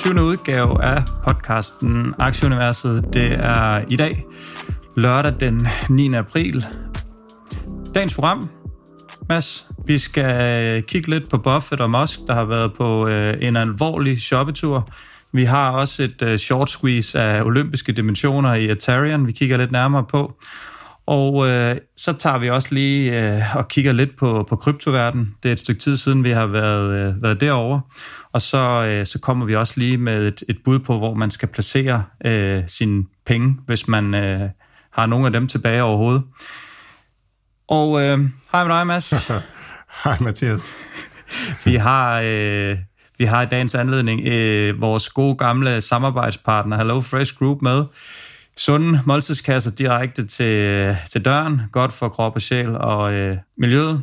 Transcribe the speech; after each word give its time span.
20. 0.00 0.22
udgave 0.22 0.84
af 0.84 1.02
podcasten 1.24 2.14
Aktieuniverset. 2.18 3.14
Det 3.14 3.32
er 3.32 3.84
i 3.88 3.96
dag, 3.96 4.24
lørdag 4.96 5.34
den 5.40 5.66
9. 5.88 6.14
april. 6.14 6.64
Dagens 7.94 8.14
program, 8.14 8.48
Mads, 9.28 9.68
vi 9.86 9.98
skal 9.98 10.82
kigge 10.82 11.10
lidt 11.10 11.30
på 11.30 11.38
Buffett 11.38 11.80
og 11.80 11.90
Musk, 11.90 12.20
der 12.26 12.34
har 12.34 12.44
været 12.44 12.72
på 12.74 13.08
øh, 13.08 13.34
en 13.40 13.56
alvorlig 13.56 14.20
shoppetur. 14.20 14.88
Vi 15.32 15.44
har 15.44 15.70
også 15.70 16.02
et 16.02 16.22
øh, 16.22 16.38
short 16.38 16.70
squeeze 16.70 17.20
af 17.20 17.42
olympiske 17.42 17.92
dimensioner 17.92 18.54
i 18.54 18.70
Ethereum, 18.70 19.26
vi 19.26 19.32
kigger 19.32 19.56
lidt 19.56 19.72
nærmere 19.72 20.04
på. 20.04 20.36
Og 21.06 21.48
øh, 21.48 21.76
så 21.96 22.12
tager 22.12 22.38
vi 22.38 22.50
også 22.50 22.74
lige 22.74 23.34
øh, 23.34 23.56
og 23.56 23.68
kigger 23.68 23.92
lidt 23.92 24.16
på, 24.16 24.46
på 24.48 24.56
kryptoverden. 24.56 25.34
Det 25.42 25.48
er 25.48 25.52
et 25.52 25.60
stykke 25.60 25.80
tid 25.80 25.96
siden, 25.96 26.24
vi 26.24 26.30
har 26.30 26.46
været, 26.46 27.08
øh, 27.08 27.22
været 27.22 27.40
derovre. 27.40 27.80
Og 28.32 28.42
så, 28.42 28.58
øh, 28.58 29.06
så 29.06 29.18
kommer 29.18 29.46
vi 29.46 29.56
også 29.56 29.74
lige 29.76 29.98
med 29.98 30.26
et, 30.26 30.42
et 30.48 30.58
bud 30.64 30.78
på, 30.78 30.98
hvor 30.98 31.14
man 31.14 31.30
skal 31.30 31.48
placere 31.48 32.04
øh, 32.24 32.62
sine 32.66 33.04
penge, 33.26 33.56
hvis 33.66 33.88
man 33.88 34.14
øh, 34.14 34.48
har 34.92 35.06
nogle 35.06 35.26
af 35.26 35.32
dem 35.32 35.48
tilbage 35.48 35.82
overhovedet. 35.82 36.22
Og 37.68 38.02
øh, 38.02 38.18
hej 38.52 38.64
med 38.64 38.74
dig, 38.74 38.86
Mads. 38.86 39.30
Hej 40.04 40.18
Mathias. 40.20 40.70
Vi 41.64 41.74
har, 41.74 42.20
øh, 42.24 42.78
vi 43.18 43.24
har 43.24 43.42
i 43.42 43.46
dagens 43.46 43.74
anledning 43.74 44.26
øh, 44.26 44.80
vores 44.80 45.08
gode 45.08 45.36
gamle 45.36 45.80
samarbejdspartner 45.80 46.76
Hello 46.76 47.00
Fresh 47.00 47.34
Group 47.38 47.62
med. 47.62 47.84
Sunde 48.60 49.00
måltidskasser 49.06 49.70
direkte 49.70 50.26
til, 50.26 50.96
til 51.10 51.24
døren. 51.24 51.62
Godt 51.72 51.92
for 51.92 52.08
krop 52.08 52.34
og 52.34 52.42
sjæl 52.42 52.76
og 52.76 53.12
øh, 53.12 53.36
miljøet. 53.58 54.02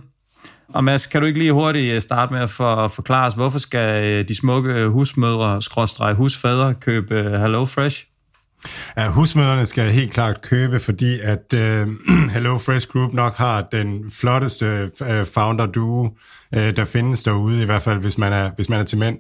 Og 0.74 0.84
Mads, 0.84 1.08
kan 1.08 1.22
du 1.22 1.28
ikke 1.28 1.40
lige 1.40 1.52
hurtigt 1.52 1.94
øh, 1.94 2.02
starte 2.02 2.34
med 2.34 2.42
at 2.42 2.50
for, 2.50 2.88
forklare 2.88 3.28
os, 3.28 3.34
hvorfor 3.34 3.60
skal 3.60 4.06
øh, 4.06 4.28
de 4.28 4.36
smukke 4.36 4.88
husmødre, 4.88 5.62
skråstrej 5.62 6.14
husfædre, 6.14 6.74
købe 6.74 7.16
øh, 7.16 7.34
Hello 7.34 7.66
Fresh? 7.66 8.06
Ja, 8.98 9.08
husmøderne 9.08 9.66
skal 9.66 9.92
helt 9.92 10.14
klart 10.14 10.42
købe, 10.42 10.80
fordi 10.80 11.20
at 11.20 11.54
øh, 11.54 11.88
Hello 12.34 12.58
Fresh 12.58 12.88
Group 12.88 13.14
nok 13.14 13.36
har 13.36 13.62
den 13.62 14.12
flotteste 14.12 14.92
øh, 15.02 15.26
founder 15.26 15.66
duo, 15.66 16.10
uh, 16.56 16.62
der 16.62 16.86
findes 16.86 17.24
derude, 17.24 17.62
i 17.62 17.66
hvert 17.66 17.82
fald 17.82 18.00
hvis 18.00 18.18
man 18.18 18.34
er, 18.34 18.52
hvis 18.56 18.70
man 18.70 18.80
er 18.80 18.84
til 18.84 18.98
mænd. 18.98 19.18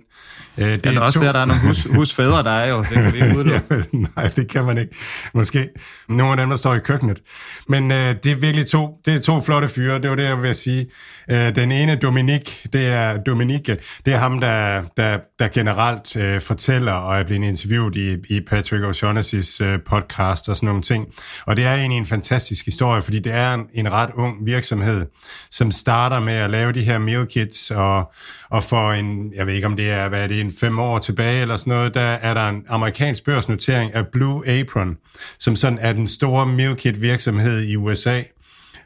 Uh, 0.58 0.64
det 0.64 0.84
kan 0.84 0.98
også 0.98 1.20
være, 1.20 1.30
at 1.30 1.36
der 1.36 1.42
er 1.42 1.46
nogle 1.46 1.62
hus, 1.68 1.88
husfædre, 1.96 2.44
der 2.44 2.52
er 2.52 2.70
jo. 2.70 2.80
Det 2.80 2.90
kan 2.90 3.14
vi 3.14 3.24
ikke 3.24 3.38
udelukke. 3.38 3.66
ja, 3.94 3.98
nej, 4.16 4.28
det 4.36 4.50
kan 4.50 4.64
man 4.64 4.78
ikke. 4.78 4.96
Måske 5.34 5.70
nogle 6.10 6.32
af 6.32 6.38
dem, 6.38 6.50
der 6.50 6.58
står 6.58 6.76
i 6.76 6.80
køkkenet. 6.80 7.22
Men 7.68 7.92
øh, 7.92 8.16
det 8.24 8.32
er 8.32 8.36
virkelig 8.36 8.68
to, 8.68 8.98
det 9.06 9.14
er 9.14 9.20
to 9.20 9.42
flotte 9.42 9.68
fyre, 9.68 10.02
det 10.02 10.10
var 10.10 10.16
det, 10.16 10.24
jeg 10.24 10.42
vil 10.42 10.56
sige. 10.56 10.88
Øh, 11.32 11.56
den 11.56 11.72
ene, 11.72 11.96
Dominik, 11.96 12.68
det 12.74 12.88
er 12.88 13.18
Dominique, 13.18 13.78
det 14.06 14.14
er 14.14 14.18
ham, 14.18 14.40
der, 14.40 14.82
der, 14.98 15.20
der 15.40 15.48
generelt 15.48 16.16
øh, 16.16 16.42
fortæller 16.42 16.92
og 16.92 17.20
er 17.20 17.24
blevet 17.24 17.44
interviewet 17.44 17.96
i, 17.96 18.36
i 18.36 18.42
Patrick 18.50 18.84
O'Shaughnessy's 18.84 19.64
øh, 19.64 19.80
podcast 19.90 20.50
og 20.50 20.56
sådan 20.56 20.68
nogle 20.68 20.82
ting. 20.82 21.08
Og 21.46 21.58
det 21.58 21.66
er 21.66 21.74
egentlig 21.74 21.98
en 21.98 22.06
fantastisk 22.06 22.66
historie, 22.66 23.02
fordi 23.02 23.20
det 23.20 23.34
er 23.34 23.54
en, 23.54 23.66
en 23.74 23.92
ret 23.92 24.10
ung 24.16 24.46
virksomhed, 24.46 25.06
som 25.52 25.72
starter 25.72 26.20
med 26.20 26.34
at 26.34 26.50
lave 26.50 26.72
de 26.72 26.82
her 26.82 26.98
meal 26.98 27.17
kits, 27.26 27.72
og, 27.72 28.12
og 28.50 28.64
for 28.64 28.92
en, 28.92 29.34
jeg 29.36 29.48
ved 29.48 29.54
ikke 29.54 29.68
om 29.68 29.76
det 29.76 29.92
er, 29.92 30.10
hvad 30.10 30.24
er 30.24 30.28
det, 30.28 30.42
en 30.42 30.52
fem 30.60 30.80
år 30.80 31.00
tilbage 31.00 31.42
eller 31.42 31.58
sådan 31.58 31.72
noget, 31.72 31.94
der 31.94 32.02
er 32.02 32.34
der 32.34 32.50
en 32.50 32.64
amerikansk 32.68 33.26
børsnotering 33.26 33.96
af 33.96 34.08
Blue 34.08 34.48
Apron, 34.48 34.98
som 35.40 35.56
sådan 35.56 35.80
er 35.82 35.94
den 35.94 36.08
store 36.08 36.46
meal 36.46 36.76
kit 36.76 37.02
virksomhed 37.02 37.64
i 37.64 37.76
USA. 37.76 38.22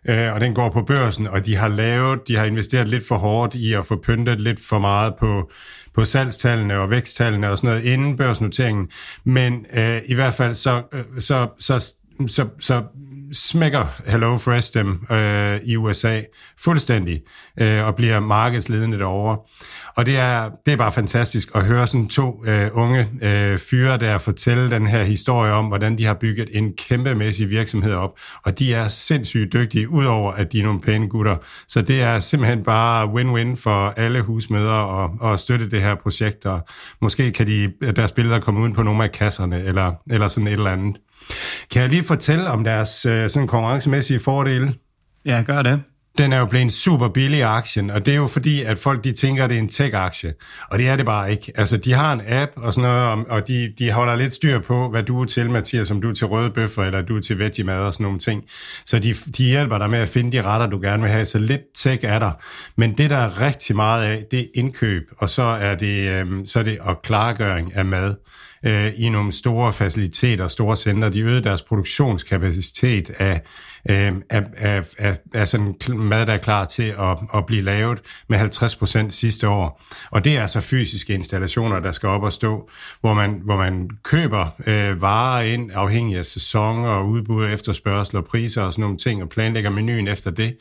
Øh, 0.05 0.33
og 0.33 0.41
den 0.41 0.53
går 0.53 0.69
på 0.69 0.81
børsen, 0.81 1.27
og 1.27 1.45
de 1.45 1.55
har 1.55 1.67
lavet, 1.67 2.27
de 2.27 2.35
har 2.35 2.45
investeret 2.45 2.87
lidt 2.87 3.07
for 3.07 3.17
hårdt 3.17 3.55
i 3.55 3.73
at 3.73 3.85
få 3.85 3.95
pyntet 4.03 4.41
lidt 4.41 4.59
for 4.59 4.79
meget 4.79 5.13
på, 5.19 5.51
på 5.93 6.05
salgstallene 6.05 6.79
og 6.79 6.89
væksttallene 6.89 7.49
og 7.49 7.57
sådan 7.57 7.69
noget 7.69 7.83
inden 7.83 8.17
børsnoteringen. 8.17 8.89
Men 9.23 9.65
øh, 9.73 10.01
i 10.05 10.13
hvert 10.13 10.33
fald 10.33 10.55
så, 10.55 10.83
øh, 10.93 11.03
så, 11.19 11.47
så, 11.59 11.93
så, 12.27 12.47
så 12.59 12.83
smækker 13.33 13.85
Hello 14.07 14.37
Fresh 14.37 14.73
dem 14.73 15.05
øh, 15.11 15.59
i 15.63 15.75
USA 15.75 16.21
fuldstændig 16.57 17.21
øh, 17.59 17.87
og 17.87 17.95
bliver 17.95 18.19
markedsledende 18.19 18.99
derovre. 18.99 19.37
Og 19.95 20.05
det 20.05 20.17
er, 20.17 20.49
det 20.65 20.73
er 20.73 20.77
bare 20.77 20.91
fantastisk 20.91 21.49
at 21.55 21.65
høre 21.65 21.87
sådan 21.87 22.07
to 22.07 22.45
øh, 22.45 22.69
unge 22.73 23.09
øh, 23.21 23.59
fyre 23.59 23.97
der 23.97 24.17
fortælle 24.17 24.71
den 24.71 24.87
her 24.87 25.03
historie 25.03 25.51
om, 25.53 25.65
hvordan 25.65 25.97
de 25.97 26.05
har 26.05 26.13
bygget 26.13 26.49
en 26.51 26.73
kæmpemæssig 26.73 27.49
virksomhed 27.49 27.93
op. 27.93 28.19
Og 28.43 28.59
de 28.59 28.73
er 28.73 28.87
sindssygt 28.87 29.53
dygtige, 29.53 29.89
udover 29.89 30.31
at 30.31 30.51
de 30.51 30.59
er 30.59 30.63
nogle 30.63 30.81
pæne 30.81 31.09
gutter. 31.09 31.37
Så 31.67 31.81
det 31.81 32.01
er 32.01 32.19
simpelthen 32.19 32.63
bare 32.63 33.05
win-win 33.05 33.55
for 33.55 33.93
alle 33.97 34.21
husmødre 34.21 35.03
at, 35.03 35.31
at 35.33 35.39
støtte 35.39 35.69
det 35.69 35.81
her 35.81 35.95
projekt. 35.95 36.45
Og 36.45 36.61
måske 37.01 37.31
kan 37.31 37.47
de, 37.47 37.73
deres 37.95 38.11
billeder 38.11 38.39
komme 38.39 38.59
ud 38.59 38.73
på 38.73 38.83
nogle 38.83 39.03
af 39.03 39.11
kasserne, 39.11 39.63
eller, 39.63 39.93
eller 40.09 40.27
sådan 40.27 40.47
et 40.47 40.53
eller 40.53 40.71
andet. 40.71 40.97
Kan 41.71 41.81
jeg 41.81 41.89
lige 41.89 42.03
fortælle 42.03 42.49
om 42.49 42.63
deres 42.63 43.05
øh, 43.05 43.29
sådan 43.29 43.47
konkurrencemæssige 43.47 44.19
fordele? 44.19 44.73
Ja, 45.25 45.43
gør 45.45 45.61
det. 45.61 45.81
Den 46.17 46.33
er 46.33 46.39
jo 46.39 46.45
blevet 46.45 46.63
en 46.63 46.71
super 46.71 47.07
billig 47.09 47.43
aktien, 47.43 47.89
og 47.89 48.05
det 48.05 48.11
er 48.11 48.15
jo 48.15 48.27
fordi, 48.27 48.63
at 48.63 48.79
folk 48.79 49.03
de 49.03 49.11
tænker, 49.11 49.43
at 49.43 49.49
det 49.49 49.55
er 49.55 49.61
en 49.61 49.69
tech-aktie. 49.69 50.33
Og 50.69 50.79
det 50.79 50.87
er 50.87 50.95
det 50.95 51.05
bare 51.05 51.31
ikke. 51.31 51.51
Altså, 51.55 51.77
de 51.77 51.93
har 51.93 52.13
en 52.13 52.21
app 52.27 52.51
og 52.55 52.73
sådan 52.73 52.89
noget, 52.89 53.27
og 53.27 53.47
de, 53.47 53.73
de 53.79 53.91
holder 53.91 54.15
lidt 54.15 54.33
styr 54.33 54.59
på, 54.59 54.89
hvad 54.89 55.03
du 55.03 55.21
er 55.21 55.25
til, 55.25 55.49
Mathias, 55.49 55.91
om 55.91 56.01
du 56.01 56.09
er 56.09 56.13
til 56.13 56.27
røde 56.27 56.49
bøffer, 56.49 56.83
eller 56.83 57.01
du 57.01 57.17
er 57.17 57.21
til 57.21 57.39
veggie-mad 57.39 57.79
og 57.79 57.93
sådan 57.93 58.03
nogle 58.03 58.19
ting. 58.19 58.43
Så 58.85 58.99
de, 58.99 59.13
de 59.13 59.43
hjælper 59.43 59.77
dig 59.77 59.89
med 59.89 59.99
at 59.99 60.07
finde 60.07 60.31
de 60.37 60.41
retter, 60.41 60.67
du 60.67 60.79
gerne 60.81 61.03
vil 61.03 61.11
have. 61.11 61.25
Så 61.25 61.39
lidt 61.39 61.61
tech 61.75 62.05
er 62.05 62.19
der. 62.19 62.31
Men 62.77 62.97
det, 62.97 63.09
der 63.09 63.17
er 63.17 63.41
rigtig 63.41 63.75
meget 63.75 64.03
af, 64.05 64.23
det 64.31 64.39
er 64.39 64.45
indkøb, 64.55 65.03
og 65.17 65.29
så 65.29 65.43
er 65.43 65.75
det, 65.75 66.09
øhm, 66.09 66.45
så 66.45 66.59
er 66.59 66.63
det 66.63 66.79
og 66.79 67.01
klargøring 67.01 67.75
af 67.75 67.85
mad 67.85 68.15
øh, 68.63 68.91
i 68.95 69.09
nogle 69.09 69.31
store 69.31 69.73
faciliteter, 69.73 70.47
store 70.47 70.75
centre. 70.75 71.09
De 71.09 71.19
øgede 71.21 71.43
deres 71.43 71.61
produktionskapacitet 71.61 73.09
af, 73.09 73.41
øh, 73.89 74.11
af, 74.29 74.43
af, 74.57 74.83
af, 74.97 75.17
af 75.33 75.47
sådan 75.47 75.75
mad, 75.89 76.25
der 76.25 76.33
er 76.33 76.37
klar 76.37 76.65
til 76.65 76.95
at, 76.99 77.17
at 77.35 77.45
blive 77.45 77.61
lavet 77.61 78.01
med 78.29 78.37
50 78.37 78.75
procent 78.75 79.13
sidste 79.13 79.47
år. 79.47 79.81
Og 80.11 80.23
det 80.23 80.37
er 80.37 80.41
altså 80.41 80.61
fysiske 80.61 81.13
installationer, 81.13 81.79
der 81.79 81.91
skal 81.91 82.09
op 82.09 82.23
og 82.23 82.33
stå, 82.33 82.69
hvor 83.01 83.13
man, 83.13 83.41
hvor 83.43 83.57
man 83.57 83.89
køber 84.03 84.47
øh, 84.67 85.01
varer 85.01 85.41
ind 85.41 85.71
afhængig 85.73 86.17
af 86.17 86.25
sæson 86.25 86.85
og 86.85 87.07
udbud, 87.07 87.47
efterspørgsel 87.47 88.17
og 88.17 88.25
priser 88.25 88.61
og 88.61 88.73
sådan 88.73 88.81
nogle 88.81 88.97
ting, 88.97 89.23
og 89.23 89.29
planlægger 89.29 89.69
menuen 89.69 90.07
efter 90.07 90.31
det 90.31 90.57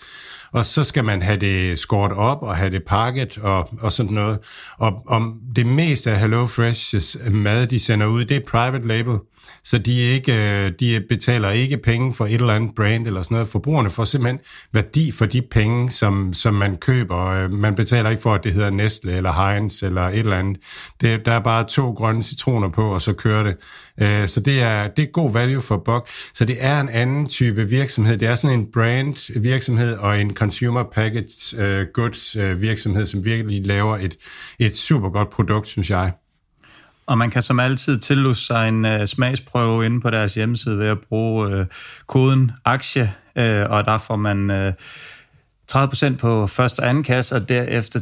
og 0.52 0.64
så 0.64 0.84
skal 0.84 1.04
man 1.04 1.22
have 1.22 1.36
det 1.36 1.78
skåret 1.78 2.12
op 2.12 2.42
og 2.42 2.56
have 2.56 2.70
det 2.70 2.82
pakket 2.86 3.38
og, 3.38 3.68
og 3.80 3.92
sådan 3.92 4.12
noget. 4.12 4.38
Og 4.78 5.02
om 5.06 5.40
det 5.56 5.66
meste 5.66 6.10
af 6.10 6.22
HelloFresh's 6.22 7.30
mad, 7.30 7.66
de 7.66 7.80
sender 7.80 8.06
ud, 8.06 8.24
det 8.24 8.36
er 8.36 8.40
private 8.48 8.88
label. 8.88 9.18
Så 9.64 9.78
de, 9.78 10.00
ikke, 10.00 10.64
øh, 10.64 10.72
de 10.80 11.04
betaler 11.08 11.50
ikke 11.50 11.76
penge 11.76 12.14
for 12.14 12.26
et 12.26 12.34
eller 12.34 12.54
andet 12.54 12.74
brand 12.76 13.06
eller 13.06 13.22
sådan 13.22 13.34
noget. 13.34 13.48
Forbrugerne 13.48 13.90
får 13.90 14.04
simpelthen 14.04 14.40
værdi 14.72 15.10
for 15.10 15.26
de 15.26 15.42
penge, 15.42 15.90
som, 15.90 16.34
som 16.34 16.54
man 16.54 16.76
køber. 16.76 17.26
Øh, 17.26 17.52
man 17.52 17.74
betaler 17.74 18.10
ikke 18.10 18.22
for, 18.22 18.34
at 18.34 18.44
det 18.44 18.52
hedder 18.52 18.70
Nestle 18.70 19.16
eller 19.16 19.32
Heinz 19.32 19.82
eller 19.82 20.02
et 20.02 20.18
eller 20.18 20.38
andet. 20.38 20.56
Det, 21.00 21.26
der 21.26 21.32
er 21.32 21.40
bare 21.40 21.64
to 21.64 21.90
grønne 21.90 22.22
citroner 22.22 22.68
på, 22.68 22.94
og 22.94 23.02
så 23.02 23.12
kører 23.12 23.42
det. 23.42 23.56
Øh, 24.00 24.28
så 24.28 24.40
det 24.40 24.62
er, 24.62 24.88
det 24.88 25.02
er 25.02 25.06
god 25.12 25.32
value 25.32 25.62
for 25.62 25.76
buck. 25.76 26.08
Så 26.34 26.44
det 26.44 26.56
er 26.60 26.80
en 26.80 26.88
anden 26.88 27.26
type 27.26 27.68
virksomhed. 27.68 28.16
Det 28.16 28.28
er 28.28 28.34
sådan 28.34 28.58
en 28.58 28.66
brand 28.72 29.40
virksomhed 29.40 29.96
og 29.96 30.20
en 30.20 30.34
consumer 30.34 30.82
packaged 30.82 31.92
goods 31.92 32.36
virksomhed, 32.60 33.06
som 33.06 33.24
virkelig 33.24 33.66
laver 33.66 33.96
et, 33.96 34.16
et 34.58 34.74
super 34.74 35.10
godt 35.10 35.30
produkt, 35.30 35.68
synes 35.68 35.90
jeg. 35.90 36.12
Og 37.10 37.18
man 37.18 37.30
kan 37.30 37.42
som 37.42 37.60
altid 37.60 37.98
tillusse 37.98 38.46
sig 38.46 38.68
en 38.68 38.84
uh, 38.84 39.04
smagsprøve 39.04 39.86
inde 39.86 40.00
på 40.00 40.10
deres 40.10 40.34
hjemmeside 40.34 40.78
ved 40.78 40.86
at 40.86 40.98
bruge 41.08 41.60
uh, 41.60 41.66
koden 42.06 42.52
aktie, 42.64 43.02
uh, 43.36 43.70
og 43.70 43.84
der 43.84 43.98
får 43.98 44.16
man 44.16 44.50
uh, 44.50 44.72
30% 45.72 46.16
på 46.16 46.46
første 46.46 46.80
og 46.80 46.88
anden 46.88 47.04
kasse, 47.04 47.36
og 47.36 47.48
derefter 47.48 48.00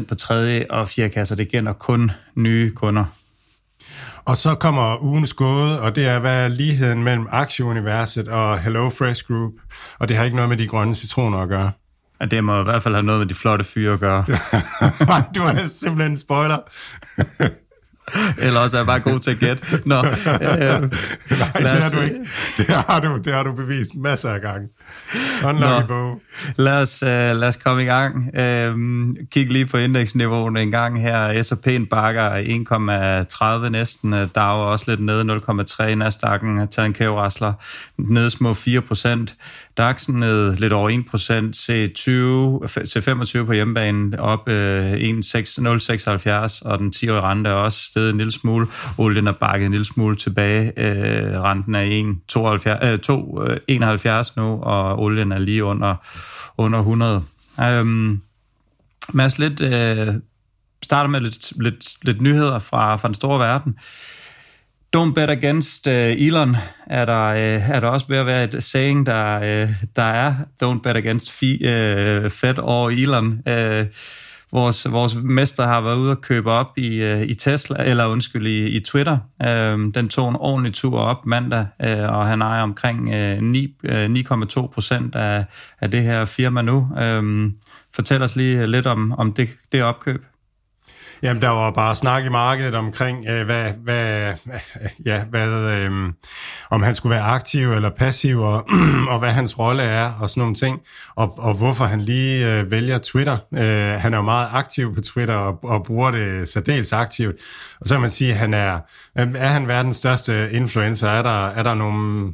10% 0.00 0.04
på 0.04 0.14
tredje 0.14 0.66
og 0.70 0.88
fjerde 0.88 1.12
kasse. 1.12 1.36
Det 1.36 1.48
gælder 1.48 1.72
kun 1.72 2.10
nye 2.34 2.70
kunder. 2.74 3.04
Og 4.24 4.36
så 4.36 4.54
kommer 4.54 5.02
ugens 5.02 5.32
gåde, 5.32 5.80
og 5.80 5.96
det 5.96 6.06
er, 6.06 6.18
hvad 6.18 6.44
er 6.44 6.48
ligheden 6.48 7.04
mellem 7.04 7.26
Aktieuniverset 7.30 8.28
og 8.28 8.60
Hello 8.60 8.90
Fresh 8.90 9.24
Group? 9.24 9.52
Og 9.98 10.08
det 10.08 10.16
har 10.16 10.24
ikke 10.24 10.36
noget 10.36 10.48
med 10.48 10.56
de 10.56 10.66
grønne 10.66 10.94
citroner 10.94 11.38
at 11.38 11.48
gøre. 11.48 11.70
Ja, 12.20 12.26
det 12.26 12.44
må 12.44 12.60
i 12.60 12.64
hvert 12.64 12.82
fald 12.82 12.94
have 12.94 13.06
noget 13.06 13.18
med 13.18 13.26
de 13.26 13.34
flotte 13.34 13.64
fyre 13.64 13.92
at 13.92 14.00
gøre. 14.00 14.24
Du 15.34 15.42
er 15.42 15.66
simpelthen 15.66 16.12
en 16.12 16.18
spoiler. 16.18 16.58
Eller 18.44 18.60
også 18.60 18.76
er 18.76 18.80
jeg 18.80 18.86
bare 18.86 19.00
god 19.00 19.18
til 19.18 19.30
at 19.30 19.38
gætte. 19.38 19.62
Nå, 19.84 19.96
øh, 20.04 20.04
Nej, 20.04 20.80
det 21.54 21.68
har 21.68 21.90
du 21.90 22.00
ikke. 22.00 22.16
Det 22.56 22.66
har 22.66 23.00
du, 23.00 23.20
det 23.24 23.32
har 23.32 23.42
du 23.42 23.52
bevist 23.52 23.90
masser 23.94 24.30
af 24.30 24.40
gange. 24.40 24.68
Unlucky 25.44 25.88
bog. 25.88 26.20
Lad 26.56 26.82
os, 26.82 27.02
uh, 27.02 27.08
lad 27.08 27.48
os 27.48 27.56
komme 27.56 27.82
i 27.82 27.86
gang. 27.86 28.16
Uh, 28.16 28.78
kig 29.32 29.52
lige 29.52 29.66
på 29.66 29.76
indeksniveauet 29.76 30.62
en 30.62 30.70
gang 30.70 31.02
her. 31.02 31.42
S&P'en 31.42 31.86
bakker 31.86 32.30
1,30 33.64 33.68
næsten. 33.68 34.12
Uh, 34.12 34.18
Dow 34.18 34.42
er 34.42 34.46
også 34.46 34.84
lidt 34.88 35.00
nede 35.00 35.22
0,3. 35.22 35.94
Nasdaq'en 35.94 36.58
har 36.58 36.66
taget 36.70 36.86
en 36.86 36.92
kæverasler 36.92 37.52
nede 37.98 38.30
små 38.30 38.54
4 38.54 38.80
procent. 38.80 39.34
DAX'en 39.80 40.12
ned 40.12 40.56
lidt 40.56 40.72
over 40.72 40.90
1 40.90 41.04
procent. 41.10 41.56
C20 41.56 42.88
til 42.92 43.02
25 43.02 43.46
på 43.46 43.52
hjemmebanen 43.52 44.18
op 44.18 44.48
uh, 44.48 44.54
1,076 44.54 46.62
og 46.62 46.78
den 46.78 46.92
10-årige 46.96 47.20
rente 47.20 47.50
er 47.50 47.54
også 47.54 47.84
steget 47.84 48.10
en 48.10 48.18
lille 48.18 48.32
smule. 48.32 48.66
Olien 48.98 49.26
er 49.26 49.32
bakket 49.32 49.66
en 49.66 49.72
lille 49.72 49.86
smule 49.86 50.16
tilbage. 50.16 50.72
Uh, 50.76 51.42
renten 51.42 51.74
er 51.74 51.84
1,72 52.32 52.92
uh, 52.92 52.98
2, 52.98 53.40
uh, 53.40 53.46
71 53.68 54.36
nu, 54.36 54.62
og 54.62 54.97
olien 54.98 55.32
er 55.32 55.38
lige 55.38 55.64
under, 55.64 55.94
under 56.58 56.78
100. 56.78 57.24
Øhm, 57.60 58.20
Mads, 59.12 59.38
lidt, 59.38 59.60
øh, 59.60 60.14
starter 60.82 61.10
med 61.10 61.20
lidt, 61.20 61.52
lidt, 61.62 61.84
lidt 62.02 62.20
nyheder 62.20 62.58
fra, 62.58 62.96
fra 62.96 63.08
den 63.08 63.14
store 63.14 63.38
verden. 63.38 63.76
Don't 64.96 65.12
bet 65.14 65.30
against 65.30 65.86
uh, 65.86 65.92
Elon 65.92 66.56
er 66.86 67.04
der, 67.04 67.30
uh, 67.30 67.70
er 67.70 67.80
der 67.80 67.88
også 67.88 68.06
ved 68.08 68.16
at 68.16 68.26
være 68.26 68.44
et 68.44 68.62
saying, 68.62 69.06
der, 69.06 69.36
uh, 69.36 69.70
der 69.96 70.02
er. 70.02 70.34
Don't 70.64 70.80
bet 70.82 70.96
against 70.96 71.32
fi, 71.32 71.54
uh, 71.54 72.30
Fed 72.30 72.58
og 72.58 72.92
Elon. 72.92 73.26
Uh, 73.26 73.86
vores, 74.52 74.92
vores 74.92 75.14
mester 75.22 75.66
har 75.66 75.80
været 75.80 75.96
ude 75.96 76.10
og 76.10 76.20
købe 76.20 76.50
op 76.50 76.78
i, 76.78 77.02
øh, 77.02 77.22
i 77.22 77.34
Tesla, 77.34 77.84
eller 77.84 78.06
undskyld, 78.06 78.46
i, 78.46 78.68
i 78.68 78.80
Twitter. 78.80 79.18
Uh, 79.40 79.94
den 79.94 80.08
tog 80.08 80.28
en 80.28 80.36
ordentlig 80.36 80.74
tur 80.74 80.98
op 80.98 81.26
mandag, 81.26 81.66
øh, 81.82 82.08
og 82.08 82.26
han 82.26 82.42
ejer 82.42 82.62
omkring 82.62 83.14
øh, 83.14 83.42
9, 83.42 83.74
9,2 83.84 84.66
procent 84.66 85.14
af, 85.14 85.44
af 85.80 85.90
det 85.90 86.02
her 86.02 86.24
firma 86.24 86.62
nu. 86.62 86.76
Uh, 86.76 87.50
fortæl 87.94 88.22
os 88.22 88.36
lige 88.36 88.66
lidt 88.66 88.86
om, 88.86 89.12
om 89.12 89.32
det, 89.32 89.48
det 89.72 89.82
opkøb. 89.82 90.24
Jamen, 91.22 91.42
der 91.42 91.48
var 91.48 91.70
bare 91.70 91.96
snak 91.96 92.24
i 92.24 92.28
markedet 92.28 92.74
omkring, 92.74 93.26
øh, 93.28 93.44
hvad, 93.44 93.72
hvad, 93.72 94.34
ja, 95.04 95.24
hvad, 95.24 95.48
øh, 95.48 95.90
om 96.70 96.82
han 96.82 96.94
skulle 96.94 97.14
være 97.14 97.24
aktiv 97.24 97.72
eller 97.72 97.90
passiv, 97.90 98.40
og, 98.40 98.68
og 99.12 99.18
hvad 99.18 99.30
hans 99.30 99.58
rolle 99.58 99.82
er, 99.82 100.12
og 100.20 100.30
sådan 100.30 100.40
nogle 100.40 100.54
ting, 100.54 100.80
og, 101.16 101.38
og 101.38 101.54
hvorfor 101.54 101.84
han 101.84 102.00
lige 102.00 102.52
øh, 102.52 102.70
vælger 102.70 102.98
Twitter. 102.98 103.36
Øh, 103.54 104.00
han 104.00 104.12
er 104.12 104.18
jo 104.18 104.22
meget 104.22 104.48
aktiv 104.52 104.94
på 104.94 105.00
Twitter, 105.00 105.34
og, 105.34 105.64
og 105.64 105.84
bruger 105.84 106.10
det 106.10 106.48
særdeles 106.48 106.92
aktivt. 106.92 107.36
Og 107.80 107.86
så 107.86 107.94
kan 107.94 108.00
man 108.00 108.10
sige, 108.10 108.32
at 108.32 108.38
han 108.38 108.54
er, 108.54 108.78
øh, 109.18 109.28
er 109.36 109.48
han 109.48 109.68
verdens 109.68 109.96
største 109.96 110.52
influencer? 110.52 111.08
Er 111.08 111.22
der, 111.22 111.46
er 111.46 111.62
der 111.62 111.74
nogle 111.74 112.32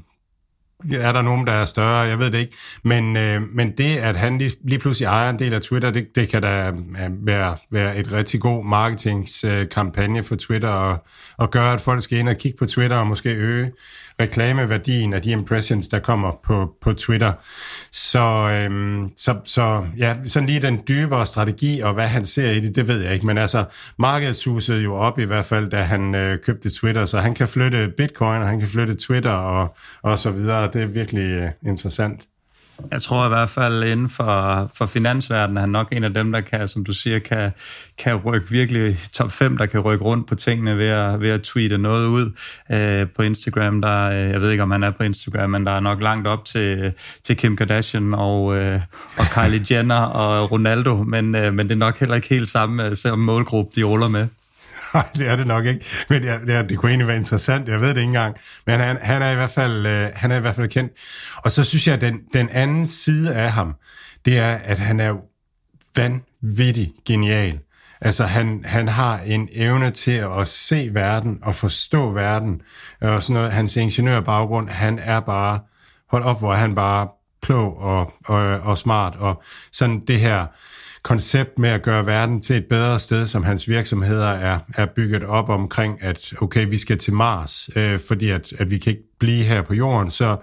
er 0.92 1.12
der 1.12 1.22
nogen, 1.22 1.46
der 1.46 1.52
er 1.52 1.64
større? 1.64 1.98
Jeg 1.98 2.18
ved 2.18 2.30
det 2.30 2.38
ikke. 2.38 2.56
Men, 2.82 3.16
øh, 3.16 3.42
men 3.54 3.70
det, 3.70 3.96
at 3.96 4.16
han 4.16 4.38
lige, 4.38 4.52
lige 4.64 4.78
pludselig 4.78 5.06
ejer 5.06 5.30
en 5.30 5.38
del 5.38 5.54
af 5.54 5.60
Twitter, 5.60 5.90
det, 5.90 6.06
det 6.14 6.28
kan 6.28 6.42
da 6.42 6.68
øh, 6.68 7.26
være, 7.26 7.56
være 7.70 7.96
et 7.96 8.12
rigtig 8.12 8.40
god 8.40 8.64
marketingskampagne 8.64 10.22
for 10.22 10.36
Twitter, 10.36 10.68
og, 10.68 11.04
og 11.36 11.50
gøre, 11.50 11.72
at 11.72 11.80
folk 11.80 12.02
skal 12.02 12.18
ind 12.18 12.28
og 12.28 12.36
kigge 12.36 12.58
på 12.58 12.66
Twitter, 12.66 12.96
og 12.96 13.06
måske 13.06 13.30
øge 13.30 13.72
reklameværdien 14.20 15.14
af 15.14 15.22
de 15.22 15.30
impressions, 15.30 15.88
der 15.88 15.98
kommer 15.98 16.32
på, 16.42 16.74
på 16.80 16.92
Twitter. 16.92 17.32
Så, 17.92 18.50
øhm, 18.54 19.10
så, 19.16 19.36
så 19.44 19.84
ja, 19.98 20.16
sådan 20.24 20.46
lige 20.48 20.62
den 20.62 20.80
dybere 20.88 21.26
strategi, 21.26 21.80
og 21.80 21.94
hvad 21.94 22.06
han 22.06 22.26
ser 22.26 22.50
i 22.50 22.60
det, 22.60 22.76
det 22.76 22.88
ved 22.88 23.02
jeg 23.02 23.14
ikke. 23.14 23.26
Men 23.26 23.38
altså, 23.38 23.64
markedet 23.98 24.36
susede 24.36 24.82
jo 24.82 24.94
op 24.94 25.18
i 25.18 25.24
hvert 25.24 25.44
fald, 25.44 25.70
da 25.70 25.82
han 25.82 26.14
øh, 26.14 26.38
købte 26.38 26.70
Twitter, 26.70 27.06
så 27.06 27.18
han 27.18 27.34
kan 27.34 27.48
flytte 27.48 27.88
bitcoin, 27.96 28.42
og 28.42 28.48
han 28.48 28.58
kan 28.58 28.68
flytte 28.68 28.94
Twitter, 28.94 29.30
og, 29.30 29.76
og 30.02 30.18
så 30.18 30.30
videre. 30.30 30.70
Det 30.72 30.82
er 30.82 30.86
virkelig 30.86 31.22
øh, 31.22 31.50
interessant. 31.66 32.26
Jeg 32.90 33.02
tror 33.02 33.26
i 33.26 33.28
hvert 33.28 33.48
fald 33.48 33.84
inden 33.84 34.08
for, 34.08 34.70
for 34.74 34.86
finansverdenen 34.86 35.56
er 35.56 35.60
han 35.60 35.70
nok 35.70 35.88
en 35.92 36.04
af 36.04 36.14
dem, 36.14 36.32
der 36.32 36.40
kan, 36.40 36.68
som 36.68 36.84
du 36.84 36.92
siger, 36.92 37.18
kan, 37.18 37.50
kan 37.98 38.16
rykke 38.16 38.50
virkelig 38.50 38.98
top 39.12 39.32
5, 39.32 39.56
der 39.56 39.66
kan 39.66 39.80
rykke 39.80 40.04
rundt 40.04 40.28
på 40.28 40.34
tingene 40.34 40.78
ved 40.78 40.88
at, 40.88 41.20
ved 41.20 41.30
at 41.30 41.42
tweete 41.42 41.78
noget 41.78 42.06
ud 42.06 42.30
øh, 42.72 43.06
på 43.16 43.22
Instagram. 43.22 43.82
Der, 43.82 44.10
øh, 44.10 44.30
jeg 44.30 44.40
ved 44.40 44.50
ikke, 44.50 44.62
om 44.62 44.70
han 44.70 44.82
er 44.82 44.90
på 44.90 45.02
Instagram, 45.02 45.50
men 45.50 45.66
der 45.66 45.72
er 45.72 45.80
nok 45.80 46.02
langt 46.02 46.28
op 46.28 46.44
til, 46.44 46.92
til 47.22 47.36
Kim 47.36 47.56
Kardashian 47.56 48.14
og, 48.14 48.56
øh, 48.56 48.80
og 49.16 49.24
Kylie 49.34 49.66
Jenner 49.70 50.00
og 50.00 50.52
Ronaldo, 50.52 50.96
men, 50.96 51.34
øh, 51.34 51.54
men 51.54 51.68
det 51.68 51.74
er 51.74 51.78
nok 51.78 51.98
heller 51.98 52.14
ikke 52.14 52.28
helt 52.28 52.48
samme 52.48 52.84
øh, 52.84 52.96
som 52.96 53.18
målgruppe, 53.18 53.70
de 53.76 53.82
ruller 53.82 54.08
med. 54.08 54.28
Nej, 54.94 55.08
det 55.16 55.28
er 55.28 55.36
det 55.36 55.46
nok 55.46 55.66
ikke. 55.66 55.84
Men 56.08 56.22
det, 56.22 56.40
det, 56.46 56.68
det 56.68 56.78
kunne 56.78 56.90
egentlig 56.90 57.06
være 57.08 57.16
interessant. 57.16 57.68
Jeg 57.68 57.80
ved 57.80 57.88
det 57.88 57.96
ikke 57.96 58.02
engang. 58.02 58.36
Men 58.66 58.80
han, 58.80 58.98
han, 59.02 59.22
er, 59.22 59.30
i 59.30 59.34
hvert 59.34 59.50
fald, 59.50 59.86
øh, 59.86 60.10
han 60.14 60.32
er 60.32 60.36
i 60.36 60.40
hvert 60.40 60.56
fald 60.56 60.68
kendt. 60.68 60.92
Og 61.36 61.50
så 61.50 61.64
synes 61.64 61.86
jeg, 61.86 61.94
at 61.94 62.00
den, 62.00 62.20
den 62.32 62.48
anden 62.48 62.86
side 62.86 63.34
af 63.34 63.52
ham, 63.52 63.74
det 64.24 64.38
er, 64.38 64.54
at 64.54 64.78
han 64.78 65.00
er 65.00 65.14
vanvittig 65.96 66.92
genial. 67.06 67.58
Altså, 68.00 68.24
han, 68.24 68.64
han 68.64 68.88
har 68.88 69.18
en 69.18 69.48
evne 69.52 69.90
til 69.90 70.24
at 70.38 70.46
se 70.46 70.90
verden 70.92 71.38
og 71.42 71.56
forstå 71.56 72.10
verden. 72.10 72.60
Og 73.00 73.22
sådan 73.22 73.34
noget. 73.34 73.52
Hans 73.52 73.76
ingeniørbaggrund, 73.76 74.68
han 74.68 74.98
er 74.98 75.20
bare, 75.20 75.60
hold 76.10 76.22
op, 76.22 76.38
hvor 76.38 76.52
er 76.52 76.56
han 76.56 76.74
bare 76.74 77.08
klog 77.42 77.78
og, 77.78 78.12
og, 78.24 78.38
og 78.42 78.78
smart. 78.78 79.16
Og 79.16 79.42
sådan 79.72 80.00
det 80.06 80.20
her 80.20 80.46
koncept 81.04 81.58
med 81.58 81.70
at 81.70 81.82
gøre 81.82 82.06
verden 82.06 82.40
til 82.40 82.56
et 82.56 82.66
bedre 82.66 82.98
sted, 82.98 83.26
som 83.26 83.44
hans 83.44 83.68
virksomheder 83.68 84.28
er, 84.28 84.58
er 84.74 84.86
bygget 84.86 85.24
op 85.24 85.48
omkring, 85.48 86.02
at 86.02 86.34
okay, 86.40 86.68
vi 86.68 86.78
skal 86.78 86.98
til 86.98 87.12
Mars, 87.12 87.70
øh, 87.76 88.00
fordi 88.08 88.30
at, 88.30 88.52
at 88.58 88.70
vi 88.70 88.78
kan 88.78 88.90
ikke 88.90 89.04
blive 89.18 89.44
her 89.44 89.62
på 89.62 89.74
jorden, 89.74 90.10
så 90.10 90.36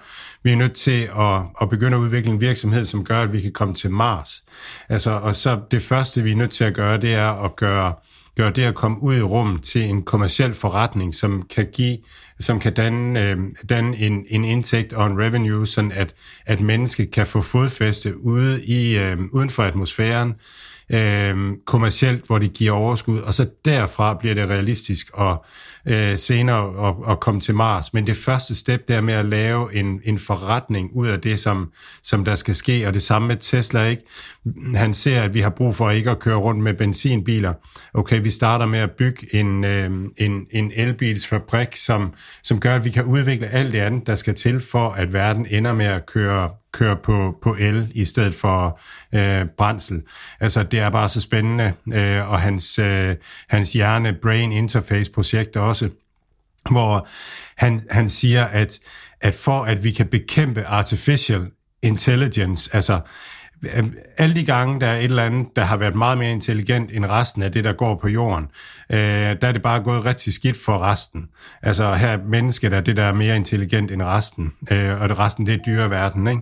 vi 0.43 0.51
er 0.51 0.55
nødt 0.55 0.73
til 0.73 1.09
at, 1.19 1.41
at 1.61 1.69
begynde 1.69 1.97
at 1.97 2.01
udvikle 2.01 2.31
en 2.31 2.41
virksomhed, 2.41 2.85
som 2.85 3.03
gør, 3.03 3.21
at 3.21 3.33
vi 3.33 3.41
kan 3.41 3.51
komme 3.51 3.73
til 3.73 3.91
Mars. 3.91 4.43
Altså, 4.89 5.11
og 5.11 5.35
så 5.35 5.59
det 5.71 5.81
første, 5.81 6.23
vi 6.23 6.31
er 6.31 6.35
nødt 6.35 6.51
til 6.51 6.63
at 6.63 6.73
gøre, 6.73 6.97
det 6.97 7.13
er 7.13 7.43
at 7.43 7.55
gøre 7.55 7.93
gøre 8.37 8.51
det 8.51 8.63
at 8.63 8.75
komme 8.75 9.03
ud 9.03 9.15
i 9.15 9.21
rummet 9.21 9.61
til 9.61 9.81
en 9.81 10.01
kommersiel 10.01 10.53
forretning, 10.53 11.15
som 11.15 11.43
kan 11.55 11.67
give, 11.73 11.97
som 12.39 12.59
kan 12.59 12.73
danne, 12.73 13.21
øh, 13.21 13.37
danne 13.69 13.97
en, 13.97 14.25
en 14.29 14.45
indtægt 14.45 14.93
og 14.93 15.07
en 15.07 15.19
revenue, 15.19 15.67
sådan 15.67 15.91
at, 15.91 16.15
at 16.45 16.61
mennesket 16.61 17.11
kan 17.11 17.27
få 17.27 17.41
fodfæste 17.41 18.23
ude 18.23 18.65
i, 18.65 18.97
øh, 18.97 19.17
uden 19.31 19.49
for 19.49 19.63
atmosfæren, 19.63 20.33
øh, 20.93 21.57
kommercielt, 21.65 22.27
hvor 22.27 22.37
det 22.37 22.53
giver 22.53 22.71
overskud, 22.71 23.19
og 23.19 23.33
så 23.33 23.49
derfra 23.65 24.13
bliver 24.13 24.35
det 24.35 24.49
realistisk 24.49 25.09
og 25.13 25.45
øh, 25.85 26.17
senere 26.17 26.87
at, 26.87 27.11
at 27.11 27.19
komme 27.19 27.41
til 27.41 27.55
Mars. 27.55 27.93
Men 27.93 28.07
det 28.07 28.17
første 28.17 28.55
step 28.55 28.87
der 28.87 29.01
med 29.01 29.13
at 29.13 29.25
lave 29.25 29.75
en, 29.75 30.01
en 30.03 30.19
forretning 30.19 30.91
ud 30.95 31.07
af 31.07 31.21
det, 31.21 31.39
som, 31.39 31.71
som 32.03 32.25
der 32.25 32.35
skal 32.35 32.55
ske, 32.55 32.87
og 32.87 32.93
det 32.93 33.01
samme 33.01 33.27
med 33.27 33.37
Tesla, 33.37 33.85
ikke? 33.85 34.03
Han 34.75 34.93
ser, 34.93 35.21
at 35.21 35.33
vi 35.33 35.39
har 35.39 35.49
brug 35.49 35.75
for 35.75 35.89
ikke 35.89 36.11
at 36.11 36.19
køre 36.19 36.35
rundt 36.35 36.63
med 36.63 36.73
benzinbiler. 36.73 37.53
Okay, 37.93 38.21
vi 38.21 38.29
starter 38.29 38.65
med 38.65 38.79
at 38.79 38.91
bygge 38.91 39.35
en, 39.35 39.63
øh, 39.63 39.91
en, 40.17 40.45
en 40.51 40.71
elbilsfabrik, 40.75 41.75
som, 41.75 42.13
som 42.43 42.59
gør, 42.59 42.75
at 42.75 42.85
vi 42.85 42.89
kan 42.89 43.03
udvikle 43.03 43.47
alt 43.47 43.73
det 43.73 43.79
andet, 43.79 44.07
der 44.07 44.15
skal 44.15 44.35
til 44.35 44.59
for, 44.59 44.89
at 44.91 45.13
verden 45.13 45.47
ender 45.49 45.73
med 45.73 45.85
at 45.85 46.05
køre 46.05 46.49
køre 46.73 46.97
på, 47.03 47.37
på 47.41 47.55
el 47.59 47.91
i 47.93 48.05
stedet 48.05 48.35
for 48.35 48.79
øh, 49.13 49.45
brændsel. 49.57 50.01
Altså, 50.39 50.63
det 50.63 50.79
er 50.79 50.89
bare 50.89 51.09
så 51.09 51.21
spændende, 51.21 51.73
øh, 51.93 52.29
og 52.31 52.41
hans, 52.41 52.79
øh, 52.79 53.15
hans 53.47 53.73
hjerne-brain 53.73 54.51
interface-projekt 54.51 55.57
også, 55.57 55.89
hvor 56.69 57.07
han, 57.57 57.81
han 57.89 58.09
siger, 58.09 58.45
at, 58.45 58.79
at 59.21 59.35
for 59.35 59.63
at 59.63 59.83
vi 59.83 59.91
kan 59.91 60.07
bekæmpe 60.07 60.63
artificial 60.63 61.47
intelligence, 61.81 62.75
altså 62.75 62.99
øh, 63.63 63.85
alle 64.17 64.35
de 64.35 64.45
gange, 64.45 64.79
der 64.79 64.87
er 64.87 64.97
et 64.97 65.03
eller 65.03 65.23
andet, 65.23 65.47
der 65.55 65.63
har 65.63 65.77
været 65.77 65.95
meget 65.95 66.17
mere 66.17 66.31
intelligent 66.31 66.91
end 66.91 67.05
resten 67.05 67.43
af 67.43 67.51
det, 67.51 67.63
der 67.63 67.73
går 67.73 67.95
på 67.95 68.07
jorden, 68.07 68.47
øh, 68.93 69.35
der 69.41 69.47
er 69.47 69.51
det 69.51 69.61
bare 69.61 69.79
gået 69.79 70.05
rigtig 70.05 70.33
skidt 70.33 70.57
for 70.65 70.79
resten. 70.79 71.27
Altså 71.61 71.93
her 71.93 72.07
er 72.07 72.17
mennesket 72.27 72.73
er 72.73 72.81
det, 72.81 72.97
der 72.97 73.03
er 73.03 73.13
mere 73.13 73.35
intelligent 73.35 73.91
end 73.91 74.03
resten, 74.03 74.53
øh, 74.71 75.01
og 75.01 75.09
det 75.09 75.19
resten 75.19 75.45
det 75.45 75.53
er 75.53 75.57
dyreverden. 75.65 76.27
Ikke? 76.27 76.41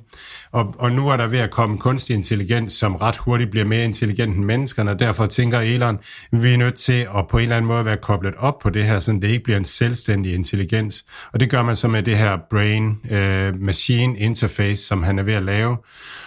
Og, 0.51 0.75
og 0.79 0.91
nu 0.91 1.09
er 1.09 1.17
der 1.17 1.27
ved 1.27 1.39
at 1.39 1.51
komme 1.51 1.77
kunstig 1.77 2.13
intelligens, 2.13 2.73
som 2.73 2.95
ret 2.95 3.17
hurtigt 3.17 3.51
bliver 3.51 3.65
mere 3.65 3.83
intelligent 3.83 4.35
end 4.35 4.45
menneskerne, 4.45 4.91
og 4.91 4.99
derfor 4.99 5.25
tænker 5.25 5.59
Elon, 5.59 5.99
vi 6.31 6.53
er 6.53 6.57
nødt 6.57 6.75
til 6.75 7.07
at 7.17 7.27
på 7.29 7.37
en 7.37 7.43
eller 7.43 7.55
anden 7.55 7.67
måde 7.67 7.85
være 7.85 7.97
koblet 7.97 8.33
op 8.37 8.59
på 8.59 8.69
det 8.69 8.83
her, 8.83 8.99
så 8.99 9.11
det 9.11 9.23
ikke 9.23 9.43
bliver 9.43 9.57
en 9.57 9.65
selvstændig 9.65 10.33
intelligens. 10.33 11.05
Og 11.33 11.39
det 11.39 11.49
gør 11.49 11.63
man 11.63 11.75
så 11.75 11.87
med 11.87 12.03
det 12.03 12.17
her 12.17 12.37
brain-machine 12.49 14.13
øh, 14.13 14.21
interface, 14.21 14.85
som 14.85 15.03
han 15.03 15.19
er 15.19 15.23
ved 15.23 15.33
at 15.33 15.43
lave. 15.43 15.77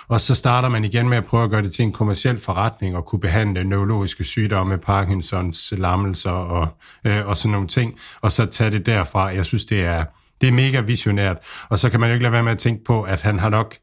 Og 0.09 0.21
så 0.21 0.35
starter 0.35 0.69
man 0.69 0.85
igen 0.85 1.09
med 1.09 1.17
at 1.17 1.25
prøve 1.25 1.45
at 1.45 1.51
gøre 1.51 1.63
det 1.63 1.73
til 1.73 1.83
en 1.83 1.93
kommersiel 1.93 2.41
forretning 2.41 2.97
og 2.97 3.05
kunne 3.05 3.21
behandle 3.21 3.65
neurologiske 3.65 4.25
sygdomme, 4.25 4.79
Parkinsons, 4.79 5.75
lammelser 5.77 6.31
og, 6.31 6.69
øh, 7.05 7.27
og 7.27 7.37
sådan 7.37 7.53
nogle 7.53 7.69
ting, 7.69 7.99
og 8.21 8.33
så 8.33 8.47
tage 8.47 8.71
det 8.71 8.87
derfra. 8.87 9.27
Jeg 9.27 9.45
synes, 9.45 9.65
det 9.65 9.85
er, 9.85 10.05
det 10.41 10.49
er 10.49 10.53
mega 10.53 10.81
visionært. 10.81 11.37
Og 11.69 11.79
så 11.79 11.91
kan 11.91 12.01
man 12.01 12.09
jo 12.09 12.15
ikke 12.15 12.23
lade 12.23 12.33
være 12.33 12.43
med 12.43 12.53
at 12.53 12.59
tænke 12.59 12.85
på, 12.85 13.03
at 13.03 13.23
han 13.23 13.39
har 13.39 13.49
nok 13.49 13.75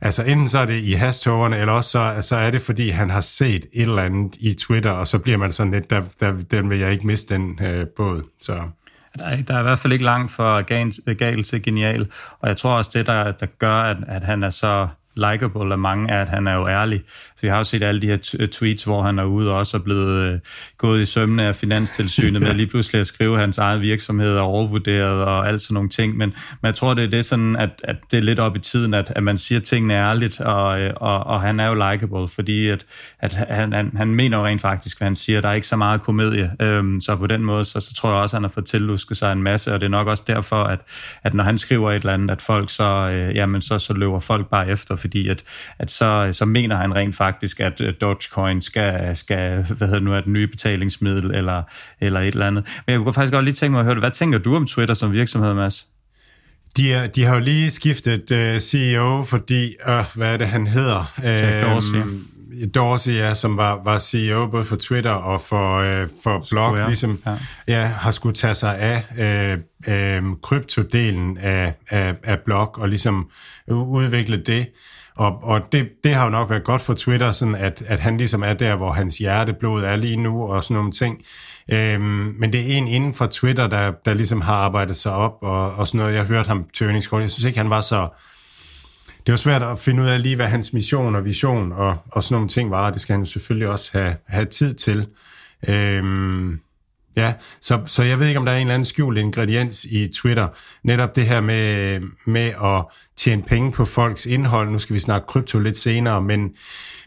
Altså 0.00 0.22
enten 0.22 0.48
så 0.48 0.58
er 0.58 0.64
det 0.64 0.82
i 0.82 0.92
hastoverne, 0.92 1.58
eller 1.58 1.72
også 1.72 1.90
så, 1.90 2.28
så 2.28 2.36
er 2.36 2.50
det, 2.50 2.60
fordi 2.60 2.88
han 2.88 3.10
har 3.10 3.20
set 3.20 3.66
et 3.72 3.82
eller 3.82 4.02
andet 4.02 4.36
i 4.40 4.54
Twitter, 4.54 4.90
og 4.90 5.06
så 5.06 5.18
bliver 5.18 5.38
man 5.38 5.52
sådan 5.52 5.72
lidt, 5.72 5.90
der, 5.90 6.02
der, 6.20 6.32
den 6.50 6.70
vil 6.70 6.78
jeg 6.78 6.92
ikke 6.92 7.06
miste 7.06 7.34
den 7.34 7.58
øh, 7.62 7.86
båd. 7.96 8.22
Så. 8.40 8.62
Der 9.18 9.24
er, 9.24 9.42
der 9.42 9.54
er 9.54 9.60
i 9.60 9.62
hvert 9.62 9.78
fald 9.78 9.92
ikke 9.92 10.04
langt 10.04 10.32
fra 10.32 10.60
galt 11.12 11.46
til 11.46 11.62
genial, 11.62 12.06
og 12.40 12.48
jeg 12.48 12.56
tror 12.56 12.76
også, 12.76 12.90
det, 12.94 13.06
der, 13.06 13.32
der 13.32 13.46
gør, 13.46 13.74
at, 13.74 13.96
at 14.08 14.24
han 14.24 14.42
er 14.42 14.50
så 14.50 14.88
likable 15.16 15.72
af 15.72 15.78
mange, 15.78 16.10
er, 16.10 16.22
at 16.22 16.28
han 16.28 16.46
er 16.46 16.54
jo 16.54 16.68
ærlig. 16.68 17.02
Så 17.08 17.38
vi 17.42 17.48
har 17.48 17.58
jo 17.58 17.64
set 17.64 17.82
alle 17.82 18.02
de 18.02 18.06
her 18.06 18.46
tweets, 18.52 18.84
hvor 18.84 19.02
han 19.02 19.18
er 19.18 19.24
ude 19.24 19.50
og 19.50 19.56
også 19.56 19.76
er 19.76 19.80
blevet 19.80 20.18
øh, 20.18 20.38
gået 20.78 21.00
i 21.00 21.04
sømne 21.04 21.42
af 21.42 21.54
Finanstilsynet 21.54 22.42
med 22.42 22.54
lige 22.60 22.66
pludselig 22.66 23.00
at 23.00 23.06
skrive, 23.06 23.34
at 23.34 23.40
hans 23.40 23.58
egen 23.58 23.80
virksomhed 23.80 24.36
er 24.36 24.40
overvurderet 24.40 25.24
og 25.24 25.48
alt 25.48 25.62
sådan 25.62 25.74
nogle 25.74 25.88
ting. 25.88 26.16
Men, 26.16 26.28
men 26.62 26.66
jeg 26.66 26.74
tror, 26.74 26.94
det 26.94 27.04
er 27.04 27.08
det 27.08 27.24
sådan, 27.24 27.56
at, 27.56 27.70
at 27.84 27.96
det 28.10 28.16
er 28.16 28.22
lidt 28.22 28.38
op 28.38 28.56
i 28.56 28.58
tiden, 28.58 28.94
at, 28.94 29.12
at 29.16 29.22
man 29.22 29.36
siger 29.36 29.60
tingene 29.60 29.94
ærligt, 29.94 30.40
og, 30.40 30.80
øh, 30.80 30.92
og, 30.96 31.26
og 31.26 31.40
han 31.40 31.60
er 31.60 31.66
jo 31.66 31.74
likable, 31.74 32.28
fordi 32.28 32.68
at, 32.68 32.86
at 33.20 33.32
han, 33.32 33.72
han, 33.72 33.92
han 33.96 34.08
mener 34.08 34.38
jo 34.38 34.46
rent 34.46 34.60
faktisk, 34.60 34.98
hvad 34.98 35.06
han 35.06 35.16
siger. 35.16 35.40
Der 35.40 35.48
er 35.48 35.52
ikke 35.52 35.66
så 35.66 35.76
meget 35.76 36.02
komedie. 36.02 36.50
Øhm, 36.60 37.00
så 37.00 37.16
på 37.16 37.26
den 37.26 37.44
måde, 37.44 37.64
så, 37.64 37.80
så 37.80 37.94
tror 37.94 38.10
jeg 38.10 38.18
også, 38.18 38.36
at 38.36 38.38
han 38.38 38.44
har 38.44 38.54
fået 38.54 38.66
tillusket 38.66 39.16
sig 39.16 39.32
en 39.32 39.42
masse, 39.42 39.74
og 39.74 39.80
det 39.80 39.86
er 39.86 39.90
nok 39.90 40.06
også 40.06 40.22
derfor, 40.26 40.64
at, 40.64 40.78
at 41.22 41.34
når 41.34 41.44
han 41.44 41.58
skriver 41.58 41.90
et 41.90 41.94
eller 41.96 42.12
andet, 42.12 42.30
at 42.30 42.42
folk 42.42 42.70
så, 42.70 43.10
øh, 43.10 43.36
jamen, 43.36 43.62
så, 43.62 43.78
så 43.78 43.92
løber 43.94 44.20
folk 44.20 44.50
bare 44.50 44.68
efter, 44.68 44.96
fordi 45.04 45.28
at, 45.28 45.44
at 45.78 45.90
så, 45.90 46.28
så 46.32 46.44
mener 46.44 46.76
han 46.76 46.94
rent 46.94 47.16
faktisk, 47.16 47.60
at 47.60 47.80
øh, 47.80 47.94
Dogecoin 48.00 48.62
skal, 48.62 49.16
skal 49.16 49.62
hvad 49.62 49.88
hedder 49.88 50.00
nu, 50.00 50.14
et 50.14 50.26
nye 50.26 50.46
betalingsmiddel 50.46 51.34
eller, 51.34 51.62
eller 52.00 52.20
et 52.20 52.26
eller 52.26 52.46
andet. 52.46 52.64
Men 52.86 52.92
jeg 52.92 53.00
kunne 53.00 53.14
faktisk 53.14 53.32
godt 53.32 53.44
lige 53.44 53.54
tænke 53.54 53.72
mig 53.72 53.80
at 53.80 53.86
høre, 53.86 53.98
hvad 53.98 54.10
tænker 54.10 54.38
du 54.38 54.56
om 54.56 54.66
Twitter 54.66 54.94
som 54.94 55.12
virksomhed, 55.12 55.54
Mads? 55.54 55.86
De, 56.76 56.92
er, 56.92 57.06
de 57.06 57.24
har 57.24 57.34
jo 57.34 57.40
lige 57.40 57.70
skiftet 57.70 58.30
uh, 58.30 58.60
CEO, 58.60 59.24
fordi, 59.24 59.74
uh, 59.88 60.04
hvad 60.14 60.32
er 60.32 60.36
det, 60.36 60.48
han 60.48 60.66
hedder? 60.66 61.14
Jack 61.22 61.66
Dorsey. 61.66 61.98
Uh, 61.98 62.06
Dorsey, 62.74 63.12
ja, 63.12 63.34
som 63.34 63.56
var, 63.56 63.80
var 63.84 63.98
CEO 63.98 64.46
både 64.46 64.64
for 64.64 64.76
Twitter 64.76 65.10
og 65.10 65.40
for, 65.40 65.80
uh, 65.80 66.08
for 66.22 66.46
Blog, 66.50 66.76
ja. 66.76 66.86
ligesom 66.86 67.18
ja. 67.26 67.36
Ja, 67.68 67.86
har 67.86 68.10
skulle 68.10 68.34
tage 68.34 68.54
sig 68.54 68.78
af 68.78 69.04
uh, 69.10 69.60
uh, 69.88 70.40
kryptodelen 70.42 71.38
af, 71.38 71.74
af, 71.90 72.14
af 72.22 72.38
Blog 72.40 72.78
og 72.78 72.88
ligesom 72.88 73.30
udvikle 73.68 74.36
det. 74.36 74.66
Og, 75.16 75.44
og 75.44 75.60
det, 75.72 75.88
det 76.04 76.14
har 76.14 76.24
jo 76.24 76.30
nok 76.30 76.50
været 76.50 76.64
godt 76.64 76.80
for 76.80 76.94
Twitter, 76.94 77.32
sådan 77.32 77.54
at, 77.54 77.82
at 77.86 78.00
han 78.00 78.16
ligesom 78.16 78.42
er 78.42 78.52
der, 78.52 78.76
hvor 78.76 78.92
hans 78.92 79.18
hjerteblod 79.18 79.82
er 79.82 79.96
lige 79.96 80.16
nu, 80.16 80.42
og 80.42 80.64
sådan 80.64 80.74
nogle 80.74 80.92
ting. 80.92 81.22
Øhm, 81.72 82.34
men 82.38 82.52
det 82.52 82.60
er 82.60 82.76
en 82.76 82.88
inden 82.88 83.14
for 83.14 83.26
Twitter, 83.26 83.66
der, 83.66 83.92
der 84.04 84.14
ligesom 84.14 84.40
har 84.40 84.54
arbejdet 84.54 84.96
sig 84.96 85.12
op, 85.12 85.38
og, 85.42 85.74
og 85.74 85.86
sådan 85.86 85.98
noget. 85.98 86.14
Jeg 86.14 86.24
hørte 86.24 86.48
ham 86.48 86.64
til 86.74 86.86
Jeg 86.86 87.02
synes 87.02 87.44
ikke, 87.44 87.58
han 87.58 87.70
var 87.70 87.80
så... 87.80 88.08
Det 89.26 89.32
var 89.32 89.36
svært 89.36 89.62
at 89.62 89.78
finde 89.78 90.02
ud 90.02 90.08
af 90.08 90.22
lige, 90.22 90.36
hvad 90.36 90.46
hans 90.46 90.72
mission 90.72 91.14
og 91.14 91.24
vision 91.24 91.72
og, 91.72 91.96
og 92.10 92.22
sådan 92.22 92.34
nogle 92.34 92.48
ting 92.48 92.70
var, 92.70 92.86
og 92.86 92.92
det 92.92 93.00
skal 93.00 93.12
han 93.12 93.22
jo 93.22 93.26
selvfølgelig 93.30 93.68
også 93.68 93.98
have, 93.98 94.16
have 94.26 94.44
tid 94.44 94.74
til. 94.74 95.06
Øhm, 95.68 96.60
Ja, 97.16 97.34
så, 97.60 97.80
så 97.86 98.02
jeg 98.02 98.20
ved 98.20 98.26
ikke, 98.26 98.38
om 98.38 98.44
der 98.44 98.52
er 98.52 98.56
en 98.56 98.60
eller 98.60 98.74
anden 98.74 98.84
skjult 98.84 99.18
ingrediens 99.18 99.84
i 99.84 100.08
Twitter. 100.08 100.48
Netop 100.82 101.16
det 101.16 101.26
her 101.26 101.40
med, 101.40 102.00
med 102.26 102.52
at 102.64 102.84
tjene 103.16 103.42
penge 103.42 103.72
på 103.72 103.84
folks 103.84 104.26
indhold. 104.26 104.70
Nu 104.70 104.78
skal 104.78 104.94
vi 104.94 105.00
snakke 105.00 105.26
krypto 105.26 105.58
lidt 105.58 105.76
senere, 105.76 106.22
men 106.22 106.50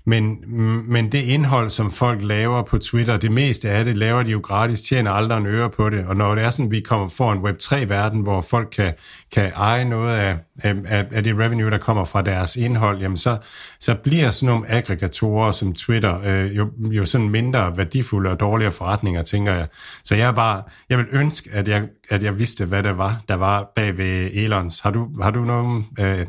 men, 0.08 0.44
men 0.92 1.12
det 1.12 1.22
indhold, 1.22 1.70
som 1.70 1.92
folk 1.92 2.24
laver 2.24 2.64
på 2.64 2.78
Twitter, 2.78 3.18
det 3.18 3.32
meste 3.32 3.70
af 3.70 3.86
det 3.86 3.98
laver 3.98 4.24
de 4.24 4.32
jo 4.32 4.40
gratis, 4.40 4.82
tjener 4.82 5.12
aldrig 5.12 5.38
en 5.38 5.46
øre 5.46 5.70
på 5.70 5.90
det. 5.90 6.06
Og 6.06 6.16
når 6.16 6.36
det 6.36 6.44
er 6.44 6.50
sådan, 6.50 6.66
at 6.66 6.72
vi 6.72 6.80
kommer 6.80 7.08
for 7.08 7.32
en 7.32 7.40
Web3-verden, 7.40 8.22
hvor 8.22 8.42
folk 8.42 8.70
kan, 8.72 8.94
kan 9.34 9.52
eje 9.56 9.86
noget 9.86 10.18
af, 10.18 10.38
af, 10.64 11.06
af 11.12 11.24
det 11.24 11.40
revenue, 11.40 11.72
der 11.72 11.78
kommer 11.78 12.06
fra 12.06 12.22
deres 12.22 12.56
indhold, 12.56 13.00
jamen 13.00 13.18
så, 13.18 13.38
så 13.80 13.96
bliver 13.96 14.32
sådan 14.32 14.54
nogle 14.54 14.72
aggregatorer 14.72 15.52
som 15.52 15.74
Twitter 15.74 16.22
øh, 16.24 16.58
jo, 16.58 16.70
jo 16.78 17.06
sådan 17.06 17.30
mindre 17.30 17.78
værdifulde 17.78 18.30
og 18.30 18.40
dårligere 18.40 18.72
forretninger, 18.72 19.24
tænker 19.24 19.54
jeg. 19.54 19.68
Så 20.04 20.16
jeg 20.16 20.36
bare, 20.36 20.64
jeg 20.90 20.98
vil 20.98 21.08
ønske, 21.12 21.50
at 21.54 21.68
jeg, 21.68 21.88
at 22.10 22.24
jeg 22.24 22.40
vidste, 22.40 22.66
hvad 22.66 22.84
det 22.84 22.98
var, 22.98 23.22
der 23.28 23.36
var 23.36 23.72
bag 23.76 23.98
ved 23.98 24.30
Elons. 24.34 24.80
Har 24.80 24.92
du, 24.92 25.08
har 25.22 25.32
du 25.32 25.44
nogen 25.44 25.88
øh, 26.00 26.26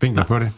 vinkler 0.00 0.24
på 0.24 0.38
det? 0.38 0.52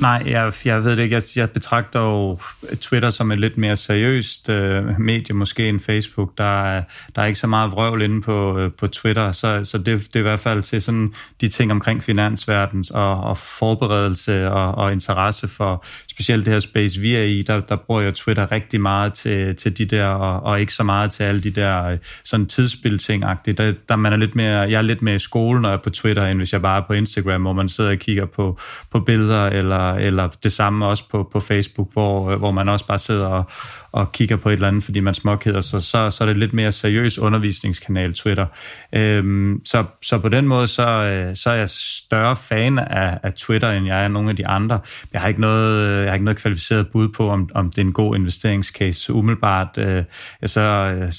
Nej, 0.00 0.22
jeg, 0.26 0.52
jeg 0.64 0.84
ved 0.84 0.96
det 0.96 1.02
ikke. 1.02 1.14
Jeg, 1.14 1.22
jeg 1.36 1.50
betragter 1.50 2.00
jo 2.00 2.38
Twitter 2.80 3.10
som 3.10 3.32
et 3.32 3.38
lidt 3.38 3.58
mere 3.58 3.76
seriøst 3.76 4.48
øh, 4.48 5.00
medie, 5.00 5.34
måske 5.34 5.68
end 5.68 5.80
Facebook. 5.80 6.38
Der 6.38 6.64
er, 6.64 6.82
der 7.16 7.22
er 7.22 7.26
ikke 7.26 7.38
så 7.38 7.46
meget 7.46 7.72
vrøvl 7.72 8.02
inde 8.02 8.22
på, 8.22 8.58
øh, 8.58 8.72
på 8.72 8.86
Twitter, 8.86 9.32
så, 9.32 9.64
så 9.64 9.78
det, 9.78 9.86
det 9.86 10.16
er 10.16 10.20
i 10.20 10.22
hvert 10.22 10.40
fald 10.40 10.62
til 10.62 10.82
sådan 10.82 11.14
de 11.40 11.48
ting 11.48 11.72
omkring 11.72 12.02
finansverdens 12.02 12.90
og, 12.90 13.20
og 13.20 13.38
forberedelse 13.38 14.50
og, 14.50 14.74
og 14.74 14.92
interesse 14.92 15.48
for 15.48 15.84
specielt 16.20 16.46
det 16.46 16.52
her 16.52 16.60
space, 16.60 17.00
vi 17.00 17.16
er 17.16 17.22
i, 17.22 17.42
der, 17.42 17.60
der 17.60 17.76
bruger 17.76 18.00
jeg 18.00 18.14
Twitter 18.14 18.52
rigtig 18.52 18.80
meget 18.80 19.12
til, 19.12 19.56
til 19.56 19.78
de 19.78 19.84
der, 19.84 20.06
og, 20.06 20.42
og 20.42 20.60
ikke 20.60 20.72
så 20.72 20.82
meget 20.82 21.10
til 21.10 21.22
alle 21.22 21.40
de 21.40 21.50
der 21.50 21.84
øh, 21.84 21.98
sådan 22.24 22.46
tidsspil-ting 22.46 23.22
der, 23.22 23.72
der 23.88 23.96
man 23.96 24.12
er 24.12 24.16
lidt 24.16 24.34
mere, 24.34 24.58
jeg 24.58 24.78
er 24.78 24.82
lidt 24.82 25.02
mere 25.02 25.14
i 25.14 25.18
skole, 25.18 25.60
når 25.60 25.68
jeg 25.68 25.76
er 25.76 25.80
på 25.80 25.90
Twitter, 25.90 26.26
end 26.26 26.38
hvis 26.38 26.52
jeg 26.52 26.62
bare 26.62 26.80
er 26.82 26.86
på 26.86 26.92
Instagram, 26.92 27.42
hvor 27.42 27.52
man 27.52 27.68
sidder 27.68 27.90
og 27.90 27.96
kigger 27.96 28.26
på, 28.26 28.58
på 28.90 29.00
billeder, 29.00 29.46
eller, 29.46 29.94
eller 29.94 30.28
det 30.42 30.52
samme 30.52 30.86
også 30.86 31.08
på, 31.08 31.28
på 31.32 31.40
Facebook, 31.40 31.92
hvor, 31.92 32.36
hvor 32.36 32.50
man 32.50 32.68
også 32.68 32.86
bare 32.86 32.98
sidder 32.98 33.26
og, 33.26 33.44
og 33.92 34.12
kigger 34.12 34.36
på 34.36 34.48
et 34.48 34.52
eller 34.52 34.68
andet, 34.68 34.84
fordi 34.84 35.00
man 35.00 35.14
småkeder 35.14 35.60
sig, 35.60 35.82
så, 35.82 36.10
så 36.10 36.24
er 36.24 36.28
det 36.28 36.36
lidt 36.36 36.52
mere 36.52 36.72
seriøs 36.72 37.18
undervisningskanal 37.18 38.14
Twitter. 38.14 38.46
Øhm, 38.92 39.60
så, 39.64 39.84
så 40.02 40.18
på 40.18 40.28
den 40.28 40.48
måde, 40.48 40.66
så, 40.66 40.88
øh, 40.88 41.36
så 41.36 41.50
er 41.50 41.54
jeg 41.54 41.70
større 41.70 42.36
fan 42.36 42.78
af, 42.78 43.18
af 43.22 43.32
Twitter, 43.32 43.70
end 43.70 43.86
jeg 43.86 44.04
er 44.04 44.08
nogle 44.08 44.30
af 44.30 44.36
de 44.36 44.46
andre. 44.46 44.78
Jeg 45.12 45.20
har 45.20 45.28
ikke 45.28 45.40
noget, 45.40 45.88
øh, 45.88 45.98
jeg 45.98 46.08
har 46.08 46.14
ikke 46.14 46.24
noget 46.24 46.38
kvalificeret 46.38 46.88
bud 46.88 47.08
på, 47.08 47.30
om, 47.30 47.50
om 47.54 47.70
det 47.70 47.78
er 47.78 47.86
en 47.86 47.92
god 47.92 48.16
investeringscase 48.16 49.12
umiddelbart. 49.12 49.78
Øh, 49.78 50.04
altså, 50.42 50.60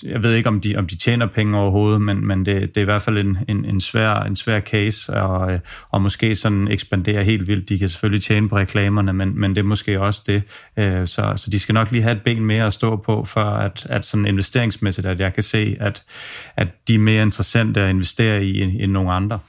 jeg 0.04 0.24
ved 0.24 0.34
ikke, 0.34 0.50
om 0.50 0.62
de, 0.62 0.76
om 0.78 0.88
de 0.88 0.98
tjener 0.98 1.26
penge 1.26 1.58
overhovedet, 1.58 2.02
men, 2.02 2.28
men 2.28 2.46
det, 2.46 2.62
det 2.62 2.78
er 2.78 2.82
i 2.82 2.86
hvert 2.86 3.02
fald 3.02 3.18
en, 3.18 3.38
en, 3.48 3.66
en, 3.66 3.82
svær, 3.82 4.14
en 4.14 4.36
svær 4.36 4.60
case, 4.60 5.14
og, 5.14 5.60
og 5.92 6.02
måske 6.02 6.36
sådan 6.36 6.68
ekspandere 6.68 7.24
helt 7.24 7.48
vildt. 7.48 7.70
De 7.70 7.80
kan 7.80 7.90
selvfølgelig 7.90 8.24
tjene 8.24 8.50
på 8.50 8.56
reklamerne, 8.58 9.14
men, 9.14 9.40
men 9.40 9.52
det 9.56 9.58
er 9.58 9.64
måske 9.64 10.00
også 10.00 10.22
det. 10.28 10.44
Øh, 10.78 11.08
så, 11.08 11.34
så 11.36 11.50
de 11.52 11.60
skal 11.60 11.74
nok 11.74 11.92
lige 11.92 12.04
have 12.04 12.16
et 12.16 12.22
ben 12.22 12.46
mere 12.46 12.61
at 12.66 12.74
stå 12.74 12.96
på, 12.96 13.26
for 13.26 13.42
at, 13.42 13.86
at 13.90 14.06
sådan 14.06 14.26
investeringsmæssigt, 14.26 15.08
at 15.08 15.20
jeg 15.20 15.34
kan 15.34 15.44
se, 15.44 15.78
at, 15.80 16.04
at 16.56 16.68
de 16.88 16.96
er 16.96 17.00
mere 17.00 17.22
interessante 17.22 17.82
at 17.82 17.90
investere 17.90 18.46
i 18.46 18.62
end, 18.62 18.72
end 18.80 18.92
nogle 18.92 19.12
andre. 19.12 19.40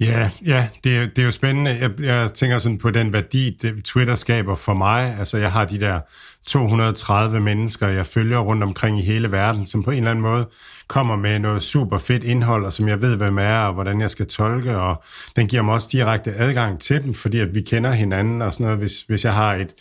Ja, 0.00 0.30
ja 0.46 0.68
det, 0.84 0.96
er, 0.96 1.06
det 1.06 1.18
er 1.18 1.24
jo 1.24 1.30
spændende. 1.30 1.70
Jeg, 1.80 1.90
jeg 2.00 2.34
tænker 2.34 2.58
sådan 2.58 2.78
på 2.78 2.90
den 2.90 3.12
værdi, 3.12 3.56
det 3.62 3.84
Twitter 3.84 4.14
skaber 4.14 4.54
for 4.54 4.74
mig. 4.74 5.16
Altså, 5.18 5.38
jeg 5.38 5.52
har 5.52 5.64
de 5.64 5.80
der 5.80 6.00
230 6.46 7.40
mennesker, 7.40 7.88
jeg 7.88 8.06
følger 8.06 8.38
rundt 8.38 8.62
omkring 8.62 8.98
i 8.98 9.02
hele 9.02 9.32
verden, 9.32 9.66
som 9.66 9.82
på 9.82 9.90
en 9.90 9.96
eller 9.96 10.10
anden 10.10 10.22
måde 10.22 10.48
kommer 10.88 11.16
med 11.16 11.38
noget 11.38 11.62
super 11.62 11.98
fedt 11.98 12.24
indhold, 12.24 12.64
og 12.64 12.72
som 12.72 12.88
jeg 12.88 13.02
ved, 13.02 13.16
hvem 13.16 13.38
er, 13.38 13.58
og 13.58 13.74
hvordan 13.74 14.00
jeg 14.00 14.10
skal 14.10 14.26
tolke, 14.26 14.76
og 14.76 15.02
den 15.36 15.48
giver 15.48 15.62
mig 15.62 15.74
også 15.74 15.88
direkte 15.92 16.34
adgang 16.34 16.80
til 16.80 17.02
dem, 17.02 17.14
fordi 17.14 17.40
at 17.40 17.54
vi 17.54 17.60
kender 17.60 17.92
hinanden 17.92 18.42
og 18.42 18.52
sådan 18.52 18.64
noget. 18.64 18.78
Hvis, 18.78 19.02
hvis 19.02 19.24
jeg 19.24 19.34
har 19.34 19.54
et, 19.54 19.74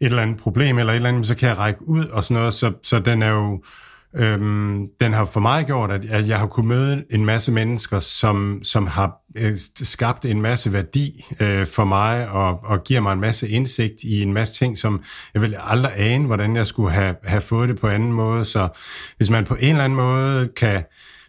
et 0.00 0.06
eller 0.06 0.22
andet 0.22 0.36
problem 0.36 0.78
eller 0.78 0.92
et 0.92 0.96
eller 0.96 1.08
andet, 1.08 1.26
så 1.26 1.34
kan 1.34 1.48
jeg 1.48 1.58
række 1.58 1.88
ud 1.88 2.04
og 2.04 2.24
sådan 2.24 2.40
noget, 2.40 2.54
så, 2.54 2.72
så 2.82 2.98
den 2.98 3.22
er 3.22 3.30
jo 3.30 3.62
Øhm, 4.16 4.86
den 5.00 5.12
har 5.12 5.24
for 5.24 5.40
mig 5.40 5.66
gjort, 5.66 5.90
at, 5.90 6.04
at 6.04 6.28
jeg 6.28 6.38
har 6.38 6.46
kunnet 6.46 6.68
møde 6.68 7.04
en 7.10 7.24
masse 7.24 7.52
mennesker, 7.52 8.00
som, 8.00 8.60
som 8.62 8.86
har 8.86 9.16
øh, 9.36 9.56
skabt 9.76 10.24
en 10.24 10.42
masse 10.42 10.72
værdi 10.72 11.24
øh, 11.40 11.66
for 11.66 11.84
mig, 11.84 12.28
og, 12.28 12.60
og 12.64 12.84
giver 12.84 13.00
mig 13.00 13.12
en 13.12 13.20
masse 13.20 13.48
indsigt 13.48 14.02
i 14.04 14.22
en 14.22 14.32
masse 14.32 14.54
ting, 14.54 14.78
som 14.78 15.02
jeg 15.34 15.42
ville 15.42 15.70
aldrig 15.70 15.92
ane, 15.96 16.26
hvordan 16.26 16.56
jeg 16.56 16.66
skulle 16.66 16.92
have, 16.92 17.16
have 17.24 17.40
fået 17.40 17.68
det 17.68 17.80
på 17.80 17.88
anden 17.88 18.12
måde. 18.12 18.44
Så 18.44 18.68
hvis 19.16 19.30
man 19.30 19.44
på 19.44 19.54
en 19.54 19.70
eller 19.70 19.84
anden 19.84 19.96
måde 19.96 20.48
kan 20.56 20.84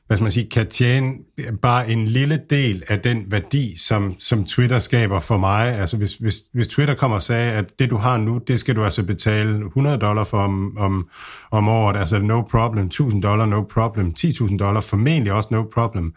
hvad 0.09 0.17
skal 0.17 0.23
man 0.23 0.31
sige, 0.31 0.49
kan 0.49 0.67
tjene 0.67 1.13
bare 1.61 1.89
en 1.89 2.05
lille 2.05 2.41
del 2.49 2.83
af 2.87 2.99
den 2.99 3.25
værdi, 3.27 3.77
som, 3.77 4.15
som 4.19 4.45
Twitter 4.45 4.79
skaber 4.79 5.19
for 5.19 5.37
mig. 5.37 5.79
Altså 5.79 5.97
hvis, 5.97 6.13
hvis, 6.13 6.35
hvis 6.53 6.67
Twitter 6.67 6.95
kommer 6.95 7.15
og 7.15 7.21
sagde, 7.21 7.51
at 7.51 7.79
det 7.79 7.89
du 7.89 7.97
har 7.97 8.17
nu, 8.17 8.37
det 8.37 8.59
skal 8.59 8.75
du 8.75 8.83
altså 8.83 9.03
betale 9.03 9.65
100 9.65 9.97
dollar 9.97 10.23
for 10.23 10.37
om, 10.37 10.77
om, 10.77 11.09
om 11.51 11.67
året, 11.67 11.97
altså 11.97 12.19
no 12.19 12.41
problem, 12.41 12.85
1000 12.85 13.21
dollar, 13.21 13.45
no 13.45 13.61
problem, 13.61 14.13
10.000 14.19 14.57
dollar, 14.57 14.81
formentlig 14.81 15.33
også 15.33 15.49
no 15.51 15.63
problem. 15.73 16.13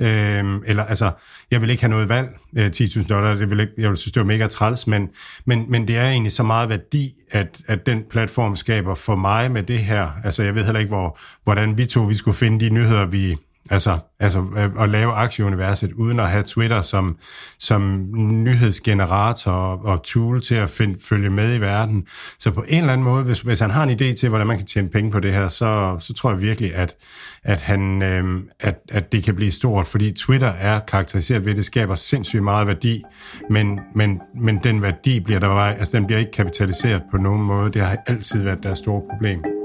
Øhm, 0.00 0.62
eller 0.66 0.84
altså, 0.84 1.10
jeg 1.50 1.60
vil 1.60 1.70
ikke 1.70 1.82
have 1.82 1.90
noget 1.90 2.08
valg, 2.08 2.28
øh, 2.56 2.70
10.000 2.76 3.08
dollar, 3.08 3.34
det 3.34 3.50
vil 3.50 3.60
ikke, 3.60 3.72
jeg 3.78 3.90
vil 3.90 3.96
synes, 3.96 4.12
det 4.12 4.20
var 4.20 4.26
mega 4.26 4.46
træls, 4.46 4.86
men, 4.86 5.10
men, 5.44 5.66
men 5.68 5.88
det 5.88 5.96
er 5.96 6.08
egentlig 6.08 6.32
så 6.32 6.42
meget 6.42 6.68
værdi, 6.68 7.14
at, 7.30 7.60
at 7.66 7.86
den 7.86 8.04
platform 8.10 8.56
skaber 8.56 8.94
for 8.94 9.16
mig 9.16 9.50
med 9.50 9.62
det 9.62 9.78
her. 9.78 10.08
Altså, 10.24 10.42
jeg 10.42 10.54
ved 10.54 10.64
heller 10.64 10.80
ikke, 10.80 10.88
hvor, 10.88 11.18
hvordan 11.44 11.76
vi 11.76 11.86
to 11.86 12.00
vi 12.00 12.14
skulle 12.14 12.36
finde 12.36 12.64
de 12.64 12.70
nyheder, 12.70 13.06
vi, 13.06 13.36
Altså, 13.70 13.98
altså 14.20 14.44
øh, 14.56 14.82
at 14.82 14.88
lave 14.88 15.12
aktieuniverset 15.12 15.92
uden 15.92 16.20
at 16.20 16.30
have 16.30 16.42
Twitter 16.42 16.82
som, 16.82 17.16
som 17.58 18.06
nyhedsgenerator 18.18 19.50
og, 19.52 19.84
og 19.84 20.02
tool 20.02 20.42
til 20.42 20.54
at 20.54 20.70
find, 20.70 20.96
følge 21.08 21.30
med 21.30 21.54
i 21.54 21.60
verden. 21.60 22.06
Så 22.38 22.50
på 22.50 22.64
en 22.68 22.78
eller 22.78 22.92
anden 22.92 23.04
måde, 23.04 23.24
hvis, 23.24 23.40
hvis 23.40 23.60
han 23.60 23.70
har 23.70 23.82
en 23.82 23.90
idé 23.90 24.14
til, 24.14 24.28
hvordan 24.28 24.46
man 24.46 24.56
kan 24.56 24.66
tjene 24.66 24.88
penge 24.88 25.10
på 25.10 25.20
det 25.20 25.32
her, 25.32 25.48
så, 25.48 25.96
så 25.98 26.14
tror 26.14 26.30
jeg 26.30 26.40
virkelig, 26.40 26.74
at, 26.74 26.96
at, 27.44 27.60
han, 27.60 28.02
øh, 28.02 28.42
at, 28.60 28.78
at 28.88 29.12
det 29.12 29.22
kan 29.22 29.34
blive 29.34 29.52
stort, 29.52 29.86
fordi 29.86 30.12
Twitter 30.12 30.48
er 30.48 30.80
karakteriseret 30.80 31.44
ved, 31.44 31.50
at 31.50 31.56
det 31.56 31.64
skaber 31.64 31.94
sindssygt 31.94 32.42
meget 32.42 32.66
værdi, 32.66 33.02
men, 33.50 33.80
men, 33.94 34.20
men 34.34 34.58
den 34.64 34.82
værdi 34.82 35.20
bliver 35.20 35.40
der 35.40 35.48
altså 35.50 35.96
den 35.96 36.06
bliver 36.06 36.18
ikke 36.18 36.32
kapitaliseret 36.32 37.02
på 37.10 37.16
nogen 37.16 37.42
måde. 37.42 37.72
Det 37.72 37.82
har 37.82 37.96
altid 38.06 38.42
været 38.42 38.62
deres 38.62 38.78
store 38.78 39.02
problem. 39.10 39.59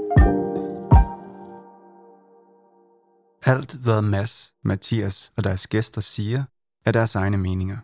Alt 3.48 3.74
hvad 3.74 4.02
Mads, 4.02 4.52
Mathias 4.64 5.32
og 5.36 5.44
deres 5.44 5.66
gæster 5.66 6.00
siger, 6.00 6.44
er 6.84 6.92
deres 6.92 7.14
egne 7.14 7.36
meninger. 7.36 7.76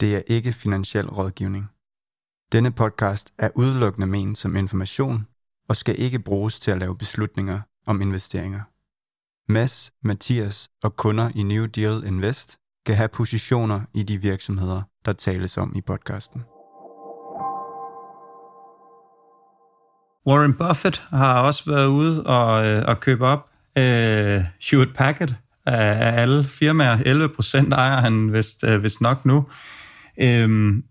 Det 0.00 0.16
er 0.16 0.22
ikke 0.26 0.52
finansiel 0.52 1.08
rådgivning. 1.10 1.70
Denne 2.52 2.72
podcast 2.72 3.32
er 3.38 3.50
udelukkende 3.54 4.06
ment 4.06 4.38
som 4.38 4.56
information 4.56 5.26
og 5.68 5.76
skal 5.76 5.94
ikke 5.98 6.18
bruges 6.18 6.60
til 6.60 6.70
at 6.70 6.78
lave 6.78 6.98
beslutninger 6.98 7.60
om 7.86 8.00
investeringer. 8.00 8.60
Mads, 9.52 9.92
Mathias 10.02 10.68
og 10.82 10.96
kunder 10.96 11.30
i 11.34 11.42
New 11.42 11.64
Deal 11.64 12.04
Invest 12.06 12.58
kan 12.86 12.94
have 12.94 13.08
positioner 13.08 13.80
i 13.94 14.02
de 14.02 14.18
virksomheder, 14.18 14.82
der 15.04 15.12
tales 15.12 15.58
om 15.58 15.76
i 15.76 15.80
podcasten. 15.80 16.40
Warren 20.26 20.54
Buffett 20.54 20.98
har 20.98 21.42
også 21.42 21.70
været 21.70 21.86
ude 21.86 22.26
og, 22.26 22.66
øh, 22.66 22.82
og 22.88 23.00
købe 23.00 23.26
op 23.26 23.55
øh, 23.78 24.40
Hewitt 24.70 24.94
Packard 24.94 25.30
øh, 25.68 25.74
af 25.74 26.22
alle 26.22 26.44
firmaer. 26.44 26.98
11 27.06 27.28
procent 27.28 27.72
ejer 27.72 28.00
han 28.00 28.32
vist, 28.32 28.64
øh, 28.64 28.82
vist 28.82 29.00
nok 29.00 29.24
nu. 29.24 29.46
Øhm, 30.20 30.84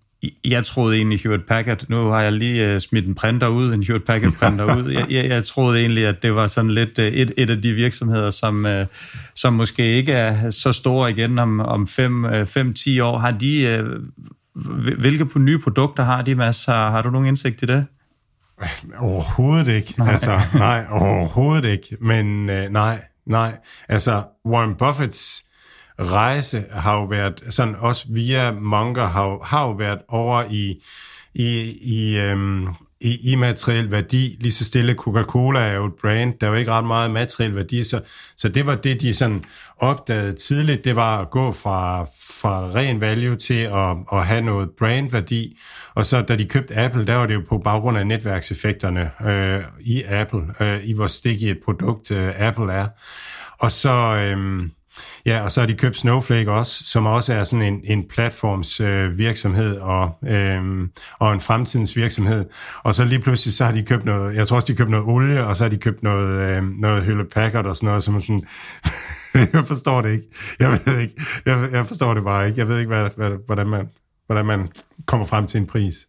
jeg 0.46 0.66
troede 0.66 0.98
egentlig 0.98 1.20
Hewitt 1.20 1.48
Packard, 1.48 1.86
nu 1.90 2.08
har 2.08 2.22
jeg 2.22 2.32
lige 2.32 2.74
øh, 2.74 2.80
smidt 2.80 3.06
en 3.06 3.16
printer 3.16 3.48
ud, 3.48 3.74
en 3.74 3.84
Hewitt 3.84 4.06
Packard 4.06 4.32
printer 4.32 4.78
ud. 4.78 4.92
Jeg, 4.92 5.06
jeg, 5.10 5.30
jeg 5.30 5.44
troede 5.44 5.80
egentlig, 5.80 6.06
at 6.06 6.24
det 6.24 6.36
var 6.36 6.48
sådan 6.48 6.72
lidt 6.72 7.00
øh, 7.00 7.08
et, 7.08 7.32
et 7.38 7.50
af 7.50 7.62
de 7.62 7.74
virksomheder, 7.74 8.30
som, 8.30 8.66
øh, 8.66 8.86
som 9.36 9.54
måske 9.54 9.96
ikke 9.96 10.12
er 10.12 10.50
så 10.50 10.72
store 10.72 11.12
igen 11.12 11.40
om, 11.40 11.60
om 11.60 11.84
5-10 11.84 11.96
øh, 11.98 13.06
år. 13.06 13.18
Har 13.18 13.32
de, 13.32 13.62
øh, 13.62 13.86
hvilke 15.00 15.40
nye 15.40 15.60
produkter 15.60 16.04
har 16.04 16.22
de, 16.22 16.36
Mads? 16.36 16.66
Har, 16.66 16.92
har 16.92 17.02
du 17.02 17.10
nogen 17.10 17.28
indsigt 17.28 17.64
i 17.64 17.66
det? 17.66 17.86
Overhovedet 19.00 19.68
ikke. 19.68 19.94
Nej. 19.98 20.12
Altså, 20.12 20.40
nej, 20.54 20.86
overhovedet 20.92 21.66
ikke. 21.70 21.98
Men 22.02 22.50
øh, 22.50 22.70
nej, 22.70 23.04
nej. 23.26 23.58
Altså, 23.90 24.24
Warren 24.46 24.76
Buffetts 24.76 25.46
rejse 26.00 26.66
har 26.72 26.96
jo 26.96 27.04
været, 27.04 27.44
sådan 27.50 27.76
også 27.76 28.06
via 28.10 28.52
Munger, 28.52 29.06
har, 29.06 29.40
har 29.44 29.68
jo 29.68 29.72
været 29.72 30.00
over 30.08 30.44
i, 30.50 30.84
i, 31.34 31.78
i 31.82 32.18
øhm, 32.18 32.68
i 33.02 33.32
immateriel 33.32 33.92
værdi. 33.92 34.38
Lige 34.40 34.52
så 34.52 34.66
stille 34.66 34.94
Coca-Cola 34.94 35.60
er 35.60 35.74
jo 35.74 35.86
et 35.86 35.94
brand, 36.02 36.34
der 36.42 36.48
er 36.48 36.52
jo 36.52 36.58
ikke 36.58 36.72
ret 36.72 36.86
meget 36.86 37.12
materiel 37.12 37.56
værdi, 37.56 37.84
så, 37.84 38.02
så 38.38 38.50
det 38.50 38.66
var 38.66 38.76
det, 38.76 39.02
de 39.02 39.14
sådan 39.14 39.46
opdagede 39.78 40.34
tidligt, 40.34 40.86
det 40.86 40.96
var 40.96 41.22
at 41.22 41.30
gå 41.30 41.52
fra, 41.52 42.04
fra 42.40 42.70
ren 42.76 43.02
value 43.02 43.36
til 43.36 43.60
at, 43.60 43.98
at 44.12 44.26
have 44.26 44.42
noget 44.42 44.70
brandværdi, 44.80 45.58
og 45.94 46.06
så 46.06 46.22
da 46.22 46.36
de 46.36 46.46
købte 46.46 46.78
Apple, 46.78 47.08
der 47.08 47.16
var 47.16 47.26
det 47.26 47.34
jo 47.34 47.44
på 47.50 47.58
baggrund 47.58 47.98
af 47.98 48.08
netværkseffekterne 48.08 49.12
øh, 49.28 49.64
i 49.82 50.04
Apple, 50.04 50.44
øh, 50.60 50.80
i 50.84 50.94
hvor 50.94 51.08
stik 51.08 51.44
et 51.44 51.60
produkt 51.66 52.12
øh, 52.12 52.34
Apple 52.38 52.74
er. 52.74 52.88
Og 53.60 53.72
så... 53.72 53.92
Øh, 53.92 54.70
Ja, 55.26 55.42
og 55.42 55.52
så 55.52 55.60
har 55.60 55.68
de 55.68 55.74
købt 55.74 55.98
Snowflake 55.98 56.52
også, 56.52 56.84
som 56.86 57.06
også 57.06 57.34
er 57.34 57.44
sådan 57.44 57.74
en, 57.74 57.82
en 57.84 58.08
platforms 58.08 58.80
øh, 58.80 59.18
virksomhed 59.18 59.78
og, 59.78 60.18
øh, 60.28 60.88
og 61.20 61.34
en 61.34 61.42
fremtidens 61.42 61.96
virksomhed. 61.96 62.46
Og 62.84 62.96
så 62.96 63.06
lige 63.06 63.22
pludselig, 63.22 63.54
så 63.54 63.66
har 63.66 63.72
de 63.72 63.84
købt 63.84 64.06
noget, 64.06 64.36
jeg 64.36 64.48
tror 64.48 64.56
også, 64.56 64.68
de 64.68 64.76
købt 64.76 64.90
noget 64.90 65.06
olie, 65.06 65.46
og 65.46 65.58
så 65.58 65.64
har 65.64 65.70
de 65.70 65.78
købt 65.78 66.04
noget, 66.04 66.40
øh, 66.40 66.64
noget 66.64 67.04
Hewlett 67.04 67.34
Packard 67.34 67.66
og 67.66 67.76
sådan 67.76 67.88
noget, 67.88 68.04
som 68.04 68.22
sådan, 68.22 68.46
jeg 69.54 69.66
forstår 69.66 70.02
det 70.02 70.12
ikke. 70.12 70.28
Jeg 70.60 70.80
ved 70.86 71.00
ikke. 71.00 71.22
Jeg, 71.46 71.70
jeg 71.72 71.88
forstår 71.88 72.14
det 72.14 72.24
bare 72.24 72.48
ikke. 72.48 72.60
Jeg 72.60 72.68
ved 72.68 72.80
ikke, 72.80 72.88
hvad, 72.88 73.10
hvad, 73.16 73.32
hvordan, 73.46 73.68
man, 73.68 73.90
hvordan 74.26 74.46
man 74.46 74.70
kommer 75.06 75.28
frem 75.28 75.48
til 75.48 75.60
en 75.60 75.68
pris. 75.68 76.08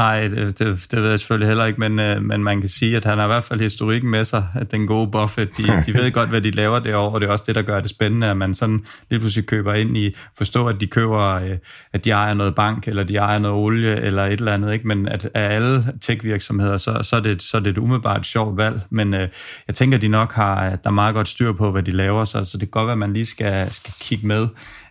Nej, 0.00 0.28
det, 0.28 0.58
det, 0.58 0.86
det 0.90 1.02
ved 1.02 1.10
jeg 1.10 1.18
selvfølgelig 1.18 1.48
heller 1.48 1.64
ikke, 1.64 1.80
men, 1.80 2.00
øh, 2.00 2.22
men 2.22 2.44
man 2.44 2.60
kan 2.60 2.68
sige, 2.68 2.96
at 2.96 3.04
han 3.04 3.18
har 3.18 3.24
i 3.24 3.28
hvert 3.28 3.44
fald 3.44 3.60
historikken 3.60 4.10
med 4.10 4.24
sig, 4.24 4.44
at 4.54 4.70
den 4.70 4.86
gode 4.86 5.10
Buffett, 5.10 5.56
de, 5.58 5.62
de 5.86 5.94
ved 5.94 6.12
godt, 6.12 6.28
hvad 6.28 6.40
de 6.40 6.50
laver 6.50 6.78
derovre, 6.78 7.14
og 7.14 7.20
det 7.20 7.26
er 7.26 7.32
også 7.32 7.44
det, 7.46 7.54
der 7.54 7.62
gør 7.62 7.80
det 7.80 7.90
spændende, 7.90 8.30
at 8.30 8.36
man 8.36 8.54
sådan 8.54 8.84
lige 9.10 9.20
pludselig 9.20 9.46
køber 9.46 9.74
ind 9.74 9.96
i, 9.96 10.16
forstå, 10.36 10.66
at 10.66 10.76
de 10.80 10.86
køber, 10.86 11.34
øh, 11.34 11.56
at 11.92 12.04
de 12.04 12.10
ejer 12.10 12.34
noget 12.34 12.54
bank, 12.54 12.88
eller 12.88 13.02
de 13.02 13.16
ejer 13.16 13.38
noget 13.38 13.56
olie, 13.56 13.96
eller 13.96 14.26
et 14.26 14.32
eller 14.32 14.52
andet, 14.52 14.72
ikke? 14.72 14.88
men 14.88 15.08
at 15.08 15.30
af 15.34 15.54
alle 15.54 15.84
tech-virksomheder, 16.00 16.76
så, 16.76 16.98
så, 17.02 17.16
er 17.16 17.20
det, 17.20 17.42
så 17.42 17.56
er 17.56 17.60
det 17.60 17.70
et 17.70 17.78
umiddelbart 17.78 18.26
sjovt 18.26 18.56
valg, 18.56 18.80
men 18.90 19.14
øh, 19.14 19.28
jeg 19.66 19.74
tænker, 19.74 19.98
at 19.98 20.02
de 20.02 20.08
nok 20.08 20.32
har, 20.32 20.70
der 20.70 20.90
er 20.90 20.90
meget 20.90 21.14
godt 21.14 21.28
styr 21.28 21.52
på, 21.52 21.72
hvad 21.72 21.82
de 21.82 21.90
laver, 21.90 22.24
så, 22.24 22.44
så 22.44 22.58
det 22.58 22.60
kan 22.60 22.70
godt 22.70 22.86
være, 22.86 22.92
at 22.92 22.98
man 22.98 23.12
lige 23.12 23.26
skal, 23.26 23.72
skal 23.72 23.94
kigge 24.00 24.26
med, 24.26 24.48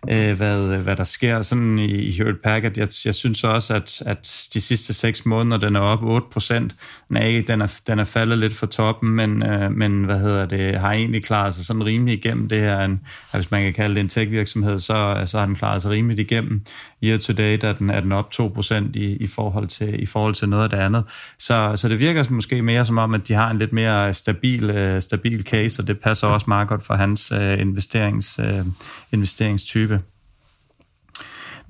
øh, 0.08 0.36
hvad, 0.36 0.78
hvad 0.78 0.96
der 0.96 1.04
sker 1.04 1.42
sådan 1.42 1.78
i, 1.78 1.94
i 1.94 2.10
Hewlett 2.10 2.42
Packard. 2.42 2.78
Jeg, 2.78 2.88
jeg 3.04 3.14
synes 3.14 3.44
også, 3.44 3.74
at, 3.74 4.02
at 4.06 4.48
de 4.54 4.60
sidste 4.60 4.94
seks 4.94 5.26
måneder, 5.26 5.56
den 5.56 5.76
er 5.76 5.80
op 5.80 6.02
8 6.02 6.26
procent. 6.32 6.74
Nej, 7.08 7.44
den 7.48 7.60
er, 7.60 7.80
den 7.86 7.98
er 7.98 8.04
faldet 8.04 8.38
lidt 8.38 8.54
fra 8.54 8.66
toppen, 8.66 9.10
men, 9.10 9.42
øh, 9.42 9.72
men 9.72 10.04
hvad 10.04 10.18
hedder 10.18 10.46
det, 10.46 10.80
har 10.80 10.92
egentlig 10.92 11.24
klaret 11.24 11.54
sig 11.54 11.64
sådan 11.64 11.84
rimelig 11.84 12.14
igennem 12.14 12.48
det 12.48 12.60
her. 12.60 12.80
En, 12.80 13.00
hvis 13.34 13.50
man 13.50 13.62
kan 13.62 13.72
kalde 13.72 13.94
det 13.94 14.00
en 14.00 14.08
tech-virksomhed, 14.08 14.78
så, 14.78 15.22
så 15.26 15.38
har 15.38 15.46
den 15.46 15.54
klaret 15.54 15.82
sig 15.82 15.90
rimelig 15.90 16.18
igennem. 16.18 16.62
Year 17.04 17.18
to 17.18 17.32
date 17.32 17.66
er 17.66 17.72
den, 17.72 17.90
er 17.90 18.00
den 18.00 18.12
op 18.12 18.30
2 18.30 18.48
procent 18.48 18.96
i, 18.96 19.16
i, 19.16 19.26
forhold 19.26 19.68
til, 19.68 20.02
i 20.02 20.06
forhold 20.06 20.34
til 20.34 20.48
noget 20.48 20.64
af 20.64 20.70
det 20.70 20.76
andet. 20.76 21.04
Så, 21.38 21.72
så 21.76 21.88
det 21.88 21.98
virker 21.98 22.24
måske 22.30 22.62
mere 22.62 22.84
som 22.84 22.98
om, 22.98 23.14
at 23.14 23.28
de 23.28 23.34
har 23.34 23.50
en 23.50 23.58
lidt 23.58 23.72
mere 23.72 24.12
stabil, 24.12 24.70
øh, 24.70 25.02
stabil 25.02 25.42
case, 25.42 25.82
og 25.82 25.88
det 25.88 26.00
passer 26.00 26.26
også 26.26 26.44
meget 26.48 26.68
godt 26.68 26.84
for 26.84 26.94
hans 26.94 27.32
øh, 27.32 27.60
investerings, 27.60 28.38
øh, 28.38 28.64
investeringstype. 29.12 29.89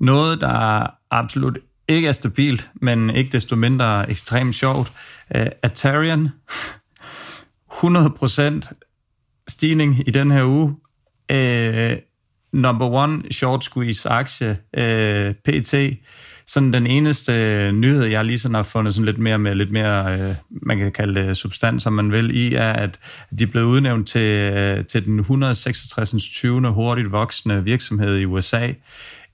Noget, 0.01 0.41
der 0.41 0.87
absolut 1.11 1.59
ikke 1.87 2.07
er 2.07 2.11
stabilt, 2.11 2.69
men 2.81 3.09
ikke 3.09 3.31
desto 3.31 3.55
mindre 3.55 4.09
ekstremt 4.09 4.55
sjovt. 4.55 4.91
Uh, 5.35 5.41
Atarian, 5.63 6.29
100% 7.83 9.43
stigning 9.47 10.07
i 10.07 10.11
den 10.11 10.31
her 10.31 10.43
uge. 10.43 10.75
Uh, 11.33 11.97
number 12.53 12.85
one 12.85 13.31
short 13.31 13.63
squeeze 13.63 14.09
aktie, 14.09 14.57
øh, 14.77 15.29
uh, 15.29 15.35
PT. 15.35 15.73
Sådan 16.47 16.73
den 16.73 16.87
eneste 16.87 17.31
nyhed, 17.71 18.03
jeg 18.03 18.25
lige 18.25 18.39
sådan 18.39 18.55
har 18.55 18.63
fundet 18.63 18.93
sådan 18.93 19.05
lidt 19.05 19.17
mere 19.17 19.37
med 19.37 19.55
lidt 19.55 19.71
mere, 19.71 20.29
uh, 20.29 20.35
man 20.67 20.77
kan 20.77 20.91
kalde 20.91 21.27
det 21.27 21.37
substans, 21.37 21.83
som 21.83 21.93
man 21.93 22.11
vil, 22.11 22.35
i, 22.37 22.53
er, 22.55 22.73
at 22.73 22.99
de 23.39 23.47
blev 23.47 23.63
udnævnt 23.63 24.07
til, 24.07 24.85
til 24.85 25.05
den 25.05 25.19
166. 25.19 26.11
20. 26.23 26.69
hurtigt 26.69 27.11
voksende 27.11 27.63
virksomhed 27.63 28.17
i 28.17 28.25
USA 28.25 28.71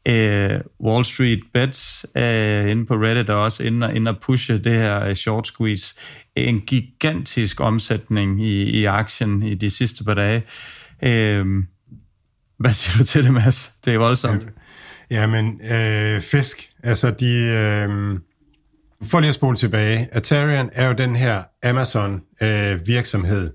øh, 0.08 0.60
Wall 0.84 1.06
Street 1.06 1.40
Bets 1.54 2.06
øh, 2.18 2.72
inde 2.72 2.86
på 2.86 2.94
Reddit 2.94 3.30
er 3.30 3.34
også 3.34 3.64
inde, 3.64 3.96
inde 3.96 4.10
at 4.10 4.20
pushe 4.22 4.58
det 4.58 4.72
her 4.72 5.06
øh, 5.06 5.16
short 5.16 5.48
squeeze. 5.48 5.96
En 6.36 6.62
gigantisk 6.62 7.62
omsætning 7.62 8.44
i, 8.44 8.64
i 8.64 8.86
aktien 8.86 9.44
i 9.44 9.56
de 9.56 9.70
sidste 9.70 10.04
par 10.04 10.14
dage. 10.14 10.44
Øh, 11.04 11.46
hvad 12.60 12.72
siger 12.72 12.98
du 12.98 13.04
til 13.04 13.24
det, 13.24 13.34
Mads? 13.34 13.72
Det 13.86 13.94
er 13.94 13.98
voldsomt. 13.98 14.48
Jamen, 15.12 15.62
øh, 15.72 16.22
fisk. 16.22 16.70
Altså, 16.84 17.12
de... 17.12 17.34
Øh, 17.34 18.20
for 19.04 19.20
lige 19.20 19.30
at 19.30 19.36
spole 19.36 19.58
tilbage. 19.58 20.10
Atarian 20.12 20.70
er 20.74 20.88
jo 20.88 20.94
den 20.94 21.16
her 21.16 21.44
Amazon-virksomhed, 21.64 23.44
øh, 23.44 23.52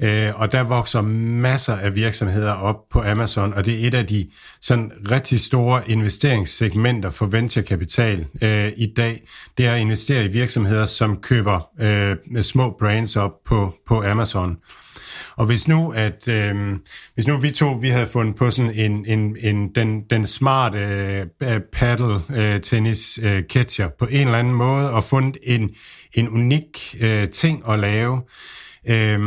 Øh, 0.00 0.40
og 0.40 0.52
der 0.52 0.62
vokser 0.62 1.00
masser 1.00 1.76
af 1.76 1.94
virksomheder 1.94 2.52
op 2.52 2.76
på 2.90 3.02
Amazon, 3.02 3.54
og 3.54 3.64
det 3.64 3.84
er 3.84 3.88
et 3.88 3.94
af 3.94 4.06
de 4.06 4.30
sådan 4.60 4.92
rigtig 5.10 5.40
store 5.40 5.90
investeringssegmenter 5.90 7.10
for 7.10 7.26
venturekapital 7.26 8.26
øh, 8.42 8.72
i 8.76 8.92
dag. 8.96 9.22
Det 9.58 9.66
er 9.66 9.72
at 9.72 9.80
investere 9.80 10.24
i 10.24 10.28
virksomheder, 10.28 10.86
som 10.86 11.16
køber 11.16 11.68
øh, 11.80 12.42
små 12.42 12.76
brands 12.78 13.16
op 13.16 13.32
på, 13.46 13.74
på 13.86 14.02
Amazon. 14.02 14.56
Og 15.36 15.46
hvis 15.46 15.68
nu 15.68 15.92
at 15.92 16.28
øh, 16.28 16.54
hvis 17.14 17.26
nu 17.26 17.36
vi 17.36 17.50
to 17.50 17.72
vi 17.72 17.88
havde 17.88 18.06
fundet 18.06 18.36
på 18.36 18.50
sådan 18.50 18.72
en, 18.74 19.04
en, 19.06 19.36
en 19.40 19.74
den, 19.74 20.02
den 20.10 20.26
smarte 20.26 20.78
øh, 21.42 21.60
paddle 21.72 22.20
øh, 22.30 22.60
tennis 22.60 23.18
øh, 23.22 23.42
catcher 23.42 23.88
på 23.98 24.06
en 24.10 24.26
eller 24.26 24.38
anden 24.38 24.54
måde 24.54 24.90
og 24.90 25.04
fundet 25.04 25.38
en 25.42 25.70
en 26.14 26.28
unik 26.28 26.96
øh, 27.00 27.28
ting 27.28 27.62
at 27.68 27.78
lave, 27.78 28.20
øh, 28.88 29.18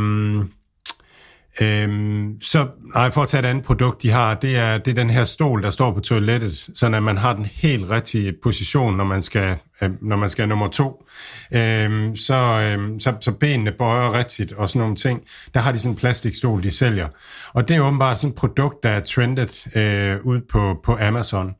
Øhm, 1.60 2.40
så, 2.40 2.68
nej, 2.94 3.10
for 3.10 3.22
at 3.22 3.28
tage 3.28 3.42
et 3.42 3.46
andet 3.46 3.64
produkt, 3.64 4.02
de 4.02 4.10
har, 4.10 4.34
det 4.34 4.56
er, 4.56 4.78
det 4.78 4.90
er 4.90 4.94
den 4.94 5.10
her 5.10 5.24
stol, 5.24 5.62
der 5.62 5.70
står 5.70 5.94
på 5.94 6.00
toilettet, 6.00 6.70
så 6.74 6.86
at 6.86 7.02
man 7.02 7.16
har 7.16 7.32
den 7.32 7.44
helt 7.44 7.90
rigtige 7.90 8.34
position, 8.42 8.96
når 8.96 9.04
man 9.04 9.22
skal 9.22 9.58
øh, 9.82 9.90
når 10.00 10.16
man 10.16 10.28
skal 10.28 10.48
nummer 10.48 10.68
to. 10.68 11.04
Øh, 11.52 12.16
så, 12.16 12.34
øh, 12.34 13.00
så, 13.00 13.14
så 13.20 13.32
benene 13.32 13.72
bøjer 13.72 14.12
rigtigt 14.18 14.52
og 14.52 14.68
sådan 14.68 14.80
nogle 14.80 14.96
ting. 14.96 15.22
Der 15.54 15.60
har 15.60 15.72
de 15.72 15.78
sådan 15.78 15.92
en 15.92 15.96
plastikstol, 15.96 16.62
de 16.62 16.70
sælger. 16.70 17.08
Og 17.52 17.68
det 17.68 17.76
er 17.76 17.80
åbenbart 17.80 18.18
sådan 18.18 18.30
et 18.30 18.34
produkt, 18.34 18.82
der 18.82 18.88
er 18.88 19.00
trendet 19.00 19.66
øh, 19.74 20.16
ud 20.26 20.40
på, 20.40 20.80
på 20.84 20.98
Amazon. 21.00 21.54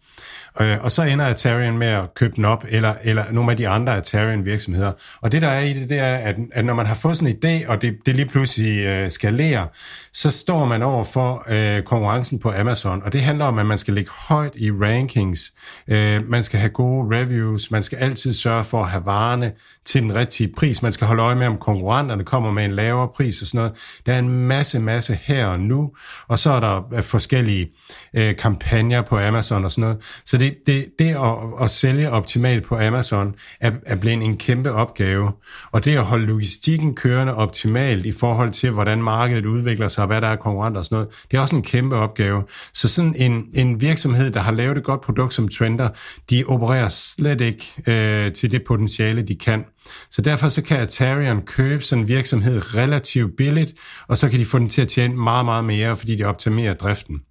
Øh, 0.61 0.85
og 0.85 0.93
så 0.93 1.03
ender 1.03 1.25
Atarian 1.25 1.79
med 1.79 1.87
at 1.87 2.15
købe 2.15 2.37
den 2.37 2.45
op, 2.45 2.65
eller, 2.69 2.95
eller 3.03 3.25
nogle 3.33 3.51
af 3.51 3.57
de 3.57 3.69
andre 3.69 3.97
Atarian 3.97 4.45
virksomheder. 4.45 4.93
Og 5.21 5.33
det 5.33 5.43
der 5.43 5.49
er 5.49 5.61
i 5.61 5.73
det, 5.73 5.89
det 5.89 5.99
er, 5.99 6.17
at, 6.17 6.37
at 6.53 6.65
når 6.65 6.75
man 6.75 6.87
har 6.87 6.95
fået 6.95 7.17
sådan 7.17 7.37
en 7.43 7.45
idé, 7.45 7.69
og 7.69 7.83
det, 7.83 7.97
det 8.07 8.17
lige 8.17 8.29
pludselig 8.29 8.85
øh, 8.85 9.11
skalerer, 9.11 9.67
så 10.13 10.31
står 10.31 10.65
man 10.65 10.83
over 10.83 11.05
for 11.05 11.45
øh, 11.49 11.83
konkurrencen 11.83 12.39
på 12.39 12.53
Amazon. 12.53 13.03
Og 13.03 13.13
det 13.13 13.21
handler 13.21 13.45
om, 13.45 13.59
at 13.59 13.67
man 13.67 13.79
skal 13.79 13.95
ligge 13.95 14.11
højt 14.15 14.53
i 14.55 14.71
rankings. 14.71 15.53
Øh, 15.89 16.29
man 16.29 16.43
skal 16.43 16.61
have 16.61 16.71
gode 16.71 17.17
reviews. 17.17 17.71
Man 17.71 17.83
skal 17.83 17.99
altid 18.13 18.33
sørge 18.33 18.65
for 18.65 18.83
at 18.83 18.91
have 18.91 19.07
varerne 19.07 19.53
til 19.85 20.03
den 20.03 20.15
rigtige 20.15 20.53
pris. 20.57 20.83
Man 20.83 20.93
skal 20.93 21.07
holde 21.07 21.23
øje 21.23 21.35
med, 21.35 21.47
om 21.47 21.59
konkurrenterne 21.59 22.25
kommer 22.25 22.51
med 22.51 22.65
en 22.65 22.73
lavere 22.73 23.09
pris 23.09 23.43
og 23.43 23.49
sådan 23.49 23.59
noget. 23.59 23.73
Der 24.07 24.13
er 24.15 24.19
en 24.19 24.29
masse, 24.29 24.79
masse 24.79 25.19
her 25.23 25.47
og 25.47 25.61
nu. 25.61 25.93
Og 26.29 26.39
så 26.39 26.51
er 26.51 26.61
der 26.61 26.95
øh, 26.95 27.03
forskellige 27.03 27.71
øh, 28.15 28.37
kampagner 28.37 29.03
på 29.03 29.19
Amazon 29.19 29.65
og 29.65 29.71
sådan 29.71 29.83
noget. 29.83 29.97
Så 30.25 30.39
det, 30.39 30.55
det, 30.67 30.87
det 30.99 31.09
at, 31.09 31.65
at 31.65 31.71
sælge 31.71 32.11
optimalt 32.11 32.65
på 32.65 32.79
Amazon 32.79 33.35
er, 33.61 33.73
er 33.87 33.97
blevet 33.97 34.25
en 34.25 34.37
kæmpe 34.37 34.73
opgave. 34.73 35.33
Og 35.73 35.85
det 35.85 35.97
at 35.97 36.05
holde 36.05 36.27
logistikken 36.27 36.95
kørende 36.95 37.35
optimalt 37.35 38.07
i 38.07 38.13
forhold 38.13 38.53
til, 38.53 38.71
hvordan 38.71 39.03
markedet 39.03 39.47
udvikler 39.47 39.89
sig, 39.89 40.03
og 40.03 40.07
hvad 40.07 40.21
der 40.21 40.29
er 40.29 40.37
konkurrenter 40.37 40.79
og 40.79 40.85
sådan 40.85 40.97
noget, 40.97 41.09
det 41.31 41.37
er 41.37 41.41
også 41.41 41.57
en 41.57 41.63
kæmpe 41.63 41.97
opgave. 41.97 42.43
Så 42.73 42.89
sådan 42.89 43.15
en, 43.19 43.45
en 43.55 43.81
virksomhed, 43.81 44.31
der 44.31 44.41
har 44.41 44.53
lavet 44.53 44.79
et 44.79 44.85
godt 44.85 45.01
produkt 45.01 45.35
som 45.35 45.49
Trender, 45.49 45.89
de 46.31 46.45
opererer 46.47 46.89
slet 46.89 47.41
ikke 47.41 47.67
øh, 47.87 48.02
Øh, 48.03 48.33
til 48.33 48.51
det 48.51 48.63
potentiale, 48.67 49.23
de 49.23 49.35
kan. 49.35 49.65
Så 50.11 50.23
derfor 50.23 50.49
så 50.49 50.63
kan 50.63 50.79
Atarian 50.79 51.43
købe 51.43 51.85
sådan 51.85 52.03
en 52.03 52.09
virksomhed 52.09 52.77
relativt 52.77 53.37
billigt, 53.37 53.75
og 54.09 54.19
så 54.19 54.29
kan 54.29 54.41
de 54.41 54.45
få 54.45 54.59
den 54.59 54.69
til 54.69 54.83
at 54.83 54.89
tjene 54.89 55.17
meget, 55.17 55.45
meget 55.45 55.65
mere, 55.65 55.97
fordi 55.97 56.17
de 56.17 56.25
optimerer 56.25 56.75
driften. 56.75 57.23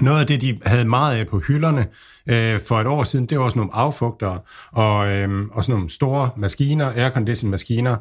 Noget 0.00 0.20
af 0.20 0.26
det, 0.26 0.40
de 0.40 0.58
havde 0.64 0.84
meget 0.84 1.16
af 1.16 1.26
på 1.26 1.38
hylderne 1.38 1.86
øh, 2.26 2.60
for 2.68 2.80
et 2.80 2.86
år 2.86 3.04
siden, 3.04 3.26
det 3.26 3.38
var 3.38 3.48
sådan 3.48 3.60
nogle 3.60 3.74
affugtere 3.74 4.38
og, 4.72 5.08
øh, 5.08 5.46
og 5.52 5.64
sådan 5.64 5.74
nogle 5.74 5.90
store 5.90 6.30
maskiner, 6.36 6.92
aircondition 6.96 7.50
maskiner. 7.50 7.96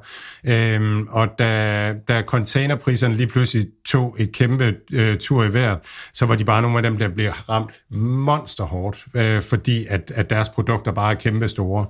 Øh, 0.45 0.99
og 1.09 1.27
da, 1.39 1.93
da 2.07 2.21
containerpriserne 2.21 3.15
lige 3.15 3.27
pludselig 3.27 3.67
tog 3.85 4.15
et 4.19 4.31
kæmpe 4.31 4.75
øh, 4.91 5.17
tur 5.19 5.43
i 5.43 5.53
vejret, 5.53 5.79
så 6.13 6.25
var 6.25 6.35
de 6.35 6.45
bare 6.45 6.61
nogle 6.61 6.77
af 6.77 6.83
dem, 6.83 6.97
der 6.97 7.07
blev 7.07 7.31
ramt 7.49 7.71
monsterhårdt, 7.91 9.05
øh, 9.13 9.41
fordi 9.41 9.85
at, 9.89 10.11
at 10.15 10.29
deres 10.29 10.49
produkter 10.49 10.91
bare 10.91 11.11
er 11.11 11.15
kæmpe 11.15 11.47
store. 11.47 11.85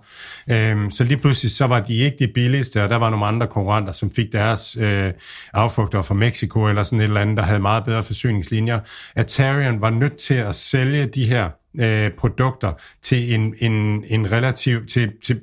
Øh, 0.49 0.91
så 0.91 1.03
lige 1.03 1.17
pludselig 1.17 1.51
så 1.51 1.67
var 1.67 1.79
de 1.79 1.95
ikke 1.97 2.17
de 2.19 2.27
billigste, 2.33 2.83
og 2.83 2.89
der 2.89 2.95
var 2.95 3.09
nogle 3.09 3.25
andre 3.25 3.47
konkurrenter, 3.47 3.93
som 3.93 4.11
fik 4.11 4.31
deres 4.31 4.77
øh, 4.79 5.13
affugtere 5.53 6.03
fra 6.03 6.13
Mexico 6.15 6.67
eller 6.67 6.83
sådan 6.83 6.99
et 6.99 7.03
eller 7.03 7.21
andet, 7.21 7.37
der 7.37 7.43
havde 7.43 7.59
meget 7.59 7.85
bedre 7.85 8.03
forsyningslinjer. 8.03 8.79
Atarian 9.15 9.81
var 9.81 9.89
nødt 9.89 10.17
til 10.17 10.33
at 10.33 10.55
sælge 10.55 11.05
de 11.05 11.25
her 11.25 11.49
øh, 11.79 12.11
produkter 12.11 12.73
til 13.01 13.33
en, 13.33 13.55
en, 13.59 14.03
en 14.07 14.31
relativ, 14.31 14.85
til, 14.85 15.11
til, 15.23 15.41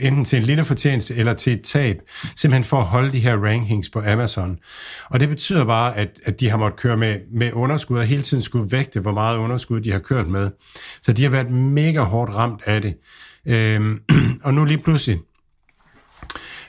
enten 0.00 0.24
til 0.24 0.38
en 0.38 0.44
lille 0.44 0.64
fortjeneste 0.64 1.14
eller 1.14 1.34
til 1.34 1.52
et 1.52 1.62
tab, 1.62 2.00
simpelthen 2.36 2.64
for 2.64 2.76
at 2.76 2.86
holde 2.86 3.12
de 3.12 3.18
her 3.18 3.36
rankings 3.36 3.88
på 3.88 4.02
Amazon. 4.06 4.58
Og 5.10 5.20
det 5.20 5.28
betyder 5.28 5.64
bare, 5.64 5.96
at, 5.96 6.08
at 6.24 6.40
de 6.40 6.50
har 6.50 6.56
måttet 6.56 6.80
køre 6.80 6.96
med, 6.96 7.20
med 7.30 7.52
underskud, 7.52 7.98
og 7.98 8.04
hele 8.04 8.22
tiden 8.22 8.42
skulle 8.42 8.72
vægte, 8.72 9.00
hvor 9.00 9.12
meget 9.12 9.38
underskud 9.38 9.80
de 9.80 9.92
har 9.92 9.98
kørt 9.98 10.26
med. 10.26 10.50
Så 11.02 11.12
de 11.12 11.22
har 11.22 11.30
været 11.30 11.50
mega 11.50 12.00
hårdt 12.00 12.34
ramt 12.34 12.62
af 12.66 12.82
det. 12.82 12.94
Øhm, 13.46 14.00
og 14.44 14.54
nu 14.54 14.64
lige 14.64 14.78
pludselig, 14.78 15.18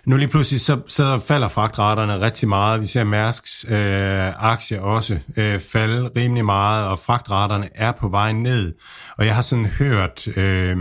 nu 0.05 0.17
lige 0.17 0.27
pludselig, 0.27 0.61
så, 0.61 0.81
så 0.87 1.19
falder 1.19 1.47
fragtraterne 1.47 2.19
rigtig 2.19 2.49
meget. 2.49 2.81
Vi 2.81 2.85
ser 2.85 3.03
Mærsks 3.03 3.65
øh, 3.69 4.51
aktie 4.51 4.81
også 4.81 5.19
øh, 5.37 5.59
falde 5.59 6.09
rimelig 6.15 6.45
meget, 6.45 6.87
og 6.87 6.99
fragtraterne 6.99 7.69
er 7.75 7.91
på 7.91 8.07
vej 8.07 8.31
ned. 8.31 8.73
Og 9.17 9.25
jeg 9.25 9.35
har 9.35 9.41
sådan 9.41 9.65
hørt, 9.65 10.27
øh, 10.27 10.77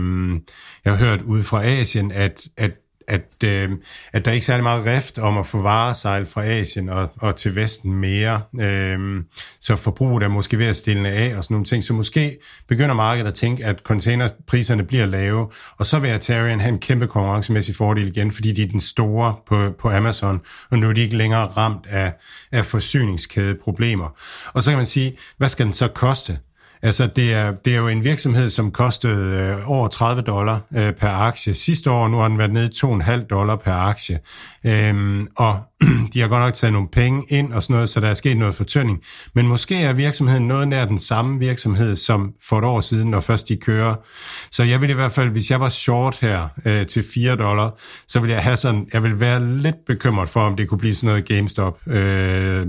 jeg 0.85 0.93
har 0.93 0.95
hørt 0.95 1.21
ud 1.21 1.43
fra 1.43 1.65
Asien, 1.65 2.11
at, 2.11 2.41
at 2.57 2.71
at, 3.07 3.43
øh, 3.43 3.69
at 4.13 4.25
der 4.25 4.31
er 4.31 4.35
ikke 4.35 4.45
særlig 4.45 4.63
meget 4.63 4.85
rift 4.85 5.17
om 5.17 5.37
at 5.37 5.47
få 5.47 5.61
varesejl 5.61 6.25
fra 6.25 6.45
Asien 6.45 6.89
og, 6.89 7.11
og 7.17 7.35
til 7.35 7.55
Vesten 7.55 7.93
mere. 7.93 8.41
Øh, 8.59 9.23
så 9.59 9.75
forbruget 9.75 10.23
er 10.23 10.27
måske 10.27 10.59
ved 10.59 10.65
at 10.65 10.75
stille 10.75 11.09
af 11.09 11.37
og 11.37 11.43
sådan 11.43 11.53
nogle 11.53 11.65
ting. 11.65 11.83
Så 11.83 11.93
måske 11.93 12.37
begynder 12.67 12.95
markedet 12.95 13.27
at 13.27 13.33
tænke, 13.33 13.65
at 13.65 13.79
containerpriserne 13.83 14.83
bliver 14.83 15.05
lave, 15.05 15.47
og 15.77 15.85
så 15.85 15.99
vil 15.99 16.07
Atarian 16.07 16.59
have 16.59 16.73
en 16.73 16.79
kæmpe 16.79 17.07
konkurrencemæssig 17.07 17.75
fordel 17.75 18.07
igen, 18.07 18.31
fordi 18.31 18.51
de 18.51 18.63
er 18.63 18.67
den 18.67 18.79
store 18.79 19.35
på, 19.47 19.71
på 19.79 19.89
Amazon, 19.89 20.41
og 20.69 20.79
nu 20.79 20.89
er 20.89 20.93
de 20.93 21.01
ikke 21.01 21.17
længere 21.17 21.45
ramt 21.45 21.85
af, 21.89 22.13
af 22.51 22.65
forsyningskædeproblemer. 22.65 24.09
Og 24.53 24.63
så 24.63 24.71
kan 24.71 24.77
man 24.77 24.85
sige, 24.85 25.17
hvad 25.37 25.49
skal 25.49 25.65
den 25.65 25.73
så 25.73 25.87
koste? 25.87 26.37
Altså, 26.83 27.07
det 27.15 27.33
er, 27.33 27.51
det 27.51 27.73
er 27.73 27.77
jo 27.77 27.87
en 27.87 28.03
virksomhed, 28.03 28.49
som 28.49 28.71
kostede 28.71 29.37
øh, 29.37 29.69
over 29.71 29.87
30 29.87 30.21
dollar 30.21 30.61
øh, 30.75 30.93
per 30.93 31.09
aktie 31.09 31.53
sidste 31.53 31.91
år. 31.91 32.07
Nu 32.07 32.17
har 32.17 32.27
den 32.27 32.37
været 32.37 32.53
nede 32.53 32.69
2,5 32.75 33.27
dollar 33.27 33.55
per 33.55 33.73
aktie. 33.73 34.19
Øhm, 34.65 35.27
og 35.35 35.59
de 36.13 36.19
har 36.19 36.27
godt 36.27 36.41
nok 36.41 36.53
taget 36.53 36.73
nogle 36.73 36.87
penge 36.87 37.23
ind 37.29 37.53
og 37.53 37.63
sådan 37.63 37.73
noget, 37.73 37.89
så 37.89 37.99
der 37.99 38.07
er 38.07 38.13
sket 38.13 38.37
noget 38.37 38.55
fortønding. 38.55 39.01
Men 39.35 39.47
måske 39.47 39.77
er 39.77 39.93
virksomheden 39.93 40.47
noget 40.47 40.67
nær 40.67 40.85
den 40.85 40.99
samme 40.99 41.39
virksomhed 41.39 41.95
som 41.95 42.33
for 42.49 42.57
et 42.57 42.63
år 42.63 42.81
siden, 42.81 43.11
når 43.11 43.19
først 43.19 43.49
de 43.49 43.55
kører. 43.55 43.95
Så 44.51 44.63
jeg 44.63 44.81
vil 44.81 44.89
i 44.89 44.93
hvert 44.93 45.11
fald, 45.11 45.29
hvis 45.29 45.51
jeg 45.51 45.59
var 45.59 45.69
short 45.69 46.19
her 46.19 46.47
øh, 46.65 46.87
til 46.87 47.03
4 47.13 47.35
dollar, 47.35 47.79
så 48.07 48.19
vil 48.19 48.29
jeg 48.29 48.43
have 48.43 48.55
sådan, 48.55 48.87
jeg 48.93 49.03
vil 49.03 49.19
være 49.19 49.57
lidt 49.57 49.85
bekymret 49.87 50.29
for, 50.29 50.39
om 50.39 50.55
det 50.55 50.67
kunne 50.67 50.77
blive 50.77 50.95
sådan 50.95 51.07
noget 51.07 51.25
GameStop 51.25 51.87
øh, 51.87 52.67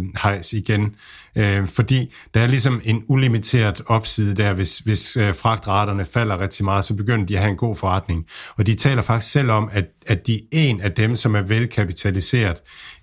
igen. 0.52 0.94
Øh, 1.36 1.68
fordi 1.68 2.14
der 2.34 2.40
er 2.40 2.46
ligesom 2.46 2.80
en 2.84 3.04
ulimiteret 3.08 3.82
opside 3.86 4.36
der, 4.36 4.52
hvis, 4.52 4.78
hvis 4.78 5.16
øh, 5.16 5.34
fragtraterne 5.34 6.04
falder 6.04 6.40
rigtig 6.40 6.64
meget, 6.64 6.84
så 6.84 6.94
begynder 6.96 7.26
de 7.26 7.34
at 7.34 7.40
have 7.40 7.50
en 7.50 7.56
god 7.56 7.76
forretning. 7.76 8.26
Og 8.56 8.66
de 8.66 8.74
taler 8.74 9.02
faktisk 9.02 9.32
selv 9.32 9.50
om, 9.50 9.68
at, 9.72 9.84
at 10.06 10.26
de 10.26 10.34
er 10.34 10.40
en 10.52 10.80
af 10.80 10.92
dem, 10.92 11.16
som 11.16 11.34
er 11.34 11.42
velkapitaliseret 11.42 12.56